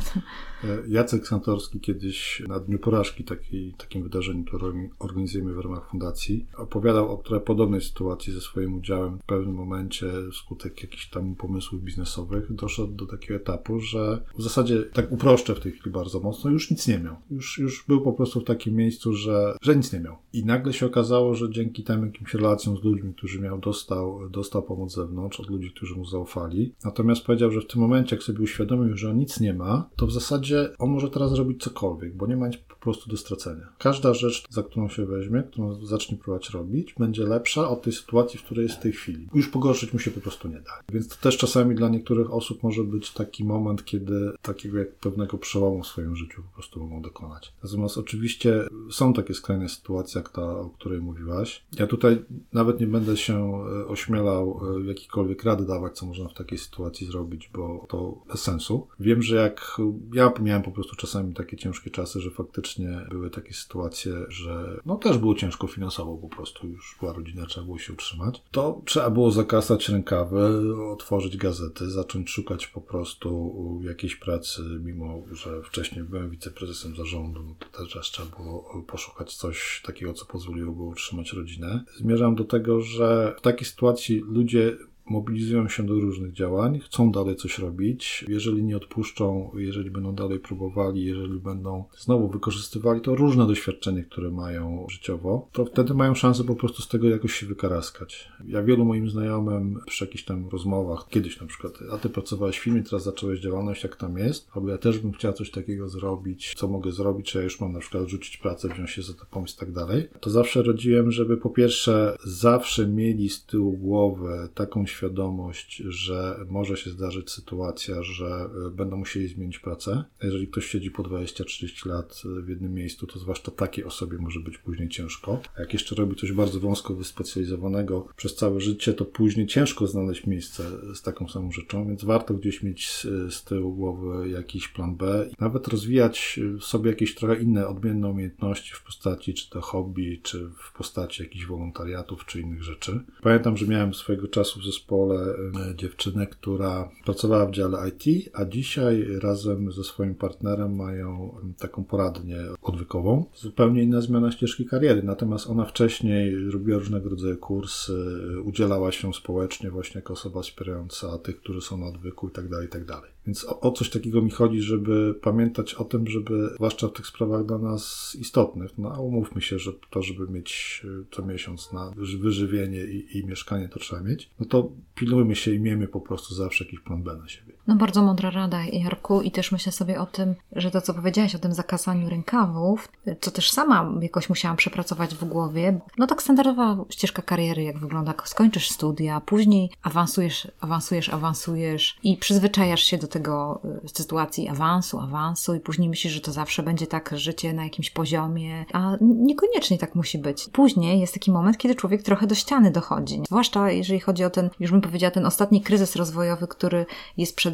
Jacek 0.88 1.28
Santorski 1.28 1.80
kiedyś 1.80 2.44
na 2.48 2.60
Dniu 2.60 2.80
Porażki, 2.80 3.24
taki, 3.24 3.74
takim 3.78 4.04
wydarzeniu, 4.04 4.44
które 4.44 4.90
organizujemy 5.00 5.54
w 5.54 5.60
ramach 5.60 5.90
fundacji, 5.90 6.46
opowiadał 6.58 7.14
o 7.14 7.18
trochę 7.18 7.46
podobnej 7.46 7.82
sytuacji 7.82 8.34
ze 8.34 8.42
swoim 8.42 8.74
udziałem. 8.74 9.18
W 9.18 9.26
pewnym 9.26 9.56
momencie, 9.56 10.08
wskutek 10.32 10.82
jakichś 10.82 11.10
tam 11.10 11.36
pomysłów 11.36 11.84
biznesowych, 11.84 12.54
doszedł 12.54 12.94
do 12.94 13.06
takiego 13.06 13.36
etapu, 13.36 13.80
że 13.80 14.24
w 14.38 14.42
zasadzie, 14.42 14.84
tak 14.84 15.12
uproszczę 15.12 15.56
w 15.56 15.60
tej 15.60 15.72
chwili 15.72 15.92
bardzo 15.92 16.20
mocno, 16.20 16.52
już 16.52 16.72
nic 16.72 16.88
nie 16.88 17.00
miał. 17.00 17.16
Już, 17.32 17.58
już 17.58 17.86
był 17.88 18.02
po 18.02 18.14
prostu 18.14 18.40
w 18.40 18.46
takim 18.46 18.76
miejscu, 18.76 19.14
że, 19.14 19.58
że 19.62 19.76
nic 19.76 19.94
nie 19.94 20.00
miał. 20.00 20.16
I 20.34 20.46
nagle 20.46 20.74
się 20.74 20.86
okazało, 20.86 21.36
że 21.36 21.52
dzięki 21.52 21.84
tym 21.84 22.06
jakimś 22.06 22.34
relacjom 22.34 22.78
z 22.78 22.84
ludźmi, 22.84 23.14
którzy 23.14 23.42
miał, 23.42 23.60
dostał, 23.60 24.30
dostał 24.30 24.64
pomoc 24.64 24.92
z 24.92 24.96
zewnątrz, 24.96 25.40
od 25.40 25.50
ludzi, 25.50 25.72
którzy 25.72 25.96
mu 25.96 26.06
zaufali. 26.06 26.74
Natomiast 26.86 27.26
powiedział, 27.26 27.52
że 27.52 27.62
w 27.62 27.68
tym 27.68 27.82
momencie, 27.82 28.16
jak 28.16 28.24
sobie 28.24 28.42
uświadomił, 28.42 28.98
że 28.98 29.10
on 29.10 29.18
nic 29.18 29.40
nie 29.40 29.54
ma, 29.54 29.90
to 29.96 30.08
w 30.08 30.12
zasadzie 30.12 30.53
on 30.80 30.90
może 30.90 31.10
teraz 31.10 31.32
zrobić 31.32 31.64
cokolwiek, 31.64 32.18
bo 32.18 32.28
nie 32.28 32.38
ma 32.38 32.48
po 32.84 32.92
prostu 32.92 33.10
do 33.10 33.18
stracenia. 33.18 33.68
Każda 33.78 34.14
rzecz, 34.14 34.44
za 34.50 34.64
którą 34.64 34.90
się 34.90 35.06
weźmie, 35.06 35.44
którą 35.44 35.86
zacznie 35.86 36.18
próbować 36.18 36.50
robić, 36.50 36.96
będzie 37.00 37.24
lepsza 37.24 37.70
od 37.70 37.82
tej 37.82 37.94
sytuacji, 37.94 38.40
w 38.40 38.44
której 38.44 38.64
jest 38.64 38.76
w 38.76 38.82
tej 38.82 38.92
chwili. 38.92 39.28
Już 39.34 39.48
pogorszyć 39.48 39.94
mu 39.94 40.00
się 40.00 40.12
po 40.12 40.22
prostu 40.22 40.48
nie 40.48 40.62
da. 40.62 40.72
Więc 40.90 41.08
to 41.08 41.16
też 41.16 41.38
czasami 41.38 41.76
dla 41.76 41.90
niektórych 41.90 42.34
osób 42.34 42.64
może 42.64 42.84
być 42.84 43.12
taki 43.12 43.46
moment, 43.46 43.86
kiedy 43.86 44.32
takiego 44.42 44.78
jak 44.78 44.96
pewnego 44.96 45.38
przełomu 45.38 45.84
w 45.84 45.88
swoim 45.88 46.16
życiu 46.16 46.44
po 46.44 46.54
prostu 46.54 46.80
mogą 46.80 47.02
dokonać. 47.02 47.54
Natomiast 47.64 47.98
oczywiście 47.98 48.64
są 48.92 49.14
takie 49.14 49.34
skrajne 49.34 49.70
sytuacje, 49.70 50.22
jak 50.22 50.30
ta, 50.30 50.60
o 50.60 50.70
której 50.70 51.02
mówiłaś. 51.02 51.64
Ja 51.80 51.88
tutaj 51.88 52.26
nawet 52.54 52.80
nie 52.80 52.88
będę 52.88 53.18
się 53.18 53.66
e, 53.66 53.88
ośmielał 53.88 54.62
e, 54.78 54.86
jakikolwiek 54.88 55.44
rady 55.44 55.66
dawać, 55.66 55.98
co 55.98 56.06
można 56.06 56.28
w 56.28 56.34
takiej 56.34 56.58
sytuacji 56.58 57.08
zrobić, 57.08 57.50
bo 57.54 57.86
to 57.90 58.24
bez 58.28 58.42
sensu. 58.42 58.88
Wiem, 59.00 59.22
że 59.22 59.36
jak 59.36 59.78
ja 60.14 60.34
miałem 60.42 60.64
po 60.64 60.72
prostu 60.72 60.96
czasami 60.96 61.34
takie 61.34 61.58
ciężkie 61.58 61.90
czasy, 61.90 62.22
że 62.22 62.32
faktycznie 62.32 62.73
były 63.10 63.30
takie 63.30 63.54
sytuacje, 63.54 64.14
że 64.28 64.82
no 64.86 64.96
też 64.96 65.18
było 65.18 65.36
ciężko 65.36 65.68
finansowo 65.68 66.18
po 66.18 66.30
prostu, 66.30 66.68
już 66.68 66.96
była 67.00 67.14
rodzina, 67.14 67.46
trzeba 67.46 67.66
było 67.66 67.80
się 67.80 67.94
utrzymać, 67.94 68.42
to 68.52 68.82
trzeba 68.86 69.10
było 69.10 69.32
zakasać 69.32 69.90
rękawy, 69.90 70.62
otworzyć 70.92 71.38
gazety, 71.38 71.92
zacząć 71.92 72.30
szukać 72.30 72.68
po 72.68 72.82
prostu 72.82 73.82
jakiejś 73.84 74.16
pracy, 74.16 74.62
mimo 74.84 75.22
że 75.32 75.62
wcześniej 75.62 76.04
byłem 76.04 76.30
wiceprezesem 76.30 76.96
zarządu, 76.96 77.44
no 77.44 77.56
to 77.60 77.86
też 77.86 78.12
trzeba 78.12 78.38
było 78.38 78.84
poszukać 78.88 79.36
coś 79.36 79.82
takiego, 79.86 80.14
co 80.14 80.26
pozwoliłoby 80.26 80.82
utrzymać 80.82 81.34
rodzinę. 81.34 81.84
Zmierzam 81.98 82.36
do 82.36 82.44
tego, 82.44 82.82
że 82.82 83.36
w 83.38 83.42
takiej 83.42 83.68
sytuacji 83.68 84.20
ludzie 84.20 84.78
mobilizują 85.06 85.70
się 85.70 85.86
do 85.86 85.94
różnych 85.94 86.34
działań, 86.34 86.80
chcą 86.80 87.12
dalej 87.12 87.36
coś 87.36 87.60
robić. 87.60 88.26
Jeżeli 88.28 88.64
nie 88.64 88.78
odpuszczą, 88.78 89.52
jeżeli 89.56 89.92
będą 89.92 90.16
dalej 90.16 90.40
próbowali, 90.40 91.06
jeżeli 91.06 91.40
będą 91.40 91.84
znowu 91.98 92.28
wykorzystywali 92.30 93.02
to 93.02 93.16
różne 93.16 93.48
doświadczenie, 93.48 94.04
które 94.04 94.32
mają 94.32 94.86
życiowo, 94.90 95.48
to 95.52 95.66
wtedy 95.66 95.94
mają 95.94 96.16
szansę 96.16 96.44
po 96.44 96.56
prostu 96.56 96.82
z 96.82 96.88
tego 96.88 97.10
jakoś 97.10 97.34
się 97.34 97.46
wykaraskać. 97.46 98.30
Ja 98.46 98.64
wielu 98.64 98.86
moim 98.86 99.10
znajomym 99.10 99.80
przy 99.88 100.06
jakichś 100.06 100.24
tam 100.24 100.50
rozmowach, 100.50 101.08
kiedyś 101.10 101.42
na 101.42 101.48
przykład, 101.48 101.80
a 101.92 101.98
ty 101.98 102.10
pracowałeś 102.10 102.60
w 102.60 102.64
filmie, 102.64 102.84
teraz 102.84 103.04
zacząłeś 103.04 103.40
działalność, 103.40 103.84
jak 103.84 103.96
tam 103.96 104.18
jest, 104.18 104.48
albo 104.56 104.70
ja 104.70 104.78
też 104.78 105.00
bym 105.00 105.12
chciał 105.12 105.34
coś 105.34 105.52
takiego 105.52 105.90
zrobić, 105.90 106.54
co 106.58 106.68
mogę 106.68 106.92
zrobić, 106.92 107.32
czy 107.32 107.38
ja 107.38 107.44
już 107.44 107.62
mam 107.62 107.74
na 107.74 107.80
przykład 107.80 108.08
rzucić 108.08 108.38
pracę, 108.38 108.70
wziąć 108.70 108.90
się 108.90 109.02
za 109.02 109.14
to 109.14 109.26
pomysł 109.32 109.56
i 109.56 109.60
tak 109.60 109.72
dalej, 109.72 110.08
to 110.20 110.30
zawsze 110.30 110.64
rodziłem, 110.64 111.12
żeby 111.12 111.38
po 111.38 111.50
pierwsze 111.50 112.18
zawsze 112.26 112.88
mieli 112.88 113.30
z 113.30 113.46
tyłu 113.46 113.78
głowy 113.78 114.50
taką 114.54 114.86
świadomość, 114.94 115.76
że 115.76 116.46
może 116.50 116.78
się 116.78 116.90
zdarzyć 116.90 117.32
sytuacja, 117.32 118.04
że 118.04 118.50
e, 118.68 118.70
będą 118.70 118.98
musieli 118.98 119.28
zmienić 119.28 119.60
pracę. 119.60 120.04
Jeżeli 120.24 120.48
ktoś 120.48 120.66
siedzi 120.66 120.92
po 120.92 121.04
20-30 121.04 121.88
lat 121.88 122.22
e, 122.26 122.42
w 122.42 122.50
jednym 122.50 122.74
miejscu, 122.74 123.08
to 123.08 123.20
zwłaszcza 123.20 123.52
takiej 123.52 123.86
osobie 123.86 124.18
może 124.18 124.40
być 124.40 124.58
później 124.58 124.90
ciężko. 124.90 125.42
Jak 125.60 125.74
jeszcze 125.74 125.96
robi 125.96 126.16
coś 126.16 126.32
bardzo 126.32 126.60
wąsko 126.60 126.96
wyspecjalizowanego 126.96 128.08
przez 128.16 128.36
całe 128.36 128.62
życie, 128.62 128.94
to 128.94 129.06
później 129.06 129.48
ciężko 129.48 129.88
znaleźć 129.88 130.28
miejsce 130.28 130.64
z 130.96 131.02
taką 131.02 131.28
samą 131.28 131.52
rzeczą, 131.52 131.88
więc 131.88 132.04
warto 132.04 132.34
gdzieś 132.34 132.64
mieć 132.64 133.08
z 133.30 133.44
tyłu 133.44 133.76
głowy 133.76 134.30
jakiś 134.30 134.68
plan 134.68 134.96
B. 134.96 135.30
Nawet 135.40 135.68
rozwijać 135.68 136.40
w 136.60 136.64
sobie 136.64 136.90
jakieś 136.90 137.16
trochę 137.16 137.42
inne, 137.42 137.68
odmienne 137.68 138.08
umiejętności 138.08 138.74
w 138.74 138.84
postaci 138.84 139.34
czy 139.34 139.50
to 139.50 139.62
hobby, 139.62 140.20
czy 140.24 140.50
w 140.50 140.74
postaci 140.78 141.24
jakichś 141.24 141.46
wolontariatów, 141.46 142.26
czy 142.26 142.42
innych 142.42 142.64
rzeczy. 142.64 143.00
Pamiętam, 143.22 143.58
że 143.58 143.68
miałem 143.68 143.94
swojego 143.94 144.28
czasu 144.28 144.60
w 144.60 144.66
zespole 144.66 144.83
zespole 144.84 145.36
dziewczynę, 145.76 146.28
która 146.28 146.90
pracowała 147.06 147.46
w 147.46 147.52
dziale 147.52 147.78
IT, 147.90 148.30
a 148.34 148.46
dzisiaj 148.46 149.08
razem 149.22 149.72
ze 149.72 149.84
swoim 149.84 150.16
partnerem 150.16 150.76
mają 150.76 151.36
taką 151.58 151.84
poradnię 151.84 152.38
odwykową. 152.62 153.26
Zupełnie 153.36 153.84
inna 153.84 154.02
zmiana 154.02 154.32
ścieżki 154.32 154.66
kariery, 154.66 155.04
natomiast 155.04 155.50
ona 155.50 155.66
wcześniej 155.66 156.52
robiła 156.52 156.78
różnego 156.78 157.10
rodzaju 157.10 157.38
kursy, 157.38 158.18
udzielała 158.44 158.92
się 158.92 159.14
społecznie 159.14 159.72
właśnie 159.72 160.00
jako 160.00 160.14
osoba 160.14 160.42
wspierająca 160.42 161.18
tych, 161.18 161.38
którzy 161.40 161.62
są 161.62 161.78
na 161.78 161.86
odwyku 161.86 162.28
i 162.28 162.32
tak 162.70 162.86
Więc 163.28 163.46
o, 163.46 163.60
o, 163.60 163.72
coś 163.72 163.90
takiego 163.90 164.22
mi 164.22 164.32
chodzi, 164.32 164.62
żeby 164.62 165.16
pamiętać 165.22 165.74
o 165.74 165.84
tym, 165.84 166.08
żeby, 166.08 166.50
zwłaszcza 166.56 166.88
w 166.88 166.94
tych 166.94 167.08
sprawach 167.08 167.46
dla 167.46 167.58
nas 167.58 168.16
istotnych, 168.20 168.78
no 168.78 168.92
a 168.92 169.00
umówmy 169.00 169.42
się, 169.42 169.60
że 169.60 169.72
to, 169.90 170.02
żeby 170.02 170.28
mieć 170.28 170.82
e, 170.86 171.04
co 171.12 171.26
miesiąc 171.26 171.74
na 171.74 171.92
wyżywienie 171.96 172.86
i, 172.86 173.18
i 173.18 173.26
mieszkanie, 173.26 173.70
to 173.70 173.80
trzeba 173.80 174.02
mieć, 174.02 174.30
no 174.40 174.46
to 174.46 174.72
pilnujmy 174.96 175.36
się 175.36 175.54
i 175.54 175.60
miejmy 175.60 175.88
po 175.88 176.02
prostu 176.02 176.36
zawsze 176.36 176.64
jakiś 176.64 176.80
plan 176.80 177.04
B 177.04 177.18
na 177.18 177.28
siebie. 177.28 177.53
No 177.68 177.76
bardzo 177.76 178.02
mądra 178.02 178.30
rada, 178.30 178.64
Jarku, 178.64 179.22
i 179.22 179.32
też 179.32 179.52
myślę 179.52 179.72
sobie 179.72 180.00
o 180.00 180.06
tym, 180.06 180.36
że 180.52 180.72
to, 180.72 180.82
co 180.82 180.94
powiedziałaś 180.94 181.36
o 181.36 181.40
tym 181.40 181.54
zakasaniu 181.54 182.10
rękawów, 182.10 182.88
co 183.22 183.32
też 183.32 183.52
sama 183.52 183.92
jakoś 184.02 184.30
musiałam 184.30 184.58
przepracować 184.58 185.16
w 185.16 185.26
głowie, 185.26 185.80
no 185.98 186.08
tak 186.08 186.22
standardowa 186.22 186.78
ścieżka 186.90 187.22
kariery, 187.22 187.64
jak 187.64 187.80
wygląda, 187.80 188.14
skończysz 188.24 188.70
studia, 188.70 189.22
później 189.22 189.70
awansujesz, 189.84 190.48
awansujesz, 190.60 191.10
awansujesz 191.10 191.98
i 192.04 192.18
przyzwyczajasz 192.18 192.84
się 192.84 192.98
do 192.98 193.08
tego 193.08 193.62
y, 193.86 193.90
sytuacji 193.90 194.50
awansu, 194.50 195.00
awansu 195.00 195.56
i 195.56 195.60
później 195.60 195.90
myślisz, 195.90 196.14
że 196.14 196.22
to 196.22 196.32
zawsze 196.32 196.64
będzie 196.64 196.88
tak 196.88 197.14
życie 197.16 197.54
na 197.54 197.64
jakimś 197.64 197.90
poziomie, 197.90 198.66
a 198.74 198.98
niekoniecznie 199.02 199.78
tak 199.78 199.96
musi 199.96 200.18
być. 200.18 200.50
Później 200.54 201.00
jest 201.00 201.14
taki 201.14 201.32
moment, 201.32 201.58
kiedy 201.58 201.76
człowiek 201.76 202.04
trochę 202.04 202.28
do 202.28 202.36
ściany 202.36 202.72
dochodzi. 202.72 203.22
Zwłaszcza 203.28 203.72
jeżeli 203.72 204.00
chodzi 204.00 204.24
o 204.24 204.30
ten, 204.30 204.50
już 204.60 204.72
bym 204.72 204.82
powiedziała, 204.82 205.12
ten 205.12 205.26
ostatni 205.26 205.62
kryzys 205.62 205.96
rozwojowy, 205.96 206.48
który 206.48 206.86
jest 207.18 207.36
przed 207.36 207.53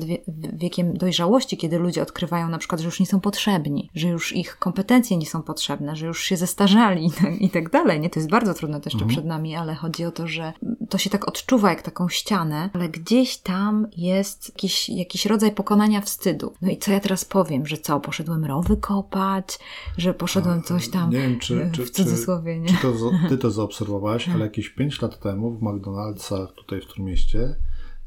wiekiem 0.54 0.94
dojrzałości, 0.94 1.58
kiedy 1.58 1.80
ludzie 1.80 2.02
odkrywają 2.02 2.50
na 2.50 2.58
przykład, 2.58 2.82
że 2.82 2.86
już 2.86 3.00
nie 3.00 3.06
są 3.06 3.20
potrzebni, 3.20 3.90
że 3.96 4.08
już 4.08 4.36
ich 4.36 4.58
kompetencje 4.58 5.18
nie 5.18 5.26
są 5.26 5.42
potrzebne, 5.42 5.96
że 5.96 6.06
już 6.06 6.24
się 6.24 6.38
zestarzali 6.38 7.12
i 7.40 7.50
tak 7.50 7.70
dalej. 7.70 8.00
Nie, 8.00 8.10
to 8.10 8.20
jest 8.20 8.30
bardzo 8.30 8.54
trudne 8.54 8.82
też 8.82 8.94
mhm. 8.94 9.10
przed 9.10 9.26
nami, 9.26 9.56
ale 9.56 9.76
chodzi 9.76 10.06
o 10.06 10.12
to, 10.12 10.28
że 10.28 10.54
to 10.90 10.98
się 10.98 11.10
tak 11.10 11.28
odczuwa 11.28 11.70
jak 11.70 11.82
taką 11.82 12.10
ścianę, 12.10 12.70
ale 12.74 12.90
gdzieś 12.90 13.38
tam 13.38 13.88
jest 13.98 14.50
jakiś, 14.50 14.90
jakiś 14.90 15.26
rodzaj 15.26 15.52
pokonania 15.52 16.02
wstydu. 16.02 16.54
No 16.62 16.72
i 16.72 16.78
co 16.78 16.92
ja 16.92 17.00
teraz 17.00 17.26
powiem, 17.26 17.66
że 17.66 17.78
co, 17.78 18.00
poszedłem 18.00 18.46
rowy 18.46 18.78
kopać, 18.78 19.60
że 19.98 20.14
poszedłem 20.14 20.64
coś 20.64 20.90
tam 20.90 21.10
nie 21.10 21.18
wiem, 21.18 21.40
czy, 21.40 21.70
czy, 21.74 21.86
w 21.86 21.92
cudzysłowie. 21.92 22.60
Nie? 22.60 22.68
Czy, 22.68 22.76
czy 22.76 22.82
to, 22.82 23.12
ty 23.30 23.38
to 23.38 23.52
zaobserwowałaś, 23.52 24.30
ale 24.30 24.46
jakieś 24.50 24.70
5 24.70 25.02
lat 25.02 25.20
temu 25.20 25.52
w 25.52 25.62
McDonald'sach 25.62 26.48
tutaj 26.56 26.82
w 26.82 26.94
tym 26.94 27.06
mieście 27.06 27.56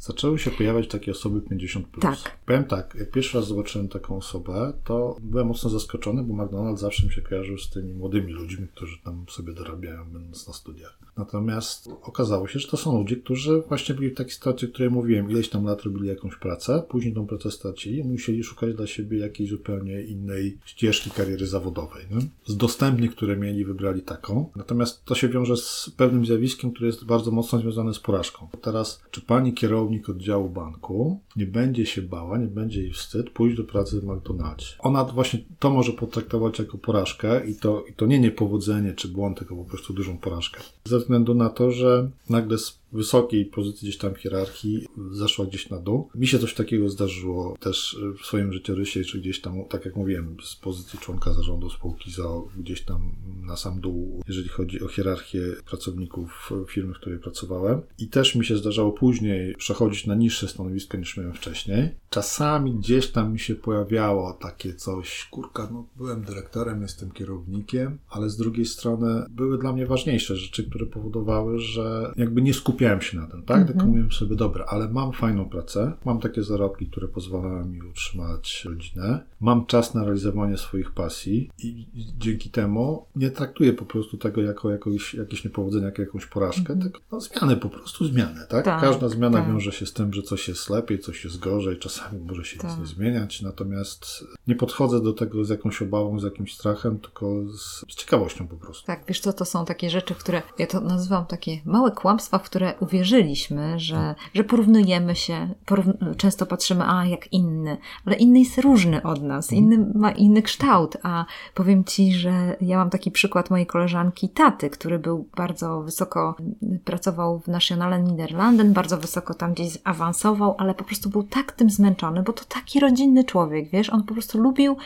zaczęły 0.03 0.39
się 0.39 0.51
pojawiać 0.51 0.89
takie 0.89 1.11
osoby 1.13 1.41
50+. 1.41 1.83
Plus. 1.83 2.23
Tak. 2.23 2.39
Powiem 2.47 2.65
tak, 2.65 2.95
jak 2.99 3.11
pierwszy 3.11 3.39
raz 3.39 3.47
zobaczyłem 3.47 3.89
taką 3.89 4.17
osobę, 4.17 4.73
to 4.85 5.17
byłem 5.21 5.47
mocno 5.47 5.71
zaskoczony, 5.71 6.23
bo 6.23 6.35
McDonald's 6.35 6.77
zawsze 6.77 7.07
mi 7.07 7.13
się 7.13 7.23
kojarzył 7.23 7.59
z 7.59 7.71
tymi 7.71 7.95
młodymi 7.95 8.33
ludźmi, 8.33 8.69
którzy 8.69 8.99
tam 9.05 9.25
sobie 9.29 9.53
dorabiają, 9.53 10.05
będąc 10.05 10.47
na 10.47 10.53
studiach. 10.53 10.99
Natomiast 11.17 11.89
okazało 12.03 12.49
się, 12.49 12.59
że 12.59 12.69
to 12.69 12.77
są 12.77 12.99
ludzie, 12.99 13.17
którzy 13.17 13.63
właśnie 13.69 13.95
byli 13.95 14.11
w 14.11 14.15
takiej 14.15 14.33
sytuacji, 14.33 14.69
o 14.69 14.71
której 14.71 14.91
mówiłem, 14.91 15.31
ileś 15.31 15.49
tam 15.49 15.65
lat 15.65 15.83
robili 15.83 16.09
jakąś 16.09 16.37
pracę, 16.37 16.83
później 16.89 17.15
tą 17.15 17.27
pracę 17.27 17.51
stracili 17.51 18.05
musieli 18.05 18.45
szukać 18.45 18.75
dla 18.75 18.87
siebie 18.87 19.19
jakiejś 19.19 19.51
zupełnie 19.51 20.03
innej 20.03 20.59
ścieżki 20.65 21.11
kariery 21.11 21.47
zawodowej. 21.47 22.05
Nie? 22.11 22.19
Z 22.47 22.57
dostępnych, 22.57 23.11
które 23.11 23.37
mieli, 23.37 23.65
wybrali 23.65 24.03
taką. 24.03 24.51
Natomiast 24.57 25.05
to 25.05 25.15
się 25.15 25.29
wiąże 25.29 25.57
z 25.57 25.91
pewnym 25.97 26.27
zjawiskiem, 26.27 26.71
które 26.71 26.87
jest 26.87 27.05
bardzo 27.05 27.31
mocno 27.31 27.59
związane 27.59 27.95
z 27.95 27.99
porażką. 27.99 28.49
Teraz, 28.63 29.03
czy 29.11 29.21
pani 29.21 29.53
kierownik 29.53 30.09
oddziału 30.09 30.49
banku 30.49 31.21
nie 31.37 31.47
będzie 31.47 31.87
się 31.87 32.03
bała, 32.03 32.39
nie 32.39 32.47
będzie 32.47 32.83
jej 32.83 32.93
wstyd 32.93 33.31
pójść 33.31 33.57
do 33.57 33.65
pracy 33.65 34.01
w 34.01 34.05
McDonaldzie? 34.05 34.67
Ona 34.79 35.05
właśnie 35.05 35.45
to 35.59 35.71
może 35.71 35.93
potraktować 35.93 36.59
jako 36.59 36.79
porażkę 36.79 37.47
i 37.47 37.55
to, 37.55 37.85
i 37.91 37.93
to 37.93 38.07
nie 38.07 38.19
niepowodzenie 38.19 38.95
czy 38.95 39.09
błąd, 39.09 39.39
tylko 39.39 39.57
po 39.57 39.65
prostu 39.65 39.93
dużą 39.93 40.19
porażkę. 40.19 40.61
Ze 40.85 41.02
względu 41.03 41.35
na 41.35 41.51
to, 41.51 41.73
że 41.73 42.11
nagle 42.31 42.59
wysokiej 42.93 43.47
pozycji 43.47 43.89
gdzieś 43.89 43.99
tam 43.99 44.15
hierarchii 44.15 44.89
zeszła 45.11 45.47
gdzieś 45.47 45.71
na 45.71 45.79
dół. 45.79 46.09
Mi 46.15 46.27
się 46.27 46.39
coś 46.39 46.55
takiego 46.55 46.89
zdarzyło 46.89 47.57
też 47.61 47.99
w 48.23 48.27
swoim 48.27 48.53
życiorysie, 48.53 49.05
czy 49.05 49.21
gdzieś 49.21 49.41
tam, 49.41 49.65
tak 49.69 49.85
jak 49.85 49.97
mówiłem, 49.97 50.37
z 50.43 50.57
pozycji 50.57 50.99
członka 50.99 51.33
zarządu 51.33 51.71
spółki 51.71 52.11
za 52.11 52.23
gdzieś 52.57 52.83
tam 52.83 53.13
na 53.47 53.57
sam 53.57 53.81
dół, 53.81 54.23
jeżeli 54.29 54.49
chodzi 54.49 54.83
o 54.83 54.89
hierarchię 54.89 55.41
pracowników 55.67 56.53
firmy, 56.69 56.95
w 56.95 56.97
której 56.97 57.19
pracowałem. 57.19 57.83
I 57.99 58.09
też 58.09 58.35
mi 58.35 58.45
się 58.45 58.57
zdarzało 58.57 58.93
później 58.93 59.55
przechodzić 59.55 60.07
na 60.07 60.15
niższe 60.15 60.49
stanowiska 60.49 60.99
niż 60.99 61.17
miałem 61.17 61.33
wcześniej. 61.33 61.91
Czasami 62.11 62.75
gdzieś 62.75 63.11
tam 63.11 63.33
mi 63.33 63.39
się 63.39 63.55
pojawiało 63.55 64.33
takie 64.33 64.75
coś, 64.75 65.29
kurka, 65.31 65.69
no 65.73 65.87
byłem 65.97 66.25
dyrektorem, 66.25 66.83
jestem 66.83 67.11
kierownikiem, 67.11 67.99
ale 68.09 68.31
z 68.31 68.37
drugiej 68.37 68.67
strony 68.67 69.25
były 69.31 69.59
dla 69.59 69.73
mnie 69.73 69.87
ważniejsze 69.87 70.37
rzeczy, 70.37 70.65
które 70.65 70.87
powodowały, 70.87 71.59
że 71.59 72.13
jakby 72.17 72.43
nie 72.43 72.55
skupiałem 72.55 72.82
skupiałem 72.83 73.01
się 73.01 73.19
na 73.19 73.27
tym, 73.27 73.43
tak? 73.43 73.57
Mhm. 73.57 73.79
Tak 73.79 73.87
mówiłem 73.87 74.13
sobie, 74.13 74.37
dobra, 74.37 74.65
ale 74.69 74.89
mam 74.89 75.13
fajną 75.13 75.49
pracę, 75.49 75.93
mam 76.05 76.21
takie 76.21 76.43
zarobki, 76.43 76.87
które 76.87 77.09
pozwalają 77.09 77.65
mi 77.65 77.83
utrzymać 77.83 78.65
rodzinę, 78.65 79.21
mam 79.41 79.67
czas 79.67 79.95
na 79.95 80.05
realizowanie 80.05 80.57
swoich 80.57 80.91
pasji 80.91 81.51
i 81.59 81.87
dzięki 82.19 82.51
temu 82.51 83.07
nie 83.17 83.31
traktuję 83.31 83.73
po 83.73 83.85
prostu 83.85 84.17
tego 84.17 84.43
jako 84.43 84.71
jakieś, 84.71 85.15
jakieś 85.15 85.45
niepowodzenie, 85.45 85.85
jako 85.85 86.03
jakąś 86.03 86.27
porażkę, 86.27 86.73
mhm. 86.73 86.81
tylko 86.81 87.01
no, 87.13 87.21
zmianę, 87.21 87.57
po 87.57 87.69
prostu 87.69 88.05
zmianę, 88.05 88.47
tak? 88.49 88.65
tak 88.65 88.81
Każda 88.81 89.09
zmiana 89.09 89.39
tak. 89.39 89.49
wiąże 89.49 89.73
się 89.73 89.87
z 89.87 89.93
tym, 89.93 90.13
że 90.13 90.23
coś 90.23 90.49
jest 90.49 90.71
lepiej, 90.71 90.99
coś 90.99 91.25
jest 91.25 91.39
gorzej, 91.39 91.79
czasami 91.79 92.21
może 92.21 92.45
się 92.45 92.59
tak. 92.59 92.71
nic 92.71 92.81
nie 92.81 92.87
zmieniać, 92.87 93.43
natomiast 93.43 94.25
nie 94.47 94.55
podchodzę 94.55 95.03
do 95.03 95.13
tego 95.13 95.45
z 95.45 95.49
jakąś 95.49 95.83
obawą, 95.83 96.21
z 96.21 96.23
jakimś 96.23 96.55
strachem, 96.55 96.99
tylko 96.99 97.49
z, 97.49 97.85
z 97.91 97.95
ciekawością 97.95 98.47
po 98.49 98.57
prostu. 98.57 98.87
Tak, 98.87 99.05
wiesz 99.09 99.21
co, 99.21 99.33
to 99.33 99.45
są 99.45 99.65
takie 99.65 99.91
rzeczy, 99.91 100.15
które, 100.15 100.43
ja 100.59 100.67
to 100.67 100.81
nazywam 100.81 101.27
takie 101.27 101.61
małe 101.65 101.91
kłamstwa, 101.91 102.39
w 102.39 102.43
które 102.43 102.72
uwierzyliśmy, 102.81 103.79
że, 103.79 104.15
że 104.35 104.45
porównujemy 104.45 105.17
się, 105.17 105.49
porówn 105.67 105.93
często 106.17 106.47
patrzymy, 106.47 106.85
a 106.87 107.07
jak 107.07 107.33
inny, 107.33 107.77
ale 108.07 108.17
inny 108.17 108.39
jest 108.39 108.59
różny 108.59 109.03
od 109.03 109.23
nas, 109.23 109.53
mhm. 109.53 109.63
inny 109.63 109.93
ma 109.95 110.11
inny 110.11 110.43
kształt, 110.43 110.97
a 111.03 111.25
powiem 111.55 111.85
Ci, 111.85 112.15
że 112.15 112.57
ja 112.61 112.77
mam 112.77 112.91
taki 112.91 113.11
przykład 113.11 113.51
mojej 113.51 113.67
koleżanki 113.67 114.29
taty, 114.29 114.71
który 114.71 114.99
był 114.99 115.29
bardzo 115.37 115.83
wysoko, 115.83 116.37
pracował 116.85 117.41
w 117.41 117.49
Nationale 117.49 118.03
Niederlanden, 118.03 118.73
bardzo 118.73 118.99
wysoko 118.99 119.35
tam 119.35 119.53
gdzieś 119.53 119.79
awansował, 119.85 120.55
ale 120.59 120.75
po 120.75 120.85
prostu 120.85 121.11
był 121.11 121.23
tak 121.23 121.53
tym 121.53 121.71
zmęczony, 121.71 122.23
bo 122.23 122.33
to 122.33 122.45
taki 122.45 122.81
rodzinny 122.81 123.25
człowiek, 123.25 123.71
wiesz, 123.71 123.91
on 123.91 124.03
po 124.03 124.15
prostu 124.15 124.39
lubił 124.39 124.77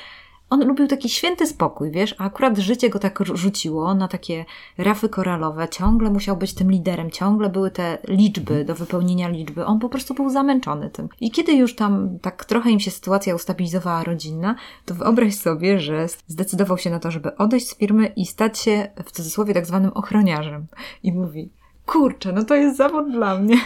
On 0.51 0.67
lubił 0.67 0.87
taki 0.87 1.09
święty 1.09 1.47
spokój, 1.47 1.91
wiesz, 1.91 2.15
a 2.19 2.25
akurat 2.25 2.59
życie 2.59 2.91
go 2.91 2.99
tak 2.99 3.19
rzuciło 3.35 3.95
na 3.95 4.09
takie 4.09 4.45
rafy 4.79 5.09
koralowe. 5.09 5.69
Ciągle 5.69 6.11
musiał 6.11 6.37
być 6.37 6.55
tym 6.55 6.71
liderem, 6.71 7.11
ciągle 7.11 7.49
były 7.49 7.71
te 7.71 7.99
liczby 8.09 8.65
do 8.65 8.75
wypełnienia 8.75 9.29
liczby. 9.29 9.65
On 9.65 9.79
po 9.79 9.89
prostu 9.89 10.15
był 10.15 10.31
zamęczony 10.31 10.91
tym. 10.91 11.09
I 11.21 11.31
kiedy 11.31 11.53
już 11.53 11.75
tam 11.75 12.19
tak 12.19 12.45
trochę 12.45 12.71
im 12.71 12.81
się 12.81 12.91
sytuacja 12.91 13.35
ustabilizowała 13.35 14.05
rodzinna, 14.05 14.55
to 14.85 14.95
wyobraź 14.95 15.35
sobie, 15.35 15.81
że 15.81 16.07
zdecydował 16.27 16.79
się 16.79 16.91
na 16.91 16.99
to, 16.99 17.11
żeby 17.11 17.37
odejść 17.37 17.69
z 17.69 17.77
firmy 17.77 18.07
i 18.07 18.27
stać 18.27 18.59
się 18.59 18.89
w 19.05 19.13
cudzysłowie 19.13 19.55
tak 19.55 19.67
zwanym 19.67 19.91
ochroniarzem. 19.95 20.67
I 21.03 21.13
mówi, 21.13 21.51
kurczę, 21.87 22.33
no 22.33 22.45
to 22.45 22.55
jest 22.55 22.77
zawód 22.77 23.11
dla 23.11 23.39
mnie. 23.39 23.57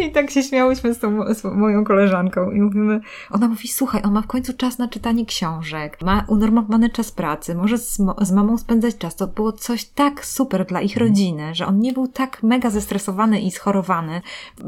I 0.00 0.12
tak 0.12 0.30
się 0.30 0.42
śmiałyśmy 0.42 0.94
z 0.94 0.98
tą 0.98 1.34
z 1.34 1.44
moją 1.44 1.84
koleżanką 1.84 2.50
i 2.50 2.60
mówimy, 2.60 3.00
ona 3.30 3.48
mówi, 3.48 3.68
słuchaj, 3.68 4.02
on 4.04 4.12
ma 4.12 4.22
w 4.22 4.26
końcu 4.26 4.52
czas 4.52 4.78
na 4.78 4.88
czytanie 4.88 5.26
książek, 5.26 5.98
ma 6.02 6.24
unormowany 6.28 6.90
czas 6.90 7.12
pracy, 7.12 7.54
może 7.54 7.78
z, 7.78 7.98
z 8.20 8.32
mamą 8.32 8.58
spędzać 8.58 8.98
czas. 8.98 9.16
To 9.16 9.26
było 9.26 9.52
coś 9.52 9.84
tak 9.84 10.24
super 10.26 10.66
dla 10.66 10.80
ich 10.80 10.96
rodziny, 10.96 11.54
że 11.54 11.66
on 11.66 11.78
nie 11.78 11.92
był 11.92 12.08
tak 12.08 12.42
mega 12.42 12.70
zestresowany 12.70 13.40
i 13.40 13.50
schorowany. 13.50 14.20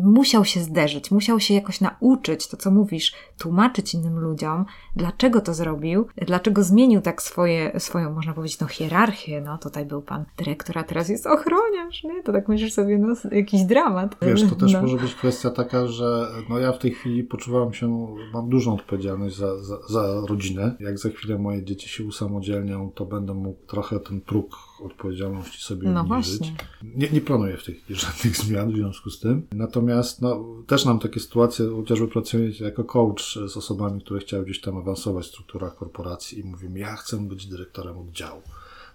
Musiał 0.02 0.44
się 0.44 0.60
zderzyć, 0.60 1.10
musiał 1.10 1.40
się 1.40 1.54
jakoś 1.54 1.80
nauczyć, 1.80 2.48
to 2.48 2.56
co 2.56 2.70
mówisz, 2.70 3.14
tłumaczyć 3.38 3.94
innym 3.94 4.18
ludziom, 4.18 4.64
dlaczego 4.96 5.40
to 5.40 5.54
zrobił, 5.54 6.06
dlaczego 6.16 6.62
zmienił 6.62 7.00
tak 7.00 7.22
swoje, 7.22 7.80
swoją, 7.80 8.12
można 8.12 8.32
powiedzieć, 8.32 8.60
no 8.60 8.66
hierarchię, 8.66 9.40
no 9.40 9.58
tutaj 9.58 9.84
był 9.84 10.02
pan 10.02 10.24
dyrektor, 10.36 10.78
a 10.78 10.82
teraz 10.82 11.08
jest 11.08 11.26
ochroniarz, 11.26 12.04
nie? 12.04 12.22
To 12.22 12.32
tak 12.32 12.48
myślisz 12.48 12.72
sobie, 12.72 12.81
no 12.98 13.14
jakiś 13.32 13.62
dramat. 13.62 14.16
Wiesz, 14.22 14.42
to 14.48 14.56
też 14.56 14.72
no. 14.72 14.82
może 14.82 14.96
być 14.96 15.14
kwestia 15.14 15.50
taka, 15.50 15.86
że 15.86 16.28
no 16.48 16.58
ja 16.58 16.72
w 16.72 16.78
tej 16.78 16.90
chwili 16.90 17.24
poczuwam 17.24 17.72
się, 17.72 18.16
mam 18.32 18.48
dużą 18.48 18.74
odpowiedzialność 18.74 19.36
za, 19.36 19.62
za, 19.62 19.78
za 19.88 20.20
rodzinę. 20.28 20.76
Jak 20.80 20.98
za 20.98 21.08
chwilę 21.08 21.38
moje 21.38 21.64
dzieci 21.64 21.88
się 21.88 22.04
usamodzielnią, 22.04 22.90
to 22.94 23.06
będę 23.06 23.34
mógł 23.34 23.66
trochę 23.66 24.00
ten 24.00 24.20
próg 24.20 24.56
odpowiedzialności 24.84 25.62
sobie 25.62 25.88
no 25.88 26.00
obniżyć. 26.00 26.52
Nie, 26.82 27.10
nie 27.10 27.20
planuję 27.20 27.56
w 27.56 27.64
tej 27.64 27.74
chwili 27.74 28.00
żadnych 28.00 28.36
zmian 28.46 28.72
w 28.72 28.76
związku 28.76 29.10
z 29.10 29.20
tym. 29.20 29.46
Natomiast 29.52 30.22
no, 30.22 30.44
też 30.66 30.86
mam 30.86 30.98
takie 30.98 31.20
sytuacje, 31.20 31.66
chociażby 31.76 32.08
pracuję 32.08 32.50
jako 32.60 32.84
coach 32.84 33.38
z 33.46 33.56
osobami, 33.56 34.00
które 34.00 34.20
chciały 34.20 34.44
gdzieś 34.44 34.60
tam 34.60 34.76
awansować 34.76 35.24
w 35.24 35.28
strukturach 35.28 35.76
korporacji 35.76 36.40
i 36.40 36.44
mówimy, 36.44 36.78
ja 36.78 36.96
chcę 36.96 37.28
być 37.28 37.46
dyrektorem 37.46 37.98
oddziału 37.98 38.42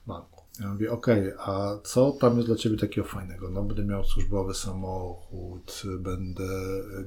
banku. 0.07 0.36
Ja 0.59 0.73
mówię, 0.73 0.91
okej, 0.91 1.33
okay, 1.33 1.45
a 1.45 1.79
co 1.83 2.11
tam 2.11 2.35
jest 2.35 2.47
dla 2.47 2.55
Ciebie 2.55 2.77
takiego 2.77 3.07
fajnego? 3.07 3.49
No 3.49 3.63
będę 3.63 3.85
miał 3.85 4.03
służbowy 4.03 4.53
samochód, 4.53 5.83
będę, 5.99 6.49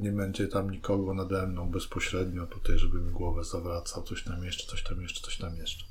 nie 0.01 0.13
będzie 0.13 0.49
tam 0.49 0.71
nikogo 0.71 1.15
nade 1.15 1.47
mną 1.47 1.71
bezpośrednio 1.71 2.47
tutaj, 2.47 2.79
żeby 2.79 3.01
mi 3.01 3.13
głowę 3.13 3.45
zawracał, 3.45 4.03
coś 4.03 4.25
tam 4.25 4.45
jeszcze, 4.45 4.67
coś 4.67 4.83
tam 4.83 5.03
jeszcze, 5.03 5.21
coś 5.21 5.39
tam 5.39 5.57
jeszcze. 5.57 5.85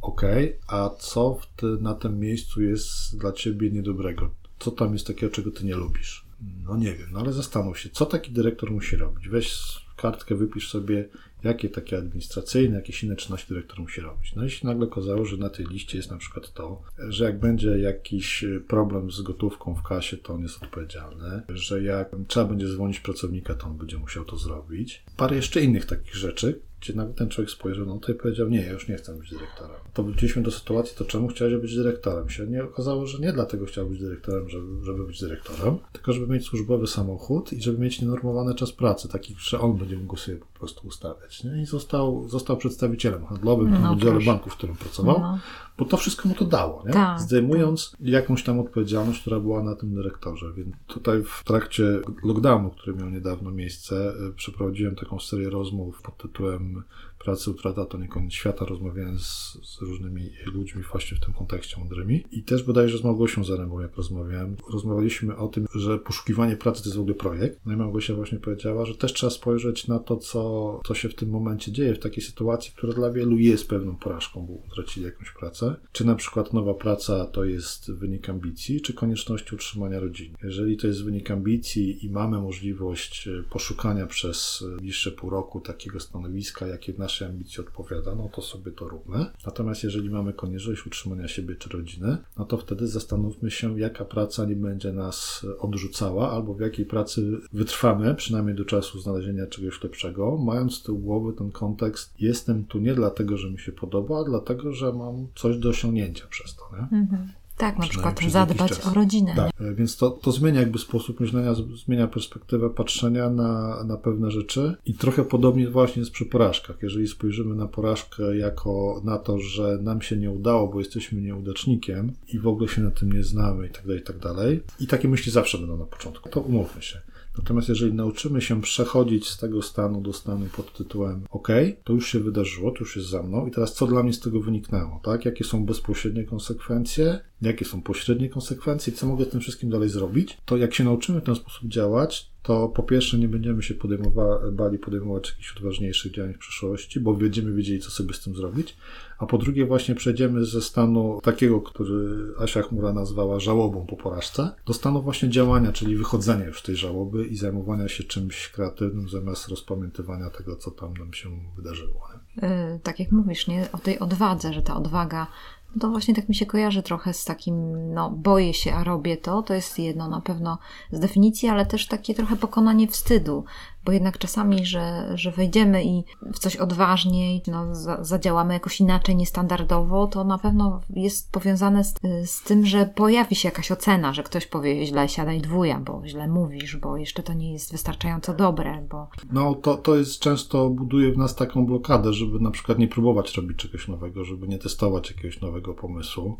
Okej, 0.00 0.58
okay, 0.58 0.80
a 0.80 0.90
co 0.98 1.40
ty, 1.56 1.66
na 1.66 1.94
tym 1.94 2.20
miejscu 2.20 2.62
jest 2.62 3.18
dla 3.18 3.32
Ciebie 3.32 3.70
niedobrego? 3.70 4.30
Co 4.58 4.70
tam 4.70 4.92
jest 4.92 5.06
takiego, 5.06 5.32
czego 5.32 5.50
Ty 5.50 5.64
nie 5.64 5.76
lubisz? 5.76 6.24
No 6.64 6.76
nie 6.76 6.94
wiem, 6.94 7.08
no 7.12 7.20
ale 7.20 7.32
zastanów 7.32 7.78
się, 7.78 7.90
co 7.90 8.06
taki 8.06 8.32
dyrektor 8.32 8.70
musi 8.70 8.96
robić? 8.96 9.28
Weź 9.28 9.78
kartkę, 9.96 10.34
wypisz 10.34 10.70
sobie 10.70 11.08
jakie 11.44 11.68
takie 11.68 11.98
administracyjne, 11.98 12.76
jakieś 12.76 13.04
inne 13.04 13.16
czynności 13.16 13.48
dyrektor 13.48 13.80
musi 13.80 14.00
robić. 14.00 14.34
No 14.34 14.44
i 14.44 14.50
się 14.50 14.66
nagle 14.66 14.86
okazało, 14.86 15.24
że 15.24 15.36
na 15.36 15.50
tej 15.50 15.66
liście 15.66 15.96
jest 15.96 16.10
na 16.10 16.16
przykład 16.16 16.52
to, 16.52 16.82
że 17.08 17.24
jak 17.24 17.38
będzie 17.38 17.78
jakiś 17.78 18.44
problem 18.68 19.10
z 19.10 19.22
gotówką 19.22 19.74
w 19.74 19.82
kasie, 19.82 20.16
to 20.16 20.34
on 20.34 20.42
jest 20.42 20.62
odpowiedzialny, 20.62 21.42
że 21.48 21.82
jak 21.82 22.10
trzeba 22.28 22.46
będzie 22.46 22.68
dzwonić 22.68 23.00
pracownika, 23.00 23.54
to 23.54 23.66
on 23.66 23.76
będzie 23.76 23.98
musiał 23.98 24.24
to 24.24 24.36
zrobić. 24.36 25.04
Parę 25.16 25.36
jeszcze 25.36 25.62
innych 25.62 25.86
takich 25.86 26.14
rzeczy, 26.14 26.60
gdzie 26.80 26.94
nagle 26.94 27.14
ten 27.14 27.28
człowiek 27.28 27.50
spojrzał 27.50 27.86
no 27.86 27.98
to 27.98 28.12
i 28.12 28.14
powiedział, 28.14 28.48
nie, 28.48 28.60
ja 28.60 28.72
już 28.72 28.88
nie 28.88 28.96
chcę 28.96 29.14
być 29.14 29.30
dyrektorem. 29.30 29.76
To 29.94 30.02
wróciliśmy 30.02 30.42
do 30.42 30.50
sytuacji, 30.50 30.96
to 30.96 31.04
czemu 31.04 31.28
chciałeś 31.28 31.56
być 31.56 31.76
dyrektorem? 31.76 32.28
Się 32.30 32.46
nie 32.46 32.64
okazało, 32.64 33.06
że 33.06 33.18
nie 33.18 33.32
dlatego 33.32 33.66
chciał 33.66 33.86
być 33.86 34.00
dyrektorem, 34.00 34.48
żeby, 34.48 34.84
żeby 34.84 35.06
być 35.06 35.20
dyrektorem, 35.20 35.78
tylko 35.92 36.12
żeby 36.12 36.32
mieć 36.32 36.44
służbowy 36.46 36.86
samochód 36.86 37.52
i 37.52 37.62
żeby 37.62 37.78
mieć 37.78 38.00
nienormowany 38.00 38.54
czas 38.54 38.72
pracy, 38.72 39.08
taki, 39.08 39.34
że 39.38 39.60
on 39.60 39.76
będzie 39.76 39.96
mógł 39.96 40.16
sobie 40.16 40.38
po 40.38 40.58
prostu 40.58 40.86
ustawiać. 40.86 41.44
Nie? 41.44 41.62
I 41.62 41.66
został, 41.66 42.28
został 42.28 42.56
przedstawicielem 42.56 43.26
handlowym 43.26 43.70
no, 43.70 43.88
w 43.88 43.92
oddziale 43.92 44.20
banku, 44.20 44.50
w 44.50 44.56
którym 44.56 44.76
pracował, 44.76 45.20
no. 45.20 45.38
bo 45.78 45.84
to 45.84 45.96
wszystko 45.96 46.28
mu 46.28 46.34
to 46.34 46.44
dało, 46.44 46.82
nie? 46.86 46.92
Tak, 46.92 47.20
zdejmując 47.20 47.90
tak. 47.90 48.00
jakąś 48.00 48.44
tam 48.44 48.60
odpowiedzialność, 48.60 49.20
która 49.20 49.40
była 49.40 49.62
na 49.62 49.74
tym 49.74 49.94
dyrektorze. 49.94 50.52
Więc 50.52 50.76
tutaj 50.86 51.22
w 51.24 51.44
trakcie 51.44 52.00
lockdownu, 52.24 52.70
który 52.70 52.96
miał 52.96 53.10
niedawno 53.10 53.50
miejsce, 53.50 54.12
y, 54.30 54.32
przeprowadziłem 54.32 54.96
taką 54.96 55.20
serię 55.20 55.50
rozmów 55.50 56.02
pod 56.02 56.16
tytułem 56.16 56.67
um, 56.76 56.84
pracy 57.18 57.50
Utrata 57.50 57.84
to 57.84 57.98
nie 57.98 58.08
koniec 58.08 58.32
świata, 58.32 58.64
rozmawiałem 58.64 59.18
z, 59.18 59.58
z, 59.64 59.80
różnymi 59.80 60.30
ludźmi 60.46 60.82
właśnie 60.82 61.16
w 61.16 61.20
tym 61.20 61.34
kontekście 61.34 61.76
mądrymi 61.78 62.24
i 62.30 62.42
też 62.42 62.62
bodajże 62.62 62.98
z 62.98 63.04
Małgosią 63.04 63.44
Zarębą, 63.44 63.80
jak 63.80 63.96
rozmawiałem, 63.96 64.56
rozmawialiśmy 64.72 65.36
o 65.36 65.48
tym, 65.48 65.66
że 65.74 65.98
poszukiwanie 65.98 66.56
pracy 66.56 66.82
to 66.82 66.88
jest 66.88 66.96
w 66.96 67.00
ogóle 67.00 67.14
projekt. 67.14 67.60
No 67.66 67.72
i 67.72 67.76
Małgosia 67.76 68.14
właśnie 68.14 68.38
powiedziała, 68.38 68.84
że 68.84 68.94
też 68.94 69.12
trzeba 69.12 69.30
spojrzeć 69.30 69.86
na 69.86 69.98
to, 69.98 70.16
co, 70.16 70.80
co 70.86 70.94
się 70.94 71.08
w 71.08 71.14
tym 71.14 71.30
momencie 71.30 71.72
dzieje, 71.72 71.94
w 71.94 71.98
takiej 71.98 72.22
sytuacji, 72.22 72.72
która 72.76 72.92
dla 72.92 73.10
wielu 73.10 73.38
jest 73.38 73.68
pewną 73.68 73.96
porażką, 73.96 74.46
bo 74.46 74.52
utracili 74.52 75.06
jakąś 75.06 75.30
pracę. 75.30 75.76
Czy 75.92 76.06
na 76.06 76.14
przykład 76.14 76.52
nowa 76.52 76.74
praca 76.74 77.26
to 77.26 77.44
jest 77.44 77.92
wynik 77.92 78.28
ambicji, 78.28 78.80
czy 78.80 78.94
konieczności 78.94 79.54
utrzymania 79.54 80.00
rodziny. 80.00 80.38
Jeżeli 80.42 80.76
to 80.76 80.86
jest 80.86 81.04
wynik 81.04 81.30
ambicji 81.30 82.06
i 82.06 82.10
mamy 82.10 82.40
możliwość 82.40 83.28
poszukania 83.50 84.06
przez 84.06 84.64
bliższe 84.78 85.12
pół 85.12 85.30
roku 85.30 85.60
takiego 85.60 86.00
stanowiska, 86.00 86.66
jakie 86.66 86.92
nasze 86.98 87.07
naszej 87.08 87.28
ambicji 87.28 87.60
odpowiada, 87.60 88.14
no 88.14 88.28
to 88.34 88.42
sobie 88.42 88.72
to 88.72 88.88
róbmy. 88.88 89.26
Natomiast 89.46 89.84
jeżeli 89.84 90.10
mamy 90.10 90.32
konieczność 90.32 90.86
utrzymania 90.86 91.28
siebie 91.28 91.54
czy 91.54 91.68
rodziny, 91.68 92.16
no 92.38 92.44
to 92.44 92.56
wtedy 92.56 92.88
zastanówmy 92.88 93.50
się, 93.50 93.80
jaka 93.80 94.04
praca 94.04 94.44
nie 94.44 94.56
będzie 94.56 94.92
nas 94.92 95.46
odrzucała, 95.58 96.30
albo 96.30 96.54
w 96.54 96.60
jakiej 96.60 96.86
pracy 96.86 97.38
wytrwamy, 97.52 98.14
przynajmniej 98.14 98.56
do 98.56 98.64
czasu 98.64 99.00
znalezienia 99.00 99.46
czegoś 99.46 99.82
lepszego, 99.82 100.36
mając 100.36 100.74
z 100.74 100.82
tyłu 100.82 100.98
głowy 100.98 101.32
ten 101.32 101.50
kontekst, 101.50 102.14
jestem 102.20 102.64
tu 102.64 102.78
nie 102.78 102.94
dlatego, 102.94 103.36
że 103.36 103.50
mi 103.50 103.58
się 103.58 103.72
podoba, 103.72 104.20
a 104.20 104.24
dlatego, 104.24 104.72
że 104.72 104.92
mam 104.92 105.26
coś 105.34 105.58
do 105.58 105.68
osiągnięcia 105.68 106.26
przez 106.30 106.56
to. 106.56 106.62
Nie? 106.72 106.98
Mhm. 106.98 107.28
Tak, 107.58 107.78
na 107.78 107.86
przykład 107.86 108.20
zadbać 108.28 108.72
o 108.80 108.94
rodzinę. 108.94 109.32
Tak, 109.36 109.60
nie? 109.60 109.74
więc 109.74 109.96
to, 109.96 110.10
to 110.10 110.32
zmienia 110.32 110.60
jakby 110.60 110.78
sposób 110.78 111.20
myślenia, 111.20 111.54
zmienia 111.84 112.08
perspektywę 112.08 112.70
patrzenia 112.70 113.30
na, 113.30 113.84
na 113.84 113.96
pewne 113.96 114.30
rzeczy 114.30 114.76
i 114.86 114.94
trochę 114.94 115.24
podobnie 115.24 115.68
właśnie 115.68 116.00
jest 116.00 116.12
przy 116.12 116.26
porażkach. 116.26 116.76
Jeżeli 116.82 117.08
spojrzymy 117.08 117.54
na 117.54 117.66
porażkę 117.66 118.36
jako 118.36 119.00
na 119.04 119.18
to, 119.18 119.38
że 119.38 119.78
nam 119.82 120.02
się 120.02 120.16
nie 120.16 120.30
udało, 120.30 120.68
bo 120.68 120.78
jesteśmy 120.78 121.20
nieudacznikiem 121.20 122.12
i 122.28 122.38
w 122.38 122.46
ogóle 122.46 122.68
się 122.68 122.82
na 122.82 122.90
tym 122.90 123.12
nie 123.12 123.24
znamy 123.24 123.66
i 123.66 123.70
tak 123.70 123.86
dalej, 123.86 124.00
i 124.00 124.04
tak 124.04 124.18
dalej. 124.18 124.60
I 124.80 124.86
takie 124.86 125.08
myśli 125.08 125.32
zawsze 125.32 125.58
będą 125.58 125.76
na 125.76 125.86
początku. 125.86 126.28
To 126.28 126.40
umówmy 126.40 126.82
się. 126.82 127.00
Natomiast 127.38 127.68
jeżeli 127.68 127.94
nauczymy 127.94 128.40
się 128.40 128.60
przechodzić 128.60 129.28
z 129.28 129.38
tego 129.38 129.62
stanu 129.62 130.00
do 130.00 130.12
stanu 130.12 130.46
pod 130.56 130.72
tytułem 130.72 131.24
OK, 131.30 131.48
to 131.84 131.92
już 131.92 132.08
się 132.08 132.20
wydarzyło, 132.20 132.70
to 132.70 132.78
już 132.80 132.96
jest 132.96 133.08
za 133.08 133.22
mną 133.22 133.46
i 133.46 133.50
teraz 133.50 133.74
co 133.74 133.86
dla 133.86 134.02
mnie 134.02 134.12
z 134.12 134.20
tego 134.20 134.40
wyniknęło, 134.40 135.00
tak? 135.04 135.24
Jakie 135.24 135.44
są 135.44 135.66
bezpośrednie 135.66 136.24
konsekwencje, 136.24 137.20
jakie 137.42 137.64
są 137.64 137.82
pośrednie 137.82 138.28
konsekwencje, 138.28 138.92
co 138.92 139.06
mogę 139.06 139.24
z 139.24 139.28
tym 139.28 139.40
wszystkim 139.40 139.70
dalej 139.70 139.88
zrobić, 139.88 140.38
to 140.44 140.56
jak 140.56 140.74
się 140.74 140.84
nauczymy 140.84 141.20
w 141.20 141.24
ten 141.24 141.34
sposób 141.34 141.68
działać, 141.68 142.30
to 142.48 142.68
po 142.68 142.82
pierwsze 142.82 143.18
nie 143.18 143.28
będziemy 143.28 143.62
się 143.62 143.74
podejmowa- 143.74 144.52
bali 144.52 144.78
podejmować 144.78 145.28
jakichś 145.28 145.56
odważniejszych 145.56 146.12
działań 146.12 146.34
w 146.34 146.38
przyszłości, 146.38 147.00
bo 147.00 147.14
będziemy 147.14 147.52
wiedzieli, 147.52 147.80
co 147.80 147.90
sobie 147.90 148.14
z 148.14 148.20
tym 148.20 148.34
zrobić, 148.34 148.76
a 149.18 149.26
po 149.26 149.38
drugie 149.38 149.66
właśnie 149.66 149.94
przejdziemy 149.94 150.44
ze 150.44 150.62
stanu 150.62 151.20
takiego, 151.22 151.60
który 151.60 152.26
Asia 152.38 152.62
Chmura 152.62 152.92
nazwała 152.92 153.40
żałobą 153.40 153.86
po 153.86 153.96
porażce, 153.96 154.50
do 154.66 154.72
stanu 154.74 155.02
właśnie 155.02 155.28
działania, 155.28 155.72
czyli 155.72 155.96
wychodzenia 155.96 156.46
już 156.46 156.60
z 156.60 156.62
tej 156.62 156.76
żałoby 156.76 157.26
i 157.26 157.36
zajmowania 157.36 157.88
się 157.88 158.04
czymś 158.04 158.48
kreatywnym 158.48 159.08
zamiast 159.08 159.48
rozpamiętywania 159.48 160.30
tego, 160.30 160.56
co 160.56 160.70
tam 160.70 160.94
nam 160.94 161.12
się 161.14 161.28
wydarzyło. 161.56 162.08
Yy, 162.42 162.80
tak 162.82 163.00
jak 163.00 163.12
mówisz, 163.12 163.46
nie? 163.46 163.72
o 163.72 163.78
tej 163.78 163.98
odwadze, 163.98 164.52
że 164.52 164.62
ta 164.62 164.76
odwaga 164.76 165.26
no 165.74 165.80
to 165.80 165.90
właśnie 165.90 166.14
tak 166.14 166.28
mi 166.28 166.34
się 166.34 166.46
kojarzy 166.46 166.82
trochę 166.82 167.14
z 167.14 167.24
takim, 167.24 167.54
no 167.94 168.10
boję 168.10 168.54
się, 168.54 168.74
a 168.74 168.84
robię 168.84 169.16
to. 169.16 169.42
To 169.42 169.54
jest 169.54 169.78
jedno 169.78 170.08
na 170.08 170.20
pewno 170.20 170.58
z 170.92 171.00
definicji, 171.00 171.48
ale 171.48 171.66
też 171.66 171.86
takie 171.86 172.14
trochę 172.14 172.36
pokonanie 172.36 172.88
wstydu, 172.88 173.44
bo 173.88 173.92
jednak 173.92 174.18
czasami, 174.18 174.66
że, 174.66 175.12
że 175.14 175.30
wejdziemy 175.30 175.84
i 175.84 176.04
w 176.32 176.38
coś 176.38 176.56
odważniej, 176.56 177.42
no, 177.46 177.74
za, 177.74 178.04
zadziałamy 178.04 178.54
jakoś 178.54 178.80
inaczej, 178.80 179.16
niestandardowo, 179.16 180.06
to 180.06 180.24
na 180.24 180.38
pewno 180.38 180.80
jest 180.90 181.32
powiązane 181.32 181.84
z, 181.84 181.94
z 182.24 182.42
tym, 182.42 182.66
że 182.66 182.86
pojawi 182.86 183.34
się 183.34 183.48
jakaś 183.48 183.72
ocena, 183.72 184.12
że 184.12 184.22
ktoś 184.22 184.46
powie 184.46 184.86
źle 184.86 185.08
siadaj 185.08 185.40
dwuja, 185.40 185.80
bo 185.80 186.02
źle 186.06 186.28
mówisz, 186.28 186.76
bo 186.76 186.96
jeszcze 186.96 187.22
to 187.22 187.32
nie 187.32 187.52
jest 187.52 187.72
wystarczająco 187.72 188.34
dobre, 188.34 188.86
bo... 188.90 189.08
No 189.32 189.54
to, 189.54 189.76
to 189.76 189.96
jest 189.96 190.18
często 190.18 190.70
buduje 190.70 191.12
w 191.12 191.18
nas 191.18 191.34
taką 191.34 191.66
blokadę, 191.66 192.12
żeby 192.12 192.40
na 192.40 192.50
przykład 192.50 192.78
nie 192.78 192.88
próbować 192.88 193.36
robić 193.36 193.58
czegoś 193.58 193.88
nowego, 193.88 194.24
żeby 194.24 194.48
nie 194.48 194.58
testować 194.58 195.10
jakiegoś 195.10 195.40
nowego 195.40 195.74
pomysłu. 195.74 196.36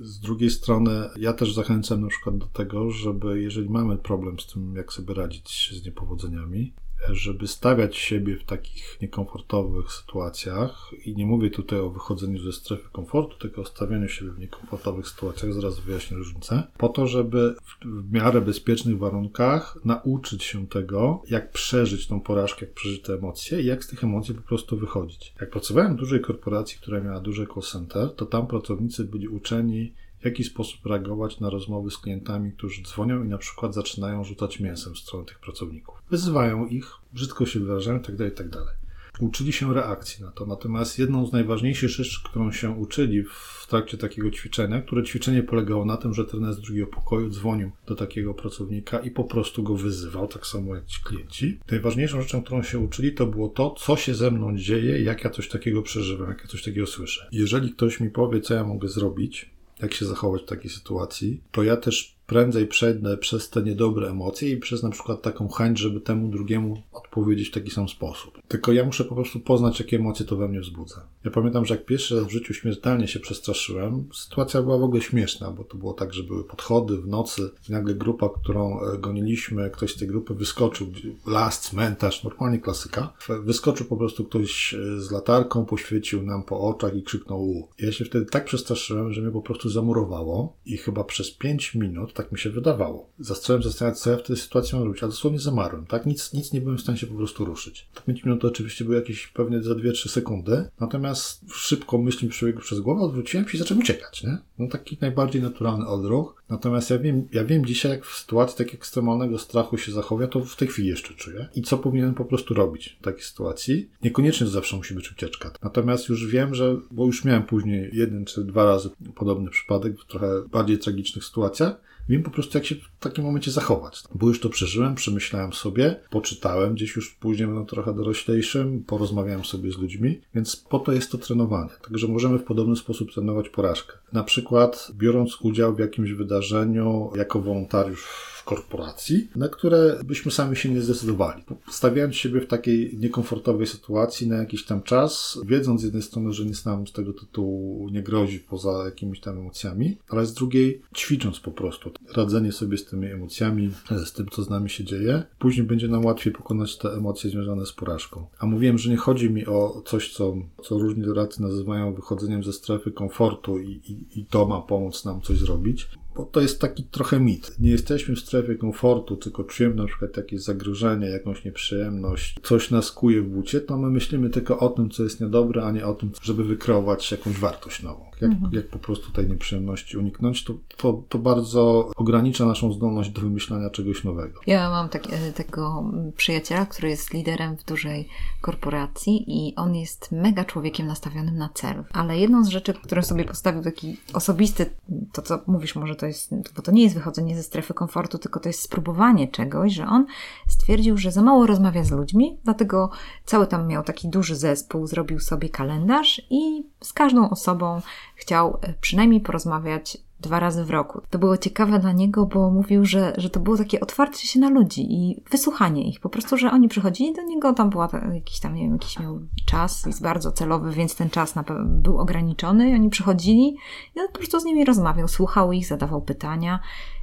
Z 0.00 0.20
drugiej 0.20 0.50
strony, 0.50 0.90
ja 1.16 1.32
też 1.32 1.54
zachęcam 1.54 2.00
na 2.00 2.08
przykład 2.08 2.38
do 2.38 2.46
tego, 2.46 2.90
żeby 2.90 3.42
jeżeli 3.42 3.70
mamy 3.70 3.96
problem 3.96 4.40
z 4.40 4.46
tym, 4.46 4.74
jak 4.76 4.92
sobie 4.92 5.14
radzić 5.14 5.70
z 5.82 5.84
niepowodzeniami, 5.86 6.72
żeby 7.10 7.46
stawiać 7.46 7.96
siebie 7.96 8.36
w 8.36 8.44
takich 8.44 8.98
niekomfortowych 9.02 9.92
sytuacjach, 9.92 10.90
i 11.04 11.16
nie 11.16 11.26
mówię 11.26 11.50
tutaj 11.50 11.78
o 11.78 11.90
wychodzeniu 11.90 12.42
ze 12.42 12.52
strefy 12.52 12.88
komfortu, 12.92 13.38
tylko 13.38 13.62
o 13.62 13.64
stawianiu 13.64 14.08
siebie 14.08 14.30
w 14.30 14.38
niekomfortowych 14.38 15.08
sytuacjach, 15.08 15.52
zaraz 15.52 15.80
wyjaśnię 15.80 16.16
różnicę, 16.16 16.62
po 16.78 16.88
to, 16.88 17.06
żeby 17.06 17.54
w 17.84 18.12
miarę 18.12 18.40
bezpiecznych 18.40 18.98
warunkach 18.98 19.78
nauczyć 19.84 20.44
się 20.44 20.66
tego, 20.66 21.22
jak 21.30 21.52
przeżyć 21.52 22.06
tą 22.06 22.20
porażkę, 22.20 22.66
jak 22.66 22.74
przeżyć 22.74 23.02
te 23.02 23.14
emocje 23.14 23.60
i 23.60 23.66
jak 23.66 23.84
z 23.84 23.88
tych 23.88 24.04
emocji 24.04 24.34
po 24.34 24.42
prostu 24.42 24.76
wychodzić. 24.76 25.34
Jak 25.40 25.50
pracowałem 25.50 25.96
w 25.96 25.98
dużej 25.98 26.20
korporacji, 26.20 26.78
która 26.78 27.00
miała 27.00 27.20
duże 27.20 27.46
call 27.46 27.62
center, 27.62 28.14
to 28.14 28.26
tam 28.26 28.46
pracownicy 28.46 29.04
byli 29.04 29.28
uczeni 29.28 29.92
w 30.22 30.24
jaki 30.24 30.44
sposób 30.44 30.86
reagować 30.86 31.40
na 31.40 31.50
rozmowy 31.50 31.90
z 31.90 31.98
klientami, 31.98 32.52
którzy 32.52 32.82
dzwonią 32.82 33.24
i 33.24 33.28
na 33.28 33.38
przykład 33.38 33.74
zaczynają 33.74 34.24
rzucać 34.24 34.60
mięsem 34.60 34.94
w 34.94 34.98
stronę 34.98 35.24
tych 35.24 35.38
pracowników. 35.38 36.02
Wyzywają 36.10 36.66
ich, 36.66 36.92
brzydko 37.12 37.46
się 37.46 37.60
wyrażają 37.60 37.98
itd., 37.98 38.30
tak 38.30 38.46
itd. 38.46 38.64
Tak 38.66 38.82
uczyli 39.20 39.52
się 39.52 39.74
reakcji 39.74 40.24
na 40.24 40.30
to. 40.30 40.46
Natomiast 40.46 40.98
jedną 40.98 41.26
z 41.26 41.32
najważniejszych 41.32 41.90
rzeczy, 41.90 42.20
którą 42.24 42.52
się 42.52 42.70
uczyli 42.70 43.24
w 43.24 43.66
trakcie 43.68 43.98
takiego 43.98 44.30
ćwiczenia, 44.30 44.82
które 44.82 45.02
ćwiczenie 45.02 45.42
polegało 45.42 45.84
na 45.84 45.96
tym, 45.96 46.14
że 46.14 46.24
trener 46.24 46.54
z 46.54 46.60
drugiego 46.60 46.86
pokoju 46.86 47.30
dzwonił 47.30 47.70
do 47.86 47.94
takiego 47.94 48.34
pracownika 48.34 48.98
i 48.98 49.10
po 49.10 49.24
prostu 49.24 49.62
go 49.62 49.76
wyzywał, 49.76 50.28
tak 50.28 50.46
samo 50.46 50.74
jak 50.74 50.86
ci 50.86 51.02
klienci. 51.04 51.58
Najważniejszą 51.70 52.22
rzeczą, 52.22 52.42
którą 52.42 52.62
się 52.62 52.78
uczyli, 52.78 53.12
to 53.12 53.26
było 53.26 53.48
to, 53.48 53.74
co 53.78 53.96
się 53.96 54.14
ze 54.14 54.30
mną 54.30 54.56
dzieje, 54.56 55.02
jak 55.02 55.24
ja 55.24 55.30
coś 55.30 55.48
takiego 55.48 55.82
przeżywam, 55.82 56.28
jak 56.28 56.40
ja 56.40 56.46
coś 56.46 56.62
takiego 56.62 56.86
słyszę. 56.86 57.28
Jeżeli 57.32 57.72
ktoś 57.72 58.00
mi 58.00 58.10
powie, 58.10 58.40
co 58.40 58.54
ja 58.54 58.64
mogę 58.64 58.88
zrobić, 58.88 59.50
jak 59.82 59.94
się 59.94 60.06
zachować 60.06 60.42
w 60.42 60.46
takiej 60.46 60.70
sytuacji, 60.70 61.42
to 61.50 61.62
ja 61.62 61.76
też 61.76 62.16
prędzej 62.32 62.66
przejdę 62.66 63.16
przez 63.16 63.50
te 63.50 63.62
niedobre 63.62 64.08
emocje 64.08 64.50
i 64.50 64.56
przez 64.56 64.82
na 64.82 64.90
przykład 64.90 65.22
taką 65.22 65.48
chęć, 65.48 65.78
żeby 65.78 66.00
temu 66.00 66.28
drugiemu 66.28 66.82
odpowiedzieć 66.92 67.48
w 67.48 67.52
taki 67.52 67.70
sam 67.70 67.88
sposób. 67.88 68.42
Tylko 68.48 68.72
ja 68.72 68.84
muszę 68.84 69.04
po 69.04 69.14
prostu 69.14 69.40
poznać, 69.40 69.80
jakie 69.80 69.96
emocje 69.96 70.26
to 70.26 70.36
we 70.36 70.48
mnie 70.48 70.60
wzbudza. 70.60 71.06
Ja 71.24 71.30
pamiętam, 71.30 71.66
że 71.66 71.74
jak 71.74 71.86
pierwszy 71.86 72.16
raz 72.16 72.26
w 72.26 72.30
życiu 72.30 72.54
śmiertelnie 72.54 73.08
się 73.08 73.20
przestraszyłem, 73.20 74.08
sytuacja 74.14 74.62
była 74.62 74.78
w 74.78 74.82
ogóle 74.82 75.02
śmieszna, 75.02 75.50
bo 75.50 75.64
to 75.64 75.76
było 75.76 75.92
tak, 75.92 76.14
że 76.14 76.22
były 76.22 76.44
podchody 76.44 76.96
w 76.96 77.06
nocy 77.06 77.50
nagle 77.68 77.94
grupa, 77.94 78.28
którą 78.28 78.80
e, 78.80 78.98
goniliśmy, 78.98 79.70
ktoś 79.70 79.94
z 79.94 79.98
tej 79.98 80.08
grupy 80.08 80.34
wyskoczył, 80.34 80.86
las, 81.26 81.60
cmentarz, 81.60 82.24
normalnie 82.24 82.58
klasyka. 82.58 83.12
Wyskoczył 83.42 83.86
po 83.86 83.96
prostu 83.96 84.24
ktoś 84.24 84.74
e, 84.74 85.00
z 85.00 85.10
latarką, 85.10 85.64
poświecił 85.64 86.22
nam 86.22 86.42
po 86.42 86.60
oczach 86.60 86.96
i 86.96 87.02
krzyknął 87.02 87.42
u. 87.42 87.68
Ja 87.78 87.92
się 87.92 88.04
wtedy 88.04 88.26
tak 88.26 88.44
przestraszyłem, 88.44 89.12
że 89.12 89.22
mnie 89.22 89.30
po 89.30 89.42
prostu 89.42 89.70
zamurowało 89.70 90.56
i 90.66 90.76
chyba 90.76 91.04
przez 91.04 91.30
5 91.30 91.74
minut 91.74 92.12
tak 92.22 92.32
mi 92.32 92.38
się 92.38 92.50
wydawało. 92.50 93.10
Zacząłem 93.18 93.62
zastanawiać, 93.62 93.98
co 94.00 94.10
ja 94.10 94.16
w 94.16 94.22
tej 94.22 94.36
sytuacji 94.36 94.78
mam 94.78 94.86
robić, 94.86 95.02
a 95.02 95.06
dosłownie 95.06 95.38
zamarłem, 95.38 95.86
tak? 95.86 96.06
Nic, 96.06 96.32
nic 96.32 96.52
nie 96.52 96.60
byłem 96.60 96.78
w 96.78 96.80
stanie 96.80 96.98
się 96.98 97.06
po 97.06 97.14
prostu 97.14 97.44
ruszyć. 97.44 97.88
To 97.94 98.02
5 98.02 98.24
minut 98.24 98.40
to 98.40 98.48
oczywiście 98.48 98.84
były 98.84 98.96
jakieś 98.96 99.26
pewnie 99.26 99.62
za 99.62 99.74
2-3 99.74 100.08
sekundy, 100.08 100.64
natomiast 100.80 101.44
szybko 101.52 101.98
myśli 101.98 102.26
mi 102.26 102.30
przebiegły 102.30 102.62
przez 102.62 102.80
głowę, 102.80 103.00
odwróciłem 103.00 103.48
się 103.48 103.56
i 103.56 103.58
zacząłem 103.58 103.82
uciekać, 103.82 104.22
nie? 104.22 104.38
No 104.58 104.68
taki 104.68 104.98
najbardziej 105.00 105.42
naturalny 105.42 105.86
odruch. 105.86 106.42
Natomiast 106.48 106.90
ja 106.90 106.98
wiem, 106.98 107.28
ja 107.32 107.44
wiem 107.44 107.64
dzisiaj, 107.64 107.92
jak 107.92 108.04
w 108.04 108.18
sytuacji 108.18 108.64
tak 108.64 108.74
ekstremalnego 108.74 109.38
strachu 109.38 109.78
się 109.78 109.92
zachowia, 109.92 110.26
to 110.26 110.40
w 110.44 110.56
tej 110.56 110.68
chwili 110.68 110.88
jeszcze 110.88 111.14
czuję. 111.14 111.48
I 111.54 111.62
co 111.62 111.78
powinienem 111.78 112.14
po 112.14 112.24
prostu 112.24 112.54
robić 112.54 112.96
w 113.00 113.04
takiej 113.04 113.22
sytuacji. 113.22 113.90
Niekoniecznie 114.02 114.46
zawsze 114.46 114.76
musi 114.76 114.94
być 114.94 115.12
ucieczka. 115.12 115.50
Natomiast 115.62 116.08
już 116.08 116.26
wiem, 116.26 116.54
że, 116.54 116.76
bo 116.90 117.06
już 117.06 117.24
miałem 117.24 117.42
później 117.42 117.90
jeden 117.92 118.24
czy 118.24 118.44
dwa 118.44 118.64
razy 118.64 118.90
podobny 119.14 119.50
przypadek 119.50 120.00
w 120.00 120.06
trochę 120.06 120.42
bardziej 120.48 120.78
tragicznych 120.78 121.24
sytuacjach, 121.24 121.91
Wiem 122.08 122.22
po 122.22 122.30
prostu, 122.30 122.58
jak 122.58 122.66
się 122.66 122.74
w 122.74 122.88
takim 123.00 123.24
momencie 123.24 123.50
zachować. 123.50 124.02
Bo 124.14 124.28
już 124.28 124.40
to 124.40 124.48
przeżyłem, 124.48 124.94
przemyślałem 124.94 125.52
sobie, 125.52 126.00
poczytałem 126.10 126.74
gdzieś 126.74 126.96
już 126.96 127.10
później, 127.10 127.48
będę 127.48 127.66
trochę 127.66 127.94
doroślejszym, 127.94 128.84
porozmawiałem 128.86 129.44
sobie 129.44 129.72
z 129.72 129.78
ludźmi, 129.78 130.20
więc 130.34 130.56
po 130.56 130.78
to 130.78 130.92
jest 130.92 131.10
to 131.10 131.18
trenowanie. 131.18 131.70
Także 131.82 132.08
możemy 132.08 132.38
w 132.38 132.44
podobny 132.44 132.76
sposób 132.76 133.12
trenować 133.12 133.48
porażkę. 133.48 133.92
Na 134.12 134.24
przykład 134.24 134.92
biorąc 134.94 135.40
udział 135.40 135.74
w 135.74 135.78
jakimś 135.78 136.12
wydarzeniu 136.12 137.10
jako 137.16 137.40
wolontariusz 137.40 138.31
korporacji, 138.44 139.28
na 139.36 139.48
które 139.48 140.00
byśmy 140.04 140.32
sami 140.32 140.56
się 140.56 140.68
nie 140.68 140.80
zdecydowali. 140.80 141.42
Stawiając 141.70 142.16
siebie 142.16 142.40
w 142.40 142.46
takiej 142.46 142.98
niekomfortowej 142.98 143.66
sytuacji 143.66 144.28
na 144.28 144.36
jakiś 144.36 144.64
tam 144.64 144.82
czas, 144.82 145.38
wiedząc 145.46 145.80
z 145.80 145.84
jednej 145.84 146.02
strony, 146.02 146.32
że 146.32 146.44
nic 146.44 146.64
nam 146.64 146.86
z 146.86 146.92
tego 146.92 147.12
tytułu 147.12 147.88
nie 147.88 148.02
grozi 148.02 148.40
poza 148.40 148.84
jakimiś 148.84 149.20
tam 149.20 149.38
emocjami, 149.38 149.96
ale 150.08 150.26
z 150.26 150.34
drugiej 150.34 150.82
ćwicząc 150.96 151.40
po 151.40 151.50
prostu 151.50 151.90
radzenie 152.16 152.52
sobie 152.52 152.78
z 152.78 152.84
tymi 152.84 153.06
emocjami, 153.06 153.70
z 154.04 154.12
tym, 154.12 154.26
co 154.28 154.42
z 154.42 154.50
nami 154.50 154.70
się 154.70 154.84
dzieje, 154.84 155.22
później 155.38 155.66
będzie 155.66 155.88
nam 155.88 156.04
łatwiej 156.04 156.32
pokonać 156.32 156.78
te 156.78 156.92
emocje 156.92 157.30
związane 157.30 157.66
z 157.66 157.72
porażką. 157.72 158.26
A 158.38 158.46
mówiłem, 158.46 158.78
że 158.78 158.90
nie 158.90 158.96
chodzi 158.96 159.30
mi 159.30 159.46
o 159.46 159.82
coś, 159.86 160.12
co, 160.12 160.36
co 160.62 160.78
różni 160.78 161.02
doradcy 161.02 161.42
nazywają 161.42 161.94
wychodzeniem 161.94 162.44
ze 162.44 162.52
strefy 162.52 162.90
komfortu 162.90 163.58
i, 163.58 163.70
i, 163.70 164.20
i 164.20 164.24
to 164.26 164.46
ma 164.46 164.60
pomóc 164.60 165.04
nam 165.04 165.20
coś 165.20 165.38
zrobić 165.38 165.88
bo 166.16 166.24
to 166.24 166.40
jest 166.40 166.60
taki 166.60 166.84
trochę 166.84 167.20
mit. 167.20 167.56
Nie 167.58 167.70
jesteśmy 167.70 168.16
w 168.16 168.20
strefie 168.20 168.54
komfortu, 168.54 169.16
tylko 169.16 169.44
czujemy 169.44 169.74
na 169.74 169.86
przykład 169.86 170.16
jakieś 170.16 170.40
zagrożenie, 170.40 171.06
jakąś 171.06 171.44
nieprzyjemność, 171.44 172.36
coś 172.42 172.70
nas 172.70 172.92
kuje 172.92 173.22
w 173.22 173.28
bucie, 173.28 173.60
to 173.60 173.78
my 173.78 173.90
myślimy 173.90 174.30
tylko 174.30 174.58
o 174.58 174.68
tym, 174.68 174.90
co 174.90 175.02
jest 175.02 175.20
niedobre, 175.20 175.64
a 175.64 175.70
nie 175.70 175.86
o 175.86 175.94
tym, 175.94 176.10
żeby 176.22 176.44
wykreować 176.44 177.10
jakąś 177.10 177.38
wartość 177.38 177.82
nową. 177.82 178.11
Jak, 178.22 178.32
mhm. 178.32 178.52
jak 178.52 178.68
po 178.68 178.78
prostu 178.78 179.12
tej 179.12 179.28
nieprzyjemności 179.28 179.98
uniknąć, 179.98 180.44
to, 180.44 180.54
to, 180.76 181.02
to, 181.08 181.18
bardzo 181.18 181.90
ogranicza 181.96 182.46
naszą 182.46 182.72
zdolność 182.72 183.10
do 183.10 183.20
wymyślania 183.20 183.70
czegoś 183.70 184.04
nowego. 184.04 184.40
Ja 184.46 184.70
mam 184.70 184.88
tak, 184.88 185.12
e, 185.12 185.32
tego 185.32 185.84
przyjaciela, 186.16 186.66
który 186.66 186.88
jest 186.88 187.14
liderem 187.14 187.56
w 187.56 187.64
dużej 187.64 188.08
korporacji 188.40 189.24
i 189.28 189.56
on 189.56 189.74
jest 189.74 190.12
mega 190.12 190.44
człowiekiem 190.44 190.86
nastawionym 190.86 191.38
na 191.38 191.48
cel. 191.54 191.84
Ale 191.92 192.18
jedną 192.18 192.44
z 192.44 192.48
rzeczy, 192.48 192.74
którą 192.74 193.02
sobie 193.02 193.24
postawił 193.24 193.62
taki 193.62 193.96
osobisty, 194.14 194.66
to 195.12 195.22
co 195.22 195.38
mówisz 195.46 195.76
może 195.76 195.96
to 195.96 196.06
jest, 196.06 196.34
bo 196.56 196.62
to 196.62 196.72
nie 196.72 196.82
jest 196.82 196.94
wychodzenie 196.94 197.36
ze 197.36 197.42
strefy 197.42 197.74
komfortu, 197.74 198.18
tylko 198.18 198.40
to 198.40 198.48
jest 198.48 198.60
spróbowanie 198.60 199.28
czegoś, 199.28 199.72
że 199.72 199.86
on 199.86 200.06
stwierdził, 200.48 200.98
że 200.98 201.12
za 201.12 201.22
mało 201.22 201.46
rozmawia 201.46 201.84
z 201.84 201.90
ludźmi, 201.90 202.38
dlatego 202.44 202.90
cały 203.24 203.46
tam 203.46 203.68
miał 203.68 203.82
taki 203.82 204.08
duży 204.08 204.36
zespół, 204.36 204.86
zrobił 204.86 205.20
sobie 205.20 205.48
kalendarz 205.48 206.22
i 206.30 206.64
z 206.80 206.92
każdą 206.92 207.30
osobą 207.30 207.80
chciał 208.22 208.58
e, 208.62 208.74
przynajmniej 208.80 209.20
porozmawiać 209.20 209.98
dwa 210.20 210.40
razy 210.40 210.64
w 210.64 210.70
roku. 210.70 211.00
To 211.10 211.18
było 211.18 211.36
ciekawe 211.36 211.78
dla 211.78 211.92
niego, 211.92 212.26
bo 212.26 212.50
mówił, 212.50 212.84
że, 212.84 213.12
że 213.16 213.30
to 213.30 213.40
było 213.40 213.56
takie 213.56 213.80
otwarcie 213.80 214.26
się 214.26 214.40
na 214.40 214.50
ludzi 214.50 214.92
i 214.94 215.22
wysłuchanie 215.30 215.88
ich. 215.88 216.00
Po 216.00 216.08
prostu, 216.08 216.36
że 216.36 216.50
oni 216.50 216.68
przychodzili 216.68 217.14
do 217.14 217.22
niego, 217.22 217.52
tam 217.52 217.70
była 217.70 217.88
jakiś 218.14 218.40
tam, 218.40 218.54
nie 218.54 218.62
wiem, 218.62 218.72
jakiś 218.72 218.98
miał 218.98 219.20
czas, 219.46 219.86
jest 219.86 220.02
bardzo 220.02 220.32
celowy, 220.32 220.72
więc 220.72 220.96
ten 220.96 221.10
czas 221.10 221.34
był 221.64 221.98
ograniczony 221.98 222.70
i 222.70 222.74
oni 222.74 222.90
przychodzili 222.90 223.56
i 223.96 224.00
on 224.00 224.06
po 224.12 224.18
prostu 224.18 224.40
z 224.40 224.44
nimi 224.44 224.64
rozmawiał, 224.64 225.08
słuchał 225.08 225.52
ich, 225.52 225.66
zadawał 225.66 226.02
pytania 226.02 226.60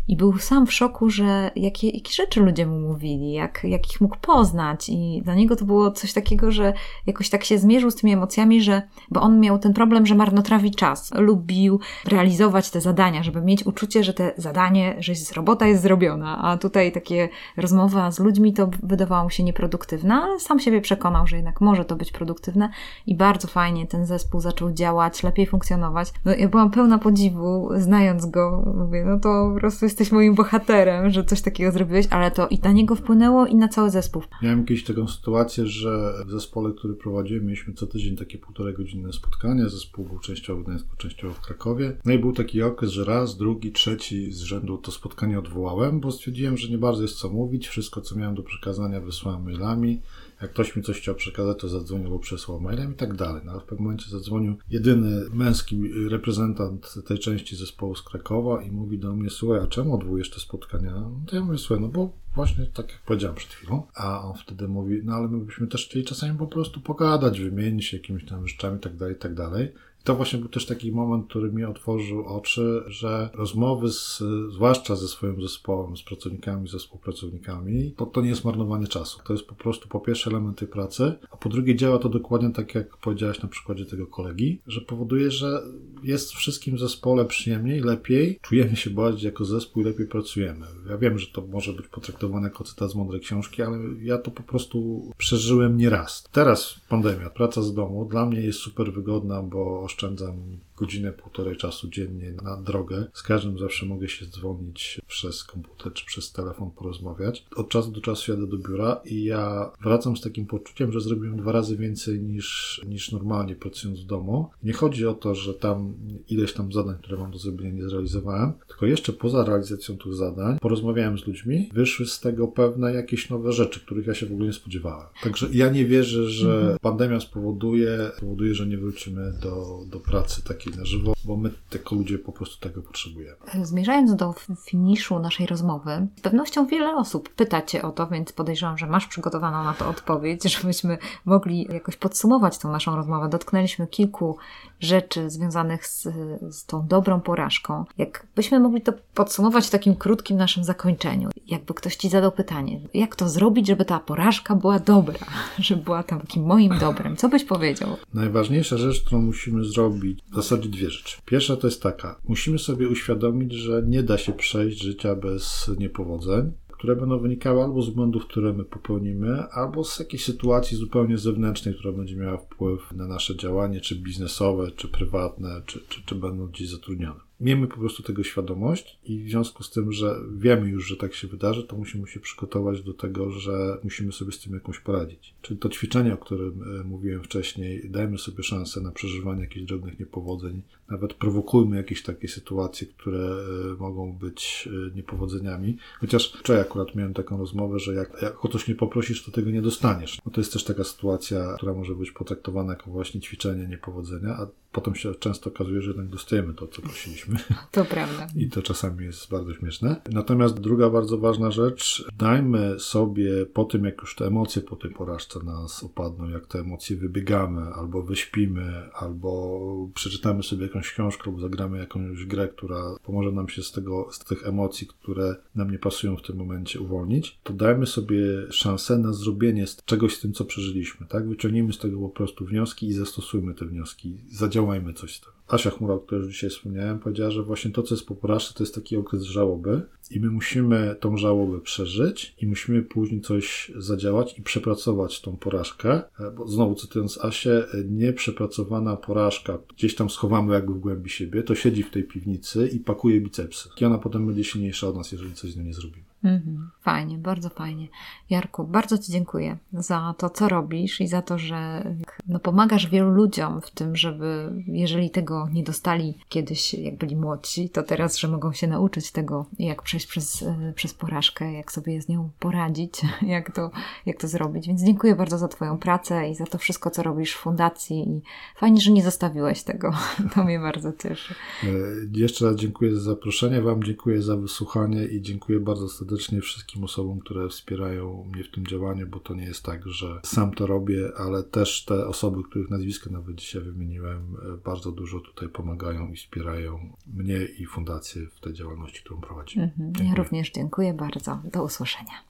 i 0.10 0.16
był 0.16 0.38
sam 0.38 0.68
w 0.68 0.74
szoku, 0.74 1.10
że 1.10 1.52
jakie, 1.56 1.90
jakie 1.90 2.14
rzeczy 2.14 2.40
ludzie 2.40 2.66
mu 2.68 2.80
mówili, 2.80 3.32
jak, 3.32 3.64
jak 3.64 3.92
ich 3.92 4.02
mógł 4.02 4.18
poznać. 4.22 4.90
I 4.90 5.22
dla 5.24 5.36
niego 5.36 5.56
to 5.56 5.66
było 5.66 5.92
coś 5.92 6.14
takiego, 6.14 6.52
że 6.52 6.74
jakoś 7.08 7.30
tak 7.30 7.44
się 7.44 7.58
zmierzył 7.58 7.92
z 7.92 7.96
tymi 7.96 8.14
emocjami, 8.14 8.62
że, 8.62 8.82
bo 9.12 9.22
on 9.22 9.40
miał 9.40 9.60
ten 9.60 9.74
problem, 9.74 10.06
że 10.06 10.16
marnotrawi 10.16 10.72
czas. 10.72 11.12
Lubił 11.16 11.80
realizować 12.06 12.70
te 12.70 12.82
zadania, 12.82 13.24
żeby 13.24 13.42
mieć 13.42 13.66
uczucie, 13.66 14.04
że 14.04 14.14
te 14.14 14.32
zadanie, 14.38 14.96
że 15.00 15.12
jest, 15.12 15.34
robota 15.34 15.68
jest 15.68 15.82
zrobiona. 15.82 16.42
A 16.42 16.58
tutaj 16.58 16.92
takie 16.92 17.30
rozmowa 17.58 18.12
z 18.12 18.20
ludźmi 18.20 18.54
to 18.54 18.70
wydawało 18.84 19.24
mu 19.24 19.30
się 19.30 19.44
nieproduktywne, 19.44 20.16
ale 20.16 20.40
sam 20.40 20.60
siebie 20.60 20.82
przekonał, 20.82 21.28
że 21.28 21.36
jednak 21.36 21.62
może 21.62 21.86
to 21.86 21.96
być 21.96 22.12
produktywne 22.12 22.70
i 23.08 23.16
bardzo 23.16 23.48
fajnie 23.48 23.88
ten 23.88 24.06
zespół 24.06 24.42
zaczął 24.42 24.72
działać, 24.72 25.24
lepiej 25.24 25.48
funkcjonować. 25.48 26.14
No, 26.26 26.36
ja 26.36 26.48
byłam 26.48 26.72
pełna 26.72 26.98
podziwu, 26.98 27.70
znając 27.76 28.26
go. 28.26 28.74
Mówię, 28.78 29.06
no 29.06 29.20
to 29.20 29.52
po 29.54 29.60
prostu 29.60 29.86
jest 29.86 29.99
jesteś 30.00 30.12
moim 30.12 30.36
bohaterem, 30.36 31.10
że 31.10 31.24
coś 31.24 31.42
takiego 31.42 31.72
zrobiłeś, 31.72 32.08
ale 32.10 32.32
to 32.32 32.48
i 32.48 32.60
na 32.60 32.72
niego 32.72 32.96
wpłynęło 32.96 33.46
i 33.46 33.56
na 33.56 33.68
cały 33.68 33.90
zespół. 33.90 34.24
Miałem 34.42 34.66
kiedyś 34.66 34.84
taką 34.84 35.08
sytuację, 35.08 35.68
że 35.68 36.14
w 36.26 36.32
zespole, 36.32 36.74
który 36.74 36.94
prowadziłem, 36.94 37.46
mieliśmy 37.46 37.74
co 37.74 37.88
tydzień 37.88 38.16
takie 38.16 38.38
półtorej 38.38 38.74
godzinne 38.74 39.14
spotkania. 39.14 39.70
Zespół 39.70 40.06
był 40.06 40.20
częściowo 40.20 40.62
w 40.62 40.64
Gdańsku, 40.64 40.90
częściowo 40.98 41.34
w 41.34 41.42
Krakowie. 41.42 41.98
No 42.06 42.14
i 42.14 42.20
był 42.20 42.34
taki 42.34 42.62
okres, 42.64 42.92
że 42.92 43.06
raz, 43.06 43.38
drugi, 43.38 43.72
trzeci 43.72 44.32
z 44.32 44.40
rzędu 44.40 44.78
to 44.78 44.92
spotkanie 44.92 45.40
odwołałem, 45.40 46.00
bo 46.00 46.12
stwierdziłem, 46.12 46.58
że 46.58 46.70
nie 46.70 46.78
bardzo 46.78 47.02
jest 47.02 47.16
co 47.16 47.30
mówić. 47.30 47.68
Wszystko, 47.68 48.02
co 48.02 48.16
miałem 48.16 48.36
do 48.36 48.44
przekazania, 48.44 49.02
wysłałem 49.02 49.44
mailami. 49.44 50.02
Jak 50.42 50.52
ktoś 50.52 50.76
mi 50.76 50.84
coś 50.84 50.98
chciał 50.98 51.16
przekazać, 51.16 51.58
to 51.60 51.70
zadzwonił 51.70 52.06
albo 52.06 52.20
przesłał 52.20 52.60
mailem 52.60 52.92
i 52.92 52.96
tak 52.96 53.14
dalej. 53.14 53.42
No, 53.46 53.60
w 53.60 53.64
pewnym 53.64 53.84
momencie 53.84 54.10
zadzwonił 54.10 54.56
jedyny 54.70 55.30
męski 55.34 55.82
reprezentant 56.10 56.96
tej 57.08 57.20
części 57.20 57.56
zespołu 57.56 57.96
z 57.96 58.02
Krakowa 58.02 58.62
i 58.64 58.72
mówi 58.72 59.00
do 59.00 59.16
mnie, 59.16 59.30
słuchaj, 59.30 59.60
a 59.60 59.68
czemu 59.68 59.96
odwołujesz 59.96 60.30
te 60.30 60.40
spotkania? 60.40 60.92
No 60.92 61.12
to 61.28 61.36
ja 61.36 61.42
mówię, 61.42 61.58
słuchaj, 61.58 61.82
no 61.82 61.88
bo 61.88 62.12
właśnie 62.36 62.66
tak 62.66 62.92
jak 62.92 63.02
powiedziałem 63.02 63.36
przed 63.36 63.52
chwilą. 63.52 63.84
A 63.96 64.24
on 64.24 64.38
wtedy 64.38 64.68
mówi, 64.68 65.02
no 65.04 65.14
ale 65.14 65.28
my 65.28 65.46
byśmy 65.46 65.68
też 65.68 65.86
chcieli 65.86 66.06
czasami 66.06 66.38
po 66.38 66.48
prostu 66.48 66.82
pogadać, 66.82 67.40
wymienić 67.40 67.86
się 67.86 67.98
jakimiś 67.98 68.26
tam 68.26 68.48
rzeczami 68.48 68.78
i 68.78 68.80
tak 68.80 68.96
dalej, 68.96 69.16
i 69.16 69.20
tak 69.20 69.34
dalej. 69.34 69.72
To 70.10 70.16
właśnie 70.16 70.40
był 70.40 70.50
też 70.50 70.66
taki 70.66 70.92
moment, 70.92 71.28
który 71.28 71.52
mi 71.52 71.64
otworzył 71.64 72.26
oczy, 72.26 72.84
że 72.88 73.30
rozmowy 73.34 73.92
z, 73.92 74.24
zwłaszcza 74.50 74.96
ze 74.96 75.08
swoim 75.08 75.42
zespołem, 75.42 75.98
z 75.98 76.04
pracownikami, 76.04 76.68
ze 76.68 76.78
współpracownikami, 76.78 77.94
to, 77.98 78.06
to 78.06 78.22
nie 78.22 78.30
jest 78.30 78.46
marnowanie 78.46 78.88
czasu. 78.88 79.20
To 79.26 79.34
jest 79.34 79.46
po 79.46 79.56
prostu 79.56 79.90
po 79.90 80.00
pierwsze 80.00 80.30
element 80.30 80.58
tej 80.58 80.68
pracy, 80.68 81.14
a 81.32 81.38
po 81.38 81.50
drugie 81.50 81.76
działa 81.76 82.00
to 82.00 82.10
dokładnie 82.10 82.50
tak, 82.50 82.76
jak 82.76 82.98
powiedziałaś 82.98 83.42
na 83.42 83.50
przykładzie 83.50 83.86
tego 83.86 84.08
kolegi, 84.08 84.62
że 84.68 84.82
powoduje, 84.82 85.32
że 85.32 85.62
jest 86.04 86.32
wszystkim 86.32 86.78
zespole 86.78 87.26
przyjemniej, 87.26 87.82
lepiej, 87.82 88.40
czujemy 88.42 88.76
się 88.76 88.90
bardziej 88.90 89.26
jako 89.26 89.46
zespół 89.46 89.82
i 89.84 89.86
lepiej 89.86 90.08
pracujemy. 90.08 90.66
Ja 90.90 90.98
wiem, 90.98 91.20
że 91.20 91.28
to 91.28 91.42
może 91.42 91.74
być 91.74 91.88
potraktowane 91.88 92.48
jako 92.48 92.64
cytat 92.64 92.92
z 92.92 92.96
mądrej 92.96 93.22
książki, 93.22 93.62
ale 93.62 93.78
ja 94.02 94.18
to 94.18 94.32
po 94.32 94.44
prostu 94.44 95.10
przeżyłem 95.18 95.78
nieraz. 95.78 96.24
Teraz 96.32 96.80
pandemia, 96.90 97.30
praca 97.30 97.62
z 97.62 97.74
domu 97.74 98.06
dla 98.06 98.26
mnie 98.26 98.42
jest 98.42 98.60
super 98.60 98.94
wygodna, 98.94 99.44
bo 99.44 99.82
Aufstand 100.00 100.22
am 100.22 100.62
godzinę, 100.80 101.12
półtorej 101.12 101.58
czasu 101.58 101.88
dziennie 101.90 102.34
na 102.44 102.58
drogę. 102.58 103.06
Z 103.14 103.24
każdym 103.24 103.60
zawsze 103.60 103.86
mogę 103.86 104.08
się 104.08 104.26
dzwonić 104.26 105.02
przez 105.08 105.44
komputer 105.44 105.94
czy 105.94 106.06
przez 106.06 106.32
telefon, 106.32 106.72
porozmawiać. 106.72 107.46
Od 107.56 107.70
czasu 107.70 107.92
do 107.92 108.02
czasu 108.02 108.32
jadę 108.32 108.48
do 108.48 108.58
biura 108.58 109.02
i 109.06 109.24
ja 109.24 109.72
wracam 109.84 110.18
z 110.18 110.22
takim 110.22 110.46
poczuciem, 110.46 110.92
że 110.92 111.02
zrobiłem 111.02 111.38
dwa 111.38 111.52
razy 111.52 111.78
więcej 111.78 112.20
niż, 112.20 112.82
niż 112.88 113.12
normalnie 113.12 113.56
pracując 113.56 114.00
w 114.00 114.06
domu. 114.06 114.50
Nie 114.64 114.74
chodzi 114.74 115.08
o 115.08 115.14
to, 115.14 115.36
że 115.36 115.54
tam 115.54 115.94
ileś 116.30 116.54
tam 116.54 116.74
zadań, 116.74 116.96
które 117.02 117.18
mam 117.18 117.32
do 117.32 117.38
zrobienia 117.38 117.72
nie 117.72 117.90
zrealizowałem, 117.90 118.54
tylko 118.68 118.86
jeszcze 118.86 119.14
poza 119.14 119.46
realizacją 119.46 119.98
tych 119.98 120.14
zadań 120.14 120.60
porozmawiałem 120.60 121.18
z 121.18 121.28
ludźmi, 121.28 121.70
wyszły 121.74 122.06
z 122.06 122.20
tego 122.20 122.48
pewne 122.48 122.94
jakieś 122.94 123.30
nowe 123.30 123.52
rzeczy, 123.52 123.80
których 123.80 124.08
ja 124.08 124.14
się 124.14 124.26
w 124.26 124.32
ogóle 124.32 124.48
nie 124.48 124.54
spodziewałem. 124.54 125.08
Także 125.24 125.48
ja 125.52 125.70
nie 125.70 125.86
wierzę, 125.86 126.30
że 126.30 126.60
mhm. 126.60 126.80
pandemia 126.80 127.20
spowoduje, 127.20 128.12
spowoduje, 128.18 128.56
że 128.56 128.68
nie 128.68 128.78
wrócimy 128.78 129.34
do, 129.42 129.84
do 129.88 130.00
pracy 130.00 130.44
takiej 130.44 130.69
na 130.78 130.86
żywo, 130.86 131.14
bo 131.24 131.38
my 131.38 131.52
jako 131.74 131.96
ludzie 131.96 132.20
po 132.20 132.32
prostu 132.32 132.60
tego 132.60 132.82
potrzebujemy. 132.82 133.38
Zmierzając 133.64 134.16
do 134.16 134.36
finiszu 134.66 135.20
naszej 135.20 135.46
rozmowy, 135.46 136.08
z 136.18 136.22
pewnością 136.22 136.66
wiele 136.68 136.96
osób 136.96 137.30
pyta 137.30 137.62
Cię 137.62 137.82
o 137.82 137.92
to, 137.92 138.08
więc 138.08 138.32
podejrzewam, 138.32 138.78
że 138.78 138.88
masz 138.88 139.08
przygotowaną 139.08 139.64
na 139.64 139.74
to 139.74 139.90
odpowiedź, 139.90 140.44
żebyśmy 140.44 140.98
mogli 141.26 141.68
jakoś 141.74 141.96
podsumować 141.96 142.58
tą 142.58 142.72
naszą 142.72 142.96
rozmowę. 142.96 143.30
Dotknęliśmy 143.30 143.88
kilku 143.88 144.38
rzeczy 144.80 145.30
związanych 145.30 145.88
z, 145.88 146.08
z 146.50 146.66
tą 146.66 146.88
dobrą 146.88 147.22
porażką. 147.22 147.86
Jakbyśmy 147.98 148.60
mogli 148.60 148.82
to 148.82 148.94
podsumować 149.14 149.68
w 149.68 149.70
takim 149.70 149.96
krótkim 149.96 150.38
naszym 150.38 150.64
zakończeniu. 150.64 151.30
Jakby 151.48 151.74
ktoś 151.74 151.96
Ci 151.96 152.10
zadał 152.10 152.32
pytanie, 152.32 152.80
jak 152.94 153.16
to 153.16 153.30
zrobić, 153.30 153.68
żeby 153.68 153.86
ta 153.86 154.00
porażka 154.00 154.56
była 154.56 154.80
dobra, 154.80 155.20
żeby 155.60 155.84
była 155.84 156.04
takim 156.04 156.44
moim 156.44 156.78
dobrem. 156.80 157.18
Co 157.18 157.30
byś 157.30 157.44
powiedział? 157.44 157.90
Najważniejsza 158.14 158.78
rzecz, 158.78 159.04
którą 159.04 159.22
musimy 159.22 159.64
zrobić, 159.64 160.20
w 160.32 160.36
zasadzie 160.36 160.70
dwie 160.70 160.90
rzeczy. 160.90 161.18
Pierwsza 161.26 161.56
to 161.56 161.68
jest 161.68 161.84
taka. 161.84 162.16
Musimy 162.28 162.60
sobie 162.60 162.90
uświadomić, 162.90 163.54
że 163.54 163.84
nie 163.88 164.04
da 164.04 164.18
się 164.18 164.34
przejść 164.34 164.82
życia 164.82 165.16
bez 165.16 165.72
niepowodzeń 165.80 166.52
które 166.80 166.96
będą 166.96 167.20
wynikały 167.20 167.64
albo 167.64 167.82
z 167.82 167.90
błędów, 167.90 168.28
które 168.28 168.54
my 168.54 168.64
popełnimy, 168.64 169.44
albo 169.52 169.84
z 169.84 170.00
jakiejś 170.00 170.24
sytuacji 170.24 170.78
zupełnie 170.78 171.18
zewnętrznej, 171.18 171.76
która 171.76 171.94
będzie 171.94 172.16
miała 172.16 172.38
wpływ 172.38 172.92
na 172.92 173.08
nasze 173.08 173.36
działanie, 173.36 173.82
czy 173.82 173.96
biznesowe, 173.96 174.72
czy 174.72 174.88
prywatne, 174.88 175.62
czy, 175.66 175.80
czy, 175.90 176.02
czy 176.06 176.16
będą 176.16 176.48
gdzieś 176.48 176.70
zatrudnione. 176.70 177.29
Miejmy 177.40 177.68
po 177.68 177.78
prostu 177.78 178.04
tego 178.04 178.24
świadomość 178.24 179.00
i 179.04 179.24
w 179.24 179.30
związku 179.30 179.64
z 179.64 179.70
tym, 179.70 179.92
że 179.92 180.16
wiemy 180.38 180.70
już, 180.70 180.88
że 180.88 180.98
tak 180.98 181.14
się 181.14 181.28
wydarzy, 181.28 181.64
to 181.64 181.78
musimy 181.78 182.08
się 182.08 182.20
przygotować 182.20 182.82
do 182.82 182.94
tego, 182.94 183.32
że 183.32 183.78
musimy 183.84 184.12
sobie 184.12 184.32
z 184.32 184.40
tym 184.40 184.54
jakoś 184.54 184.80
poradzić. 184.80 185.34
Czyli 185.42 185.60
to 185.60 185.70
ćwiczenie, 185.70 186.14
o 186.14 186.18
którym 186.18 186.64
e, 186.80 186.84
mówiłem 186.84 187.24
wcześniej, 187.24 187.90
dajmy 187.90 188.18
sobie 188.18 188.44
szansę 188.44 188.82
na 188.82 188.92
przeżywanie 188.92 189.42
jakichś 189.42 189.66
drobnych 189.66 190.00
niepowodzeń, 190.00 190.62
nawet 190.90 191.14
prowokujmy 191.14 191.78
jakieś 191.78 192.04
takie 192.04 192.28
sytuacje, 192.28 192.88
które 192.88 193.20
e, 193.20 193.76
mogą 193.80 194.14
być 194.14 194.70
e, 194.72 194.96
niepowodzeniami. 194.96 195.78
Chociaż 196.00 196.34
wczoraj 196.34 196.62
akurat 196.62 196.96
miałem 196.96 197.14
taką 197.14 197.38
rozmowę, 197.38 197.80
że 197.80 197.94
jak, 197.94 198.22
jak 198.22 198.46
o 198.46 198.48
coś 198.48 198.68
nie 198.68 198.76
poprosisz, 198.76 199.24
to 199.24 199.32
tego 199.32 199.52
nie 199.52 199.62
dostaniesz. 199.62 200.20
No 200.26 200.32
to 200.32 200.42
jest 200.42 200.54
też 200.54 200.64
taka 200.64 200.84
sytuacja, 200.84 201.54
która 201.58 201.74
może 201.74 201.96
być 201.96 202.12
potraktowana 202.12 202.74
jako 202.74 202.92
właśnie 202.92 203.22
ćwiczenie 203.22 203.68
niepowodzenia, 203.68 204.30
a 204.30 204.48
potem 204.72 204.96
się 204.96 205.16
często 205.16 205.50
okazuje, 205.50 205.82
że 205.82 205.88
jednak 205.88 206.08
dostajemy 206.08 206.54
to, 206.54 206.68
co 206.68 206.82
prosiliśmy. 206.82 207.36
To 207.72 207.86
prawda. 207.86 208.28
I 208.36 208.50
to 208.50 208.62
czasami 208.62 209.06
jest 209.06 209.30
bardzo 209.30 209.54
śmieszne. 209.54 210.02
Natomiast 210.12 210.60
druga 210.60 210.90
bardzo 210.90 211.18
ważna 211.18 211.52
rzecz, 211.52 212.08
dajmy 212.18 212.80
sobie 212.80 213.46
po 213.46 213.66
tym, 213.66 213.86
jak 213.86 214.02
już 214.02 214.16
te 214.16 214.26
emocje 214.26 214.62
po 214.62 214.76
tej 214.76 214.92
porażce 214.92 215.40
nas 215.44 215.84
opadną, 215.84 216.30
jak 216.30 216.48
te 216.48 216.60
emocje 216.60 216.98
wybiegamy, 216.98 217.62
albo 217.62 218.04
wyśpimy, 218.04 218.90
albo 218.94 219.90
przeczytamy 219.94 220.44
sobie 220.44 220.64
jakąś 220.64 220.92
książkę, 220.92 221.24
albo 221.26 221.40
zagramy 221.40 221.78
jakąś 221.78 222.26
grę, 222.26 222.48
która 222.48 222.96
pomoże 223.04 223.32
nam 223.32 223.50
się 223.50 223.64
z 223.64 223.72
tego, 223.72 224.10
z 224.12 224.20
tych 224.20 224.48
emocji, 224.48 224.88
które 224.88 225.36
nam 225.56 225.72
nie 225.72 225.80
pasują 225.80 226.18
w 226.18 226.22
tym 226.22 226.38
momencie 226.38 226.80
uwolnić, 226.80 227.40
to 227.44 227.54
dajmy 227.54 227.86
sobie 227.86 228.22
szansę 228.50 228.98
na 228.98 229.14
zrobienie 229.14 229.66
czegoś 229.86 230.16
z 230.16 230.20
tym, 230.20 230.34
co 230.34 230.46
przeżyliśmy, 230.46 231.08
tak? 231.08 231.30
Wyciągnijmy 231.30 231.74
z 231.74 231.78
tego 231.78 232.00
po 232.00 232.10
prostu 232.10 232.46
wnioski 232.46 232.88
i 232.88 232.94
zastosujmy 232.94 233.54
te 233.54 233.66
wnioski. 233.66 234.18
Zadziałajmy 234.32 234.59
coś 234.96 235.16
z 235.16 235.22
tym. 235.22 235.30
Asia 235.50 235.70
Chmura, 235.70 235.94
o 235.94 236.00
której 236.00 236.24
już 236.24 236.34
dzisiaj 236.34 236.50
wspomniałem, 236.50 237.00
powiedziała, 237.00 237.32
że 237.32 237.44
właśnie 237.44 237.72
to, 237.72 237.84
co 237.84 237.96
jest 237.96 238.08
po 238.08 238.16
porażce, 238.16 238.54
to 238.54 238.64
jest 238.64 238.76
taki 238.76 238.98
okres 238.98 239.24
żałoby 239.24 239.82
i 240.12 240.20
my 240.20 240.30
musimy 240.30 240.96
tą 241.00 241.18
żałobę 241.18 241.62
przeżyć 241.62 242.36
i 242.42 242.48
musimy 242.48 242.82
później 242.82 243.22
coś 243.22 243.72
zadziałać 243.76 244.40
i 244.40 244.42
przepracować 244.42 245.22
tą 245.22 245.38
porażkę, 245.38 246.02
e, 246.20 246.32
bo 246.32 246.48
znowu 246.48 246.76
cytując 246.76 247.26
Asię, 247.26 247.64
nieprzepracowana 247.90 248.98
porażka, 248.98 249.60
gdzieś 249.78 249.96
tam 249.96 250.10
schowamy 250.10 250.54
jakby 250.54 250.74
w 250.74 250.80
głębi 250.80 251.10
siebie, 251.10 251.44
to 251.44 251.56
siedzi 251.56 251.84
w 251.84 251.92
tej 251.92 252.04
piwnicy 252.04 252.68
i 252.68 252.80
pakuje 252.80 253.22
bicepsy. 253.22 253.70
I 253.82 253.86
ona 253.86 253.98
potem 253.98 254.28
będzie 254.28 254.44
silniejsza 254.44 254.88
od 254.88 254.96
nas, 254.96 255.12
jeżeli 255.12 255.34
coś 255.34 255.52
z 255.52 255.58
nią 255.58 255.64
nie 255.64 255.74
zrobimy. 255.74 256.04
Mhm. 256.24 256.70
Fajnie, 256.82 257.18
bardzo 257.18 257.50
fajnie. 257.50 257.88
Jarku, 258.30 258.64
bardzo 258.64 258.98
Ci 258.98 259.12
dziękuję 259.12 259.58
za 259.74 260.16
to, 260.18 260.30
co 260.30 260.50
robisz 260.50 261.02
i 261.02 261.08
za 261.08 261.22
to, 261.22 261.38
że 261.38 261.84
no, 262.28 262.40
pomagasz 262.40 262.88
wielu 262.88 263.10
ludziom 263.10 263.62
w 263.62 263.72
tym, 263.72 263.96
żeby 263.96 264.54
jeżeli 264.68 265.10
tego 265.10 265.50
nie 265.54 265.64
dostali 265.64 266.18
kiedyś, 266.30 266.74
jak 266.74 266.98
byli 266.98 267.16
młodsi, 267.16 267.70
to 267.70 267.84
teraz, 267.84 268.18
że 268.18 268.28
mogą 268.28 268.54
się 268.54 268.68
nauczyć 268.68 269.12
tego, 269.12 269.46
jak 269.60 269.82
przejść 269.82 270.08
przez, 270.08 270.42
e, 270.42 270.74
przez 270.76 270.94
porażkę, 270.94 271.54
jak 271.54 271.72
sobie 271.72 272.02
z 272.02 272.08
nią 272.08 272.30
poradzić, 272.40 273.02
jak 273.22 273.56
to, 273.56 273.72
jak 274.06 274.18
to 274.18 274.28
zrobić. 274.28 274.68
Więc 274.68 274.84
dziękuję 274.84 275.16
bardzo 275.16 275.38
za 275.38 275.48
Twoją 275.48 275.78
pracę 275.78 276.30
i 276.30 276.36
za 276.36 276.46
to 276.46 276.58
wszystko, 276.58 276.90
co 276.90 277.04
robisz 277.04 277.34
w 277.34 277.40
fundacji 277.40 278.10
i 278.10 278.22
fajnie, 278.56 278.82
że 278.82 278.92
nie 278.92 279.04
zostawiłeś 279.04 279.64
tego. 279.64 279.94
To 280.36 280.44
mnie 280.44 280.60
bardzo 280.60 280.94
cieszy. 280.94 281.36
E, 281.64 281.68
jeszcze 282.14 282.46
raz 282.46 282.56
dziękuję 282.56 282.96
za 282.96 283.02
zaproszenie, 283.02 283.62
Wam 283.62 283.84
dziękuję 283.84 284.22
za 284.22 284.38
wysłuchanie 284.38 285.06
i 285.06 285.22
dziękuję 285.22 285.60
bardzo 285.60 285.88
serdecznie 285.90 286.09
serdecznie 286.10 286.42
wszystkim 286.42 286.84
osobom, 286.84 287.20
które 287.20 287.50
wspierają 287.50 288.24
mnie 288.34 288.44
w 288.44 288.52
tym 288.52 288.68
działaniu, 288.68 289.08
bo 289.08 289.20
to 289.20 289.34
nie 289.34 289.44
jest 289.44 289.64
tak, 289.64 289.88
że 289.88 290.20
sam 290.24 290.54
to 290.54 290.68
robię, 290.68 291.12
ale 291.18 291.44
też 291.44 291.86
te 291.86 292.08
osoby, 292.08 292.44
których 292.44 292.70
nazwiska 292.70 293.10
nawet 293.10 293.36
dzisiaj 293.36 293.62
wymieniłem, 293.62 294.38
e, 294.54 294.58
bardzo 294.58 294.92
dużo 294.92 295.20
tutaj 295.20 295.50
pomagają 295.50 296.12
i 296.12 296.16
wspierają 296.16 296.94
mnie 297.14 297.46
i 297.60 297.66
fundację 297.66 298.28
w 298.28 298.40
tej 298.40 298.54
działalności, 298.54 299.04
którą 299.04 299.22
prowadzimy. 299.22 299.72
Mhm. 299.80 300.08
Ja 300.08 300.16
również 300.16 300.52
dziękuję 300.52 300.94
bardzo. 300.94 301.42
Do 301.54 301.64
usłyszenia. 301.64 302.29